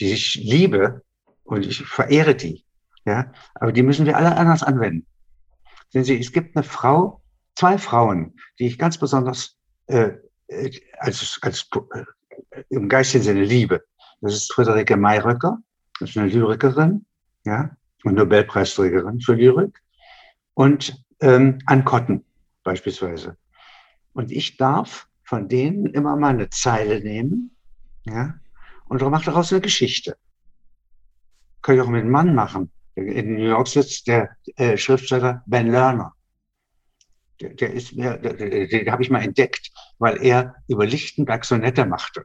die 0.00 0.12
ich 0.12 0.34
liebe, 0.34 1.02
und 1.50 1.66
ich 1.66 1.84
verehre 1.84 2.34
die. 2.34 2.64
Ja, 3.04 3.32
aber 3.54 3.72
die 3.72 3.82
müssen 3.82 4.06
wir 4.06 4.16
alle 4.16 4.36
anders 4.36 4.62
anwenden. 4.62 5.06
Sehen 5.88 6.04
Sie, 6.04 6.18
es 6.18 6.32
gibt 6.32 6.56
eine 6.56 6.62
Frau, 6.62 7.22
zwei 7.56 7.76
Frauen, 7.76 8.36
die 8.58 8.66
ich 8.66 8.78
ganz 8.78 8.98
besonders 8.98 9.56
äh, 9.86 10.12
äh 10.46 10.70
als, 10.98 11.38
als 11.42 11.68
äh, 11.92 12.04
im 12.68 12.88
geistigen 12.88 13.24
Sinne 13.24 13.44
liebe. 13.44 13.82
Das 14.20 14.34
ist 14.34 14.52
Friederike 14.52 14.96
Mayröcker, 14.96 15.58
das 15.98 16.10
ist 16.10 16.18
eine 16.18 16.28
Lyrikerin, 16.28 17.04
ja, 17.44 17.76
und 18.04 18.14
Nobelpreisträgerin 18.14 19.20
für 19.20 19.34
Lyrik. 19.34 19.80
Und 20.54 21.02
ähm, 21.20 21.58
Ann 21.66 21.84
Cotton 21.84 22.24
beispielsweise. 22.62 23.36
Und 24.12 24.30
ich 24.30 24.56
darf 24.56 25.08
von 25.24 25.48
denen 25.48 25.86
immer 25.86 26.16
mal 26.16 26.34
eine 26.34 26.50
Zeile 26.50 27.00
nehmen, 27.00 27.56
ja, 28.04 28.34
und 28.90 29.00
mache 29.02 29.26
daraus 29.26 29.52
eine 29.52 29.60
Geschichte. 29.60 30.16
Kann 31.62 31.76
ich 31.76 31.80
auch 31.80 31.86
mit 31.86 32.02
einem 32.02 32.10
Mann 32.10 32.34
machen. 32.34 32.72
In 32.96 33.34
New 33.34 33.48
York 33.48 33.68
sitzt 33.68 34.08
der 34.08 34.36
äh, 34.56 34.76
Schriftsteller 34.76 35.42
Ben 35.46 35.70
Lerner. 35.70 36.12
Der, 37.40 37.50
der 37.50 37.72
ist 37.72 37.94
mir, 37.94 38.18
den, 38.18 38.68
den 38.68 38.90
habe 38.90 39.02
ich 39.02 39.10
mal 39.10 39.22
entdeckt, 39.22 39.70
weil 39.98 40.22
er 40.22 40.56
über 40.66 40.86
Lichtenberg 40.86 41.44
Sonette 41.44 41.86
machte. 41.86 42.24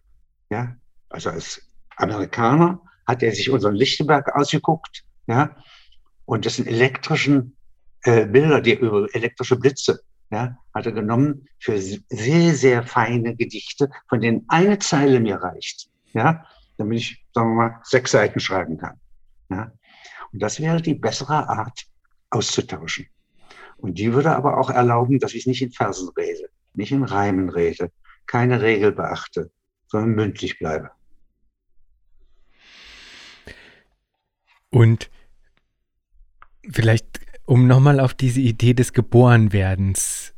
Ja, 0.49 0.75
also 1.09 1.29
als 1.29 1.61
Amerikaner 1.97 2.81
hat 3.05 3.21
er 3.21 3.31
sich 3.31 3.51
unseren 3.51 3.75
Lichtenberg 3.75 4.35
ausgeguckt, 4.35 5.03
ja, 5.27 5.55
und 6.25 6.45
das 6.47 6.55
sind 6.55 6.67
elektrischen 6.67 7.55
äh, 8.01 8.25
Bilder, 8.25 8.61
die 8.61 8.73
über 8.73 9.07
elektrische 9.13 9.55
Blitze, 9.55 10.01
ja, 10.31 10.57
hat 10.73 10.87
er 10.87 10.91
genommen 10.91 11.47
für 11.59 11.79
sehr, 11.79 12.55
sehr 12.55 12.83
feine 12.83 13.35
Gedichte, 13.35 13.91
von 14.09 14.21
denen 14.21 14.45
eine 14.47 14.79
Zeile 14.79 15.19
mir 15.19 15.35
reicht, 15.35 15.89
ja, 16.13 16.43
damit 16.77 16.99
ich, 16.99 17.25
sagen 17.33 17.51
wir 17.51 17.55
mal, 17.55 17.79
sechs 17.83 18.11
Seiten 18.11 18.39
schreiben 18.39 18.77
kann. 18.77 18.99
Ja? 19.49 19.71
Und 20.31 20.41
das 20.41 20.59
wäre 20.59 20.81
die 20.81 20.95
bessere 20.95 21.47
Art 21.47 21.85
auszutauschen. 22.29 23.07
Und 23.77 23.97
die 23.97 24.13
würde 24.13 24.35
aber 24.35 24.57
auch 24.57 24.69
erlauben, 24.69 25.19
dass 25.19 25.33
ich 25.33 25.47
nicht 25.47 25.61
in 25.61 25.71
Versen 25.71 26.09
rede, 26.17 26.49
nicht 26.73 26.91
in 26.91 27.03
Reimen 27.03 27.49
rede, 27.49 27.91
keine 28.25 28.61
Regel 28.61 28.91
beachte, 28.91 29.51
sondern 29.87 30.11
mündlich 30.11 30.57
bleibe. 30.59 30.91
Und 34.69 35.09
vielleicht, 36.69 37.21
um 37.45 37.67
nochmal 37.67 37.99
auf 37.99 38.13
diese 38.13 38.41
Idee 38.41 38.73
des 38.73 38.91
Geborenwerdens 38.91 40.33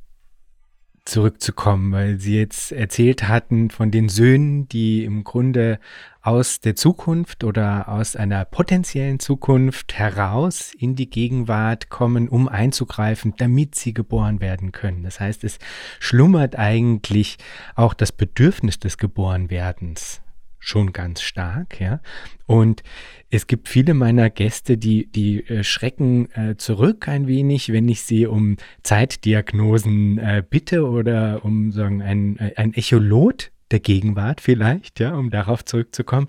zurückzukommen, 1.05 1.91
weil 1.91 2.19
Sie 2.19 2.38
jetzt 2.38 2.71
erzählt 2.71 3.27
hatten 3.27 3.69
von 3.69 3.91
den 3.91 4.09
Söhnen, 4.09 4.67
die 4.67 5.05
im 5.05 5.23
Grunde 5.23 5.79
aus 6.28 6.59
der 6.59 6.75
Zukunft 6.75 7.45
oder 7.45 7.88
aus 7.88 8.17
einer 8.17 8.43
potenziellen 8.43 9.17
Zukunft 9.17 9.97
heraus 9.97 10.73
in 10.78 10.93
die 10.93 11.09
Gegenwart 11.09 11.88
kommen, 11.88 12.28
um 12.28 12.49
einzugreifen, 12.49 13.36
damit 13.38 13.75
sie 13.75 13.93
geboren 13.93 14.41
werden 14.41 14.73
können. 14.73 15.03
Das 15.03 15.21
heißt, 15.21 15.45
es 15.45 15.57
schlummert 15.99 16.57
eigentlich 16.57 17.38
auch 17.75 17.93
das 17.93 18.11
Bedürfnis 18.11 18.78
des 18.78 18.97
Geborenwerdens 18.97 20.21
schon 20.59 20.91
ganz 20.91 21.21
stark, 21.21 21.80
ja. 21.80 22.01
Und 22.45 22.84
es 23.30 23.47
gibt 23.47 23.69
viele 23.69 23.93
meiner 23.93 24.30
Gäste, 24.30 24.78
die, 24.78 25.09
die 25.09 25.47
äh, 25.47 25.63
schrecken 25.63 26.30
äh, 26.32 26.57
zurück 26.57 27.07
ein 27.07 27.28
wenig, 27.28 27.71
wenn 27.71 27.88
ich 27.88 28.01
sie 28.01 28.28
um 28.28 28.57
Zeitdiagnosen 28.84 30.17
äh, 30.17 30.43
bitte 30.47 30.89
oder 30.89 31.45
um 31.45 31.71
sagen, 31.71 32.01
ein, 32.01 32.38
ein 32.57 32.73
Echolot 32.73 33.51
der 33.72 33.80
Gegenwart 33.80 34.41
vielleicht, 34.41 34.99
ja, 34.99 35.13
um 35.15 35.30
darauf 35.30 35.65
zurückzukommen. 35.65 36.28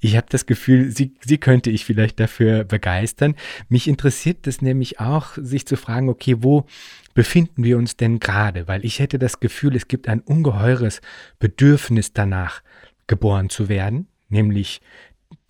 Ich 0.00 0.16
habe 0.16 0.26
das 0.30 0.46
Gefühl, 0.46 0.90
sie, 0.90 1.14
sie 1.24 1.38
könnte 1.38 1.70
ich 1.70 1.84
vielleicht 1.84 2.18
dafür 2.20 2.64
begeistern. 2.64 3.34
Mich 3.68 3.88
interessiert 3.88 4.46
es 4.46 4.62
nämlich 4.62 5.00
auch, 5.00 5.32
sich 5.36 5.66
zu 5.66 5.76
fragen, 5.76 6.08
okay, 6.08 6.36
wo 6.38 6.66
befinden 7.14 7.64
wir 7.64 7.78
uns 7.78 7.96
denn 7.96 8.20
gerade? 8.20 8.68
Weil 8.68 8.84
ich 8.84 9.00
hätte 9.00 9.18
das 9.18 9.40
Gefühl, 9.40 9.76
es 9.76 9.88
gibt 9.88 10.08
ein 10.08 10.20
ungeheures 10.20 11.00
Bedürfnis 11.38 12.12
danach, 12.12 12.62
geboren 13.06 13.48
zu 13.48 13.68
werden, 13.68 14.06
nämlich 14.28 14.80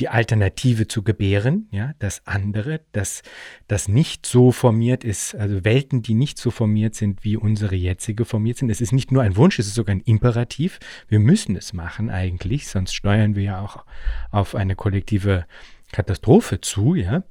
die 0.01 0.09
Alternative 0.09 0.87
zu 0.87 1.03
gebären, 1.03 1.69
ja, 1.73 1.93
das 1.99 2.27
andere, 2.27 2.81
das, 2.93 3.23
das 3.67 3.89
nicht 3.89 4.27
so 4.27 4.53
formiert 4.53 5.03
ist, 5.03 5.35
also 5.35 5.65
Welten, 5.65 6.03
die 6.03 6.15
nicht 6.15 6.39
so 6.39 6.51
formiert 6.51 6.95
sind, 6.95 7.25
wie 7.25 7.37
unsere 7.37 7.75
jetzige 7.75 8.25
formiert 8.25 8.59
sind. 8.59 8.71
Es 8.71 8.81
ist 8.81 8.93
nicht 8.93 9.11
nur 9.11 9.23
ein 9.23 9.37
Wunsch, 9.37 9.59
es 9.59 9.67
ist 9.67 9.75
sogar 9.75 9.95
ein 9.95 10.03
Imperativ. 10.03 10.79
Wir 11.09 11.19
müssen 11.19 11.57
es 11.57 11.73
machen 11.73 12.11
eigentlich, 12.11 12.69
sonst 12.69 12.95
steuern 12.95 13.35
wir 13.35 13.43
ja 13.43 13.61
auch 13.61 13.85
auf 14.31 14.55
eine 14.55 14.77
kollektive 14.77 15.47
Katastrophe 15.91 16.61
zu, 16.61 16.95
ja. 16.95 17.25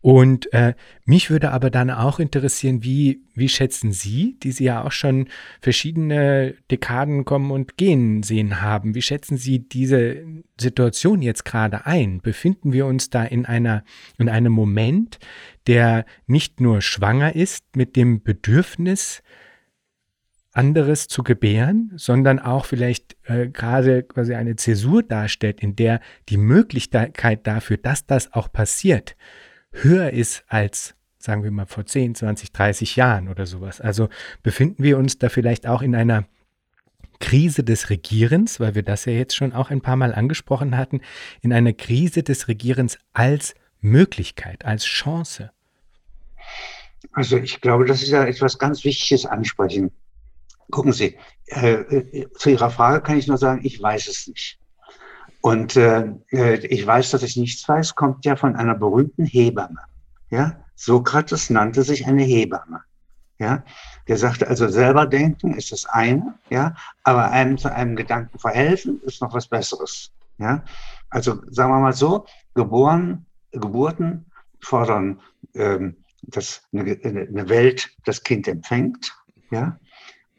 Und 0.00 0.52
äh, 0.52 0.74
mich 1.04 1.28
würde 1.28 1.50
aber 1.50 1.70
dann 1.70 1.90
auch 1.90 2.20
interessieren, 2.20 2.84
wie, 2.84 3.20
wie 3.34 3.48
schätzen 3.48 3.90
Sie, 3.90 4.38
die 4.42 4.52
Sie 4.52 4.64
ja 4.64 4.84
auch 4.84 4.92
schon 4.92 5.28
verschiedene 5.60 6.54
Dekaden 6.70 7.24
kommen 7.24 7.50
und 7.50 7.76
gehen 7.76 8.22
sehen 8.22 8.62
haben, 8.62 8.94
wie 8.94 9.02
schätzen 9.02 9.36
Sie 9.36 9.58
diese 9.58 10.24
Situation 10.60 11.20
jetzt 11.20 11.44
gerade 11.44 11.84
ein? 11.86 12.20
Befinden 12.20 12.72
wir 12.72 12.86
uns 12.86 13.10
da 13.10 13.24
in 13.24 13.44
einer, 13.44 13.82
in 14.18 14.28
einem 14.28 14.52
Moment, 14.52 15.18
der 15.66 16.04
nicht 16.26 16.60
nur 16.60 16.80
schwanger 16.80 17.34
ist 17.34 17.64
mit 17.74 17.96
dem 17.96 18.22
Bedürfnis, 18.22 19.22
anderes 20.52 21.06
zu 21.06 21.22
gebären, 21.22 21.92
sondern 21.96 22.40
auch 22.40 22.64
vielleicht 22.64 23.16
äh, 23.26 23.48
gerade 23.48 24.02
quasi 24.02 24.34
eine 24.34 24.56
Zäsur 24.56 25.02
darstellt, 25.04 25.60
in 25.60 25.76
der 25.76 26.00
die 26.28 26.36
Möglichkeit 26.36 27.46
dafür, 27.46 27.76
dass 27.76 28.06
das 28.06 28.32
auch 28.32 28.50
passiert, 28.50 29.14
höher 29.72 30.10
ist 30.10 30.44
als, 30.48 30.94
sagen 31.18 31.44
wir 31.44 31.50
mal, 31.50 31.66
vor 31.66 31.86
10, 31.86 32.14
20, 32.14 32.52
30 32.52 32.96
Jahren 32.96 33.28
oder 33.28 33.46
sowas. 33.46 33.80
Also 33.80 34.08
befinden 34.42 34.82
wir 34.82 34.98
uns 34.98 35.18
da 35.18 35.28
vielleicht 35.28 35.66
auch 35.66 35.82
in 35.82 35.94
einer 35.94 36.24
Krise 37.20 37.64
des 37.64 37.90
Regierens, 37.90 38.60
weil 38.60 38.74
wir 38.74 38.82
das 38.82 39.04
ja 39.04 39.12
jetzt 39.12 39.34
schon 39.34 39.52
auch 39.52 39.70
ein 39.70 39.80
paar 39.80 39.96
Mal 39.96 40.14
angesprochen 40.14 40.76
hatten, 40.76 41.00
in 41.40 41.52
einer 41.52 41.72
Krise 41.72 42.22
des 42.22 42.48
Regierens 42.48 42.98
als 43.12 43.54
Möglichkeit, 43.80 44.64
als 44.64 44.84
Chance. 44.84 45.50
Also 47.12 47.36
ich 47.36 47.60
glaube, 47.60 47.84
das 47.84 48.02
ist 48.02 48.10
ja 48.10 48.24
etwas 48.24 48.58
ganz 48.58 48.84
Wichtiges 48.84 49.26
ansprechen. 49.26 49.90
Gucken 50.70 50.92
Sie, 50.92 51.16
äh, 51.46 51.72
äh 51.72 52.30
zu 52.32 52.50
Ihrer 52.50 52.70
Frage 52.70 53.02
kann 53.02 53.18
ich 53.18 53.26
nur 53.26 53.38
sagen, 53.38 53.60
ich 53.64 53.80
weiß 53.80 54.08
es 54.08 54.26
nicht. 54.26 54.58
Und 55.40 55.76
äh, 55.76 56.12
äh, 56.32 56.66
ich 56.66 56.86
weiß, 56.86 57.10
dass 57.12 57.22
ich 57.22 57.36
nichts 57.36 57.68
weiß, 57.68 57.94
kommt 57.94 58.24
ja 58.24 58.36
von 58.36 58.56
einer 58.56 58.74
berühmten 58.74 59.24
Hebamme. 59.24 59.80
Ja, 60.30 60.56
Sokrates 60.74 61.50
nannte 61.50 61.82
sich 61.82 62.06
eine 62.06 62.22
Hebamme. 62.22 62.82
Ja, 63.38 63.62
der 64.08 64.16
sagte 64.16 64.48
also 64.48 64.66
selber 64.68 65.06
denken 65.06 65.54
ist 65.54 65.70
das 65.70 65.86
eine, 65.86 66.34
ja, 66.50 66.74
aber 67.04 67.30
einem 67.30 67.56
zu 67.56 67.72
einem 67.72 67.94
Gedanken 67.94 68.36
verhelfen 68.38 69.00
ist 69.04 69.22
noch 69.22 69.32
was 69.32 69.46
Besseres. 69.46 70.10
Ja, 70.38 70.64
also 71.10 71.40
sagen 71.48 71.72
wir 71.72 71.78
mal 71.78 71.92
so, 71.92 72.26
geboren, 72.54 73.26
Geburten 73.52 74.26
fordern, 74.60 75.20
ähm, 75.54 75.96
dass 76.22 76.62
eine, 76.72 76.98
eine 77.02 77.48
Welt 77.48 77.90
das 78.04 78.22
Kind 78.24 78.48
empfängt, 78.48 79.16
ja, 79.50 79.78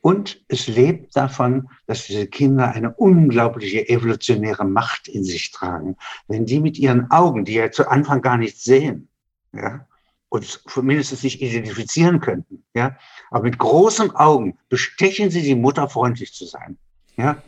und 0.02 0.44
es 0.48 0.68
lebt 0.68 1.16
davon, 1.16 1.70
dass 1.86 2.06
diese 2.06 2.28
Kinder 2.28 2.72
eine 2.72 2.94
unglaubliche 2.94 3.88
evolutionäre 3.90 4.66
Macht 4.66 5.08
in 5.08 5.24
sich 5.24 5.52
tragen. 5.52 5.98
Wenn 6.28 6.46
die 6.46 6.60
mit 6.60 6.78
ihren 6.78 7.12
Augen, 7.12 7.46
die 7.46 7.54
ja 7.54 7.72
zu 7.72 7.90
Anfang 7.90 8.22
gar 8.22 8.38
nicht 8.38 8.62
sehen, 8.62 9.10
ja, 9.54 9.86
und 10.30 10.62
mindestens 10.82 11.24
nicht 11.24 11.42
identifizieren 11.42 12.20
könnten, 12.20 12.64
ja, 12.74 12.98
aber 13.32 13.44
mit 13.44 13.58
großen 13.58 14.12
Augen 14.16 14.58
bestechen 14.70 15.32
sie 15.32 15.42
die 15.42 15.56
Mutter 15.56 15.90
freundlich 15.90 16.34
zu 16.34 16.46
sein, 16.46 16.78
ja. 17.18 17.42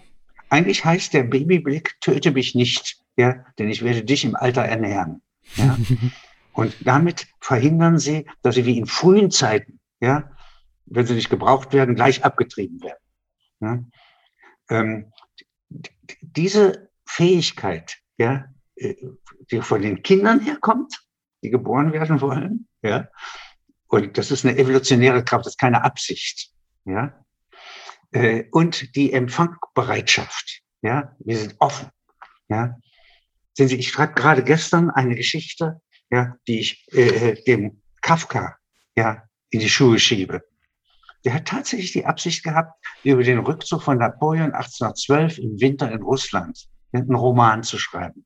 Eigentlich 0.50 0.84
heißt 0.84 1.14
der 1.14 1.24
Babyblick, 1.24 1.96
töte 2.02 2.32
mich 2.32 2.56
nicht, 2.56 3.00
ja, 3.16 3.46
denn 3.58 3.70
ich 3.70 3.84
werde 3.84 4.04
dich 4.04 4.26
im 4.26 4.36
Alter 4.36 4.64
ernähren, 4.64 5.22
ja. 5.56 5.78
Und 6.54 6.76
damit 6.82 7.28
verhindern 7.40 7.98
sie, 7.98 8.26
dass 8.42 8.56
sie 8.56 8.66
wie 8.66 8.78
in 8.78 8.86
frühen 8.86 9.32
Zeiten, 9.32 9.80
ja, 10.02 10.30
wenn 10.86 11.06
sie 11.06 11.16
nicht 11.16 11.30
gebraucht 11.30 11.74
werden, 11.74 11.96
gleich 11.96 12.24
abgetrieben 12.24 12.82
werden. 12.82 12.98
Ja? 13.60 13.84
Ähm, 14.70 15.12
diese 16.22 16.90
Fähigkeit, 17.06 17.98
ja, 18.18 18.46
äh, 18.76 18.96
die 19.52 19.62
von 19.62 19.82
den 19.82 20.04
Kindern 20.04 20.40
herkommt, 20.40 21.04
die 21.44 21.50
geboren 21.50 21.94
werden 21.94 22.22
wollen, 22.22 22.68
ja, 22.82 23.10
und 23.88 24.18
das 24.18 24.32
ist 24.32 24.46
eine 24.46 24.58
evolutionäre 24.58 25.24
Kraft, 25.24 25.46
das 25.46 25.54
ist 25.54 25.60
keine 25.60 25.84
Absicht, 25.84 26.52
ja, 26.86 27.26
äh, 28.12 28.46
und 28.52 28.96
die 28.96 29.14
Empfangbereitschaft, 29.14 30.62
ja, 30.82 31.16
wir 31.20 31.38
sind 31.38 31.56
offen, 31.60 31.90
ja. 32.50 32.78
Sehen 33.54 33.68
Sie, 33.68 33.76
ich 33.76 33.90
schreibe 33.90 34.14
gerade 34.14 34.44
gestern 34.46 34.90
eine 34.90 35.16
Geschichte, 35.16 35.82
ja, 36.10 36.38
die 36.48 36.60
ich 36.62 36.88
äh, 36.94 37.32
äh 37.32 37.44
dem 37.44 37.82
Kafka, 38.02 38.58
ja, 38.96 39.24
in 39.50 39.60
die 39.60 39.70
Schuhe 39.70 40.00
schiebe 40.00 40.42
der 41.24 41.34
hat 41.36 41.46
tatsächlich 41.46 41.92
die 41.92 42.06
Absicht 42.06 42.44
gehabt, 42.44 42.74
über 43.04 43.24
den 43.24 43.40
Rückzug 43.40 43.84
von 43.84 43.98
Napoleon 43.98 44.54
1812 44.54 45.38
im 45.38 45.60
Winter 45.60 45.92
in 45.92 46.02
Russland 46.02 46.68
einen 46.94 47.16
Roman 47.16 47.64
zu 47.64 47.78
schreiben. 47.78 48.26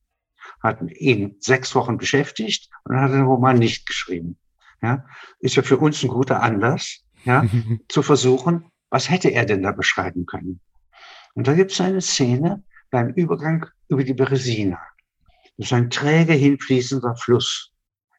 Hat 0.61 0.81
ihn 0.91 1.35
sechs 1.39 1.75
Wochen 1.75 1.97
beschäftigt 1.97 2.69
und 2.83 2.99
hat 2.99 3.11
den 3.11 3.25
Roman 3.25 3.57
nicht 3.57 3.85
geschrieben. 3.85 4.37
Ja, 4.81 5.05
ist 5.39 5.55
ja 5.55 5.63
für 5.63 5.77
uns 5.77 6.03
ein 6.03 6.09
guter 6.09 6.41
Anlass, 6.41 7.03
ja, 7.23 7.45
zu 7.89 8.01
versuchen, 8.03 8.65
was 8.89 9.09
hätte 9.09 9.29
er 9.29 9.45
denn 9.45 9.63
da 9.63 9.71
beschreiben 9.71 10.25
können? 10.25 10.61
Und 11.33 11.47
da 11.47 11.53
gibt 11.53 11.71
es 11.71 11.81
eine 11.81 12.01
Szene 12.01 12.63
beim 12.91 13.09
Übergang 13.09 13.65
über 13.89 14.03
die 14.03 14.13
Beresina. 14.13 14.79
Das 15.57 15.67
ist 15.67 15.73
ein 15.73 15.89
träge 15.89 16.33
hinfließender 16.33 17.15
Fluss. 17.15 17.71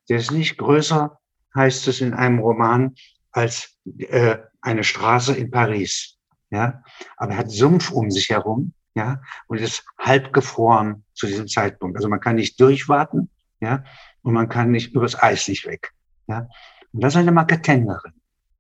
Der 0.08 0.18
ist 0.18 0.30
nicht 0.30 0.58
größer, 0.58 1.18
heißt 1.54 1.88
es 1.88 2.00
in 2.00 2.14
einem 2.14 2.38
Roman, 2.38 2.94
als 3.32 3.76
äh, 3.98 4.38
eine 4.66 4.84
Straße 4.84 5.34
in 5.34 5.50
Paris. 5.50 6.18
Ja, 6.50 6.82
aber 7.16 7.32
er 7.32 7.38
hat 7.38 7.50
Sumpf 7.50 7.90
um 7.90 8.10
sich 8.10 8.30
herum. 8.30 8.72
Ja, 8.94 9.20
und 9.46 9.60
ist 9.60 9.84
halb 9.98 10.32
gefroren 10.32 11.04
zu 11.12 11.26
diesem 11.26 11.48
Zeitpunkt. 11.48 11.96
Also 11.96 12.08
man 12.08 12.20
kann 12.20 12.36
nicht 12.36 12.58
durchwarten. 12.60 13.30
Ja, 13.60 13.84
und 14.22 14.34
man 14.34 14.48
kann 14.48 14.70
nicht 14.70 14.94
übers 14.94 15.20
Eis 15.20 15.48
nicht 15.48 15.66
weg. 15.66 15.92
Ja, 16.26 16.48
und 16.92 17.02
das 17.02 17.14
ist 17.14 17.20
eine 17.20 17.32
Marketenderin, 17.32 18.12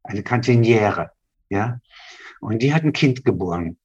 eine 0.04 0.22
Kantiniere. 0.22 1.10
Ja, 1.48 1.80
und 2.40 2.60
die 2.62 2.72
hat 2.72 2.84
ein 2.84 2.92
Kind 2.92 3.24
geboren. 3.24 3.78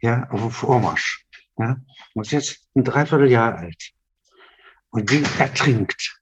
Ja, 0.00 0.28
auf 0.30 0.40
dem 0.40 0.50
Vormarsch. 0.50 1.24
Ja, 1.58 1.76
und 2.14 2.26
ist 2.26 2.32
jetzt 2.32 2.68
ein 2.74 2.84
Dreivierteljahr 2.84 3.56
alt. 3.56 3.92
Und 4.90 5.10
die 5.10 5.22
ertrinkt. 5.38 6.20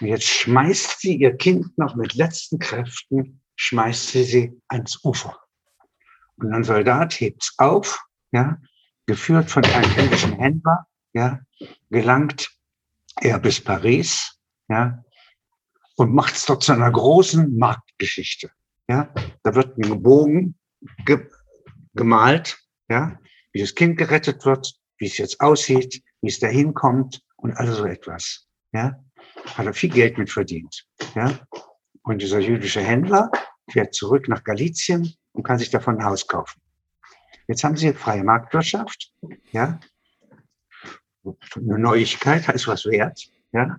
Und 0.00 0.06
jetzt 0.06 0.26
schmeißt 0.26 1.00
sie 1.00 1.16
ihr 1.16 1.36
Kind 1.36 1.76
noch 1.78 1.96
mit 1.96 2.14
letzten 2.14 2.58
Kräften 2.58 3.40
schmeißt 3.58 4.08
sie 4.08 4.24
sie 4.24 4.62
ans 4.68 5.04
Ufer. 5.04 5.36
Und 6.36 6.52
ein 6.52 6.64
Soldat 6.64 7.20
hebt's 7.20 7.54
auf, 7.58 8.00
ja, 8.30 8.56
geführt 9.06 9.50
von 9.50 9.64
einem 9.64 9.98
englischen 9.98 10.32
Händler, 10.38 10.86
ja, 11.12 11.40
gelangt 11.90 12.50
er 13.20 13.38
bis 13.40 13.60
Paris, 13.62 14.38
ja, 14.68 15.02
und 15.96 16.14
macht 16.14 16.36
es 16.36 16.46
dort 16.46 16.62
zu 16.62 16.72
einer 16.72 16.90
großen 16.90 17.56
Marktgeschichte. 17.58 18.50
Ja, 18.88 19.12
da 19.42 19.54
wird 19.54 19.76
ein 19.76 20.02
Bogen 20.02 20.56
ge 21.04 21.28
gemalt, 21.94 22.58
ja, 22.88 23.18
wie 23.52 23.60
das 23.60 23.74
Kind 23.74 23.98
gerettet 23.98 24.44
wird, 24.44 24.72
wie 24.98 25.06
es 25.06 25.18
jetzt 25.18 25.40
aussieht, 25.40 26.02
wie 26.20 26.28
es 26.28 26.38
dahin 26.38 26.74
kommt 26.74 27.20
und 27.36 27.56
all 27.56 27.72
so 27.72 27.84
etwas. 27.84 28.46
Ja, 28.72 29.02
hat 29.56 29.66
er 29.66 29.74
viel 29.74 29.90
Geld 29.90 30.16
mit 30.16 30.30
verdient. 30.30 30.86
Ja, 31.16 31.40
und 32.02 32.22
dieser 32.22 32.38
jüdische 32.38 32.80
Händler 32.80 33.30
fährt 33.70 33.94
zurück 33.94 34.28
nach 34.28 34.44
Galizien 34.44 35.14
und 35.32 35.42
kann 35.42 35.58
sich 35.58 35.70
davon 35.70 35.98
ein 35.98 36.04
Haus 36.04 36.26
kaufen. 36.26 36.60
Jetzt 37.46 37.64
haben 37.64 37.76
Sie 37.76 37.92
freie 37.92 38.24
Marktwirtschaft, 38.24 39.12
ja. 39.52 39.80
Eine 41.24 41.78
Neuigkeit 41.78 42.48
ist 42.48 42.68
was 42.68 42.84
wert, 42.84 43.28
ja. 43.52 43.78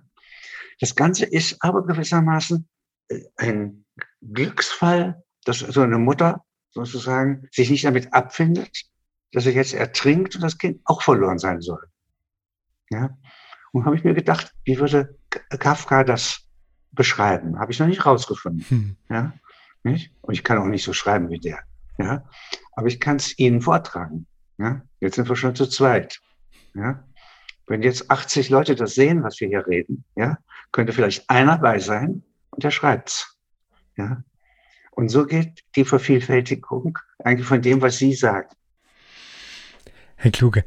Das 0.80 0.94
Ganze 0.94 1.26
ist 1.26 1.56
aber 1.60 1.86
gewissermaßen 1.86 2.66
äh, 3.08 3.20
ein 3.36 3.84
Glücksfall, 4.20 5.22
dass 5.44 5.58
so 5.58 5.82
eine 5.82 5.98
Mutter 5.98 6.44
sozusagen 6.70 7.48
sich 7.52 7.70
nicht 7.70 7.84
damit 7.84 8.12
abfindet, 8.12 8.84
dass 9.32 9.46
er 9.46 9.52
jetzt 9.52 9.74
ertrinkt 9.74 10.34
und 10.34 10.42
das 10.42 10.58
Kind 10.58 10.80
auch 10.84 11.02
verloren 11.02 11.38
sein 11.38 11.60
soll. 11.60 11.84
Ja. 12.90 13.16
Und 13.72 13.84
habe 13.84 13.96
ich 13.96 14.04
mir 14.04 14.14
gedacht, 14.14 14.52
wie 14.64 14.78
würde 14.78 15.16
Kafka 15.30 16.02
das 16.02 16.48
beschreiben? 16.92 17.58
Habe 17.58 17.72
ich 17.72 17.78
noch 17.78 17.86
nicht 17.86 18.04
rausgefunden. 18.04 18.64
Hm. 18.68 18.96
Ja. 19.08 19.32
Nicht? 19.82 20.12
Und 20.20 20.34
ich 20.34 20.44
kann 20.44 20.58
auch 20.58 20.66
nicht 20.66 20.84
so 20.84 20.92
schreiben 20.92 21.30
wie 21.30 21.38
der. 21.38 21.60
Ja. 21.98 22.24
Aber 22.72 22.86
ich 22.86 23.00
kann 23.00 23.16
es 23.16 23.38
Ihnen 23.38 23.60
vortragen. 23.60 24.26
Ja. 24.58 24.82
Jetzt 25.00 25.16
sind 25.16 25.28
wir 25.28 25.36
schon 25.36 25.54
zu 25.54 25.66
zweit. 25.66 26.20
Ja. 26.74 27.04
Wenn 27.66 27.82
jetzt 27.82 28.10
80 28.10 28.50
Leute 28.50 28.74
das 28.74 28.94
sehen, 28.94 29.22
was 29.22 29.40
wir 29.40 29.48
hier 29.48 29.66
reden, 29.66 30.04
ja, 30.16 30.38
könnte 30.72 30.92
vielleicht 30.92 31.30
einer 31.30 31.58
bei 31.58 31.78
sein 31.78 32.22
und 32.50 32.64
der 32.64 32.70
schreibt's. 32.70 33.38
Ja. 33.96 34.22
Und 34.90 35.08
so 35.08 35.24
geht 35.24 35.62
die 35.76 35.84
Vervielfältigung 35.84 36.98
eigentlich 37.20 37.46
von 37.46 37.62
dem, 37.62 37.80
was 37.80 37.98
Sie 37.98 38.12
sagen. 38.12 38.48
Herr 40.16 40.32
Kluge, 40.32 40.64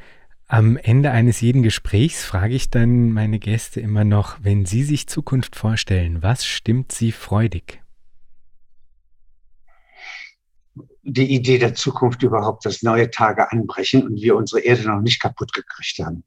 am 0.47 0.78
Ende 0.78 1.11
eines 1.11 1.41
jeden 1.41 1.61
Gesprächs 1.61 2.24
frage 2.24 2.55
ich 2.55 2.70
dann 2.70 3.11
meine 3.11 3.39
Gäste 3.39 3.80
immer 3.80 4.03
noch, 4.03 4.38
wenn 4.41 4.66
Sie 4.66 4.84
sich 4.84 5.07
Zukunft 5.07 5.55
vorstellen, 5.55 6.24
was 6.24 6.45
stimmt 6.45 6.91
Sie 6.91 7.11
freudig? 7.11 7.83
Die 11.04 11.34
Idee 11.34 11.58
der 11.58 11.76
Zukunft 11.76 12.24
überhaupt, 12.24 12.66
dass 12.66 12.82
neue 12.82 13.10
Tage 13.12 13.51
anbrechen 13.51 14.04
und 14.04 14.22
wir 14.22 14.36
unsere 14.36 14.62
Erde 14.62 14.88
noch 14.88 15.01
nicht 15.01 15.22
kaputt 15.22 15.54
gekriegt 15.54 15.99
haben. 15.99 16.24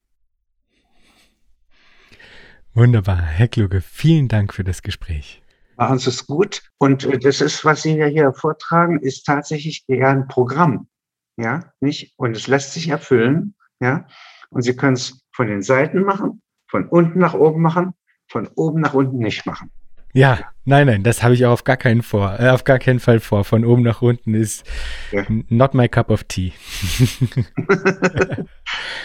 Wunderbar, 2.75 3.23
Herr 3.23 3.49
Kluge, 3.49 3.81
vielen 3.81 4.29
Dank 4.29 4.53
für 4.53 4.65
das 4.65 4.83
Gespräch. 4.83 5.43
Machen 5.77 5.99
Sie 5.99 6.11
es 6.11 6.27
gut. 6.27 6.63
Und 6.79 7.05
äh, 7.05 7.19
das 7.19 7.41
ist, 7.41 7.65
was 7.65 7.83
Sie 7.83 7.97
ja 7.97 8.07
hier 8.07 8.33
vortragen, 8.35 9.01
ist 9.01 9.25
tatsächlich 9.25 9.85
eher 9.89 10.09
ein 10.09 10.29
Programm 10.29 10.89
ja, 11.37 11.73
nicht? 11.81 12.15
Und 12.17 12.37
es 12.37 12.47
lässt 12.47 12.73
sich 12.73 12.89
erfüllen, 12.89 13.55
ja. 13.81 14.07
Und 14.51 14.63
Sie 14.63 14.77
können 14.77 14.95
es 14.95 15.25
von 15.33 15.49
den 15.49 15.63
Seiten 15.63 16.03
machen, 16.03 16.43
von 16.69 16.89
unten 16.89 17.19
nach 17.19 17.35
oben 17.35 17.61
machen, 17.61 17.95
von 18.29 18.49
oben 18.55 18.81
nach 18.81 18.95
unten 18.95 19.19
nicht 19.19 19.45
machen. 19.45 19.71
Ja, 20.17 20.41
nein, 20.65 20.87
nein, 20.87 21.03
das 21.03 21.23
habe 21.23 21.35
ich 21.35 21.45
auch 21.45 21.51
auf 21.51 21.65
gar 21.65 21.77
keinen 21.77 22.01
vor, 22.01 22.41
äh, 22.41 22.49
auf 22.49 22.65
gar 22.65 22.79
keinen 22.79 23.01
Fall 23.01 23.21
vor. 23.21 23.45
Von 23.45 23.67
oben 23.67 23.83
nach 23.83 24.01
unten 24.01 24.33
ist 24.33 24.65
ja. 25.13 25.27
not 25.51 25.75
my 25.75 25.91
cup 25.91 26.11
of 26.11 26.25
tea. 26.25 26.55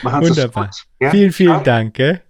Wunderbar. 0.04 0.72
Ja? 1.02 1.10
Vielen, 1.10 1.34
vielen 1.34 1.52
ja. 1.52 1.64
Dank. 1.64 1.96
Gell? 1.96 2.22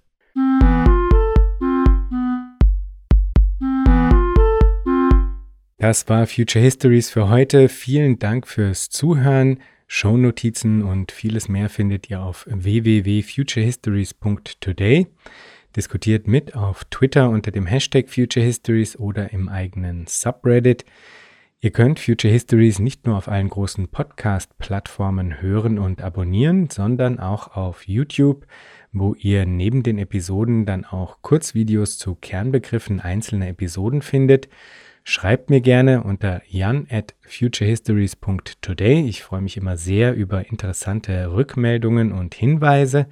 Das 5.77 6.09
war 6.09 6.25
Future 6.25 6.63
Histories 6.63 7.11
für 7.11 7.29
heute. 7.29 7.69
Vielen 7.69 8.17
Dank 8.17 8.47
fürs 8.47 8.89
Zuhören. 8.89 9.59
Shownotizen 9.85 10.81
und 10.81 11.11
vieles 11.11 11.47
mehr 11.49 11.69
findet 11.69 12.09
ihr 12.09 12.23
auf 12.23 12.47
www.futurehistories.today. 12.49 15.05
Diskutiert 15.75 16.27
mit 16.27 16.53
auf 16.55 16.83
Twitter 16.85 17.29
unter 17.29 17.51
dem 17.51 17.65
Hashtag 17.65 18.09
Future 18.09 18.45
Histories 18.45 18.97
oder 18.97 19.31
im 19.31 19.47
eigenen 19.47 20.05
Subreddit. 20.05 20.83
Ihr 21.61 21.71
könnt 21.71 21.99
Future 21.99 22.33
Histories 22.33 22.79
nicht 22.79 23.05
nur 23.05 23.15
auf 23.15 23.29
allen 23.29 23.47
großen 23.47 23.87
Podcast-Plattformen 23.87 25.41
hören 25.41 25.79
und 25.79 26.01
abonnieren, 26.01 26.69
sondern 26.69 27.19
auch 27.19 27.55
auf 27.55 27.87
YouTube, 27.87 28.47
wo 28.91 29.13
ihr 29.13 29.45
neben 29.45 29.81
den 29.81 29.97
Episoden 29.97 30.65
dann 30.65 30.83
auch 30.83 31.21
Kurzvideos 31.21 31.97
zu 31.97 32.15
Kernbegriffen 32.15 32.99
einzelner 32.99 33.47
Episoden 33.47 34.01
findet. 34.01 34.49
Schreibt 35.03 35.49
mir 35.49 35.61
gerne 35.61 36.03
unter 36.03 36.41
jan 36.47 36.85
at 36.91 37.15
futurehistories.today. 37.21 39.07
Ich 39.07 39.23
freue 39.23 39.41
mich 39.41 39.55
immer 39.55 39.77
sehr 39.77 40.15
über 40.15 40.49
interessante 40.49 41.31
Rückmeldungen 41.31 42.11
und 42.11 42.35
Hinweise. 42.35 43.07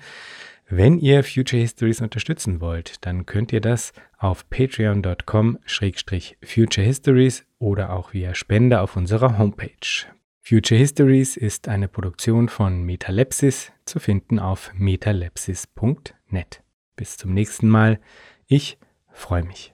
Wenn 0.72 1.00
ihr 1.00 1.24
Future 1.24 1.60
Histories 1.60 2.00
unterstützen 2.00 2.62
wollt, 2.62 3.04
dann 3.04 3.26
könnt 3.26 3.52
ihr 3.52 3.60
das 3.60 3.92
auf 4.20 4.48
patreon.com-future 4.52 6.86
histories 6.86 7.44
oder 7.58 7.92
auch 7.92 8.14
via 8.14 8.36
Spende 8.36 8.82
auf 8.82 8.96
unserer 8.96 9.40
Homepage. 9.40 10.06
Future 10.44 10.78
Histories 10.78 11.38
ist 11.38 11.68
eine 11.68 11.88
Produktion 11.88 12.50
von 12.50 12.84
Metalepsis, 12.84 13.72
zu 13.86 14.00
finden 14.00 14.38
auf 14.38 14.72
metalepsis.net. 14.76 16.62
Bis 16.96 17.18
zum 17.18 17.34
nächsten 17.34 17.68
Mal. 17.68 18.00
Ich 18.46 18.78
freue 19.12 19.44
mich. 19.44 19.74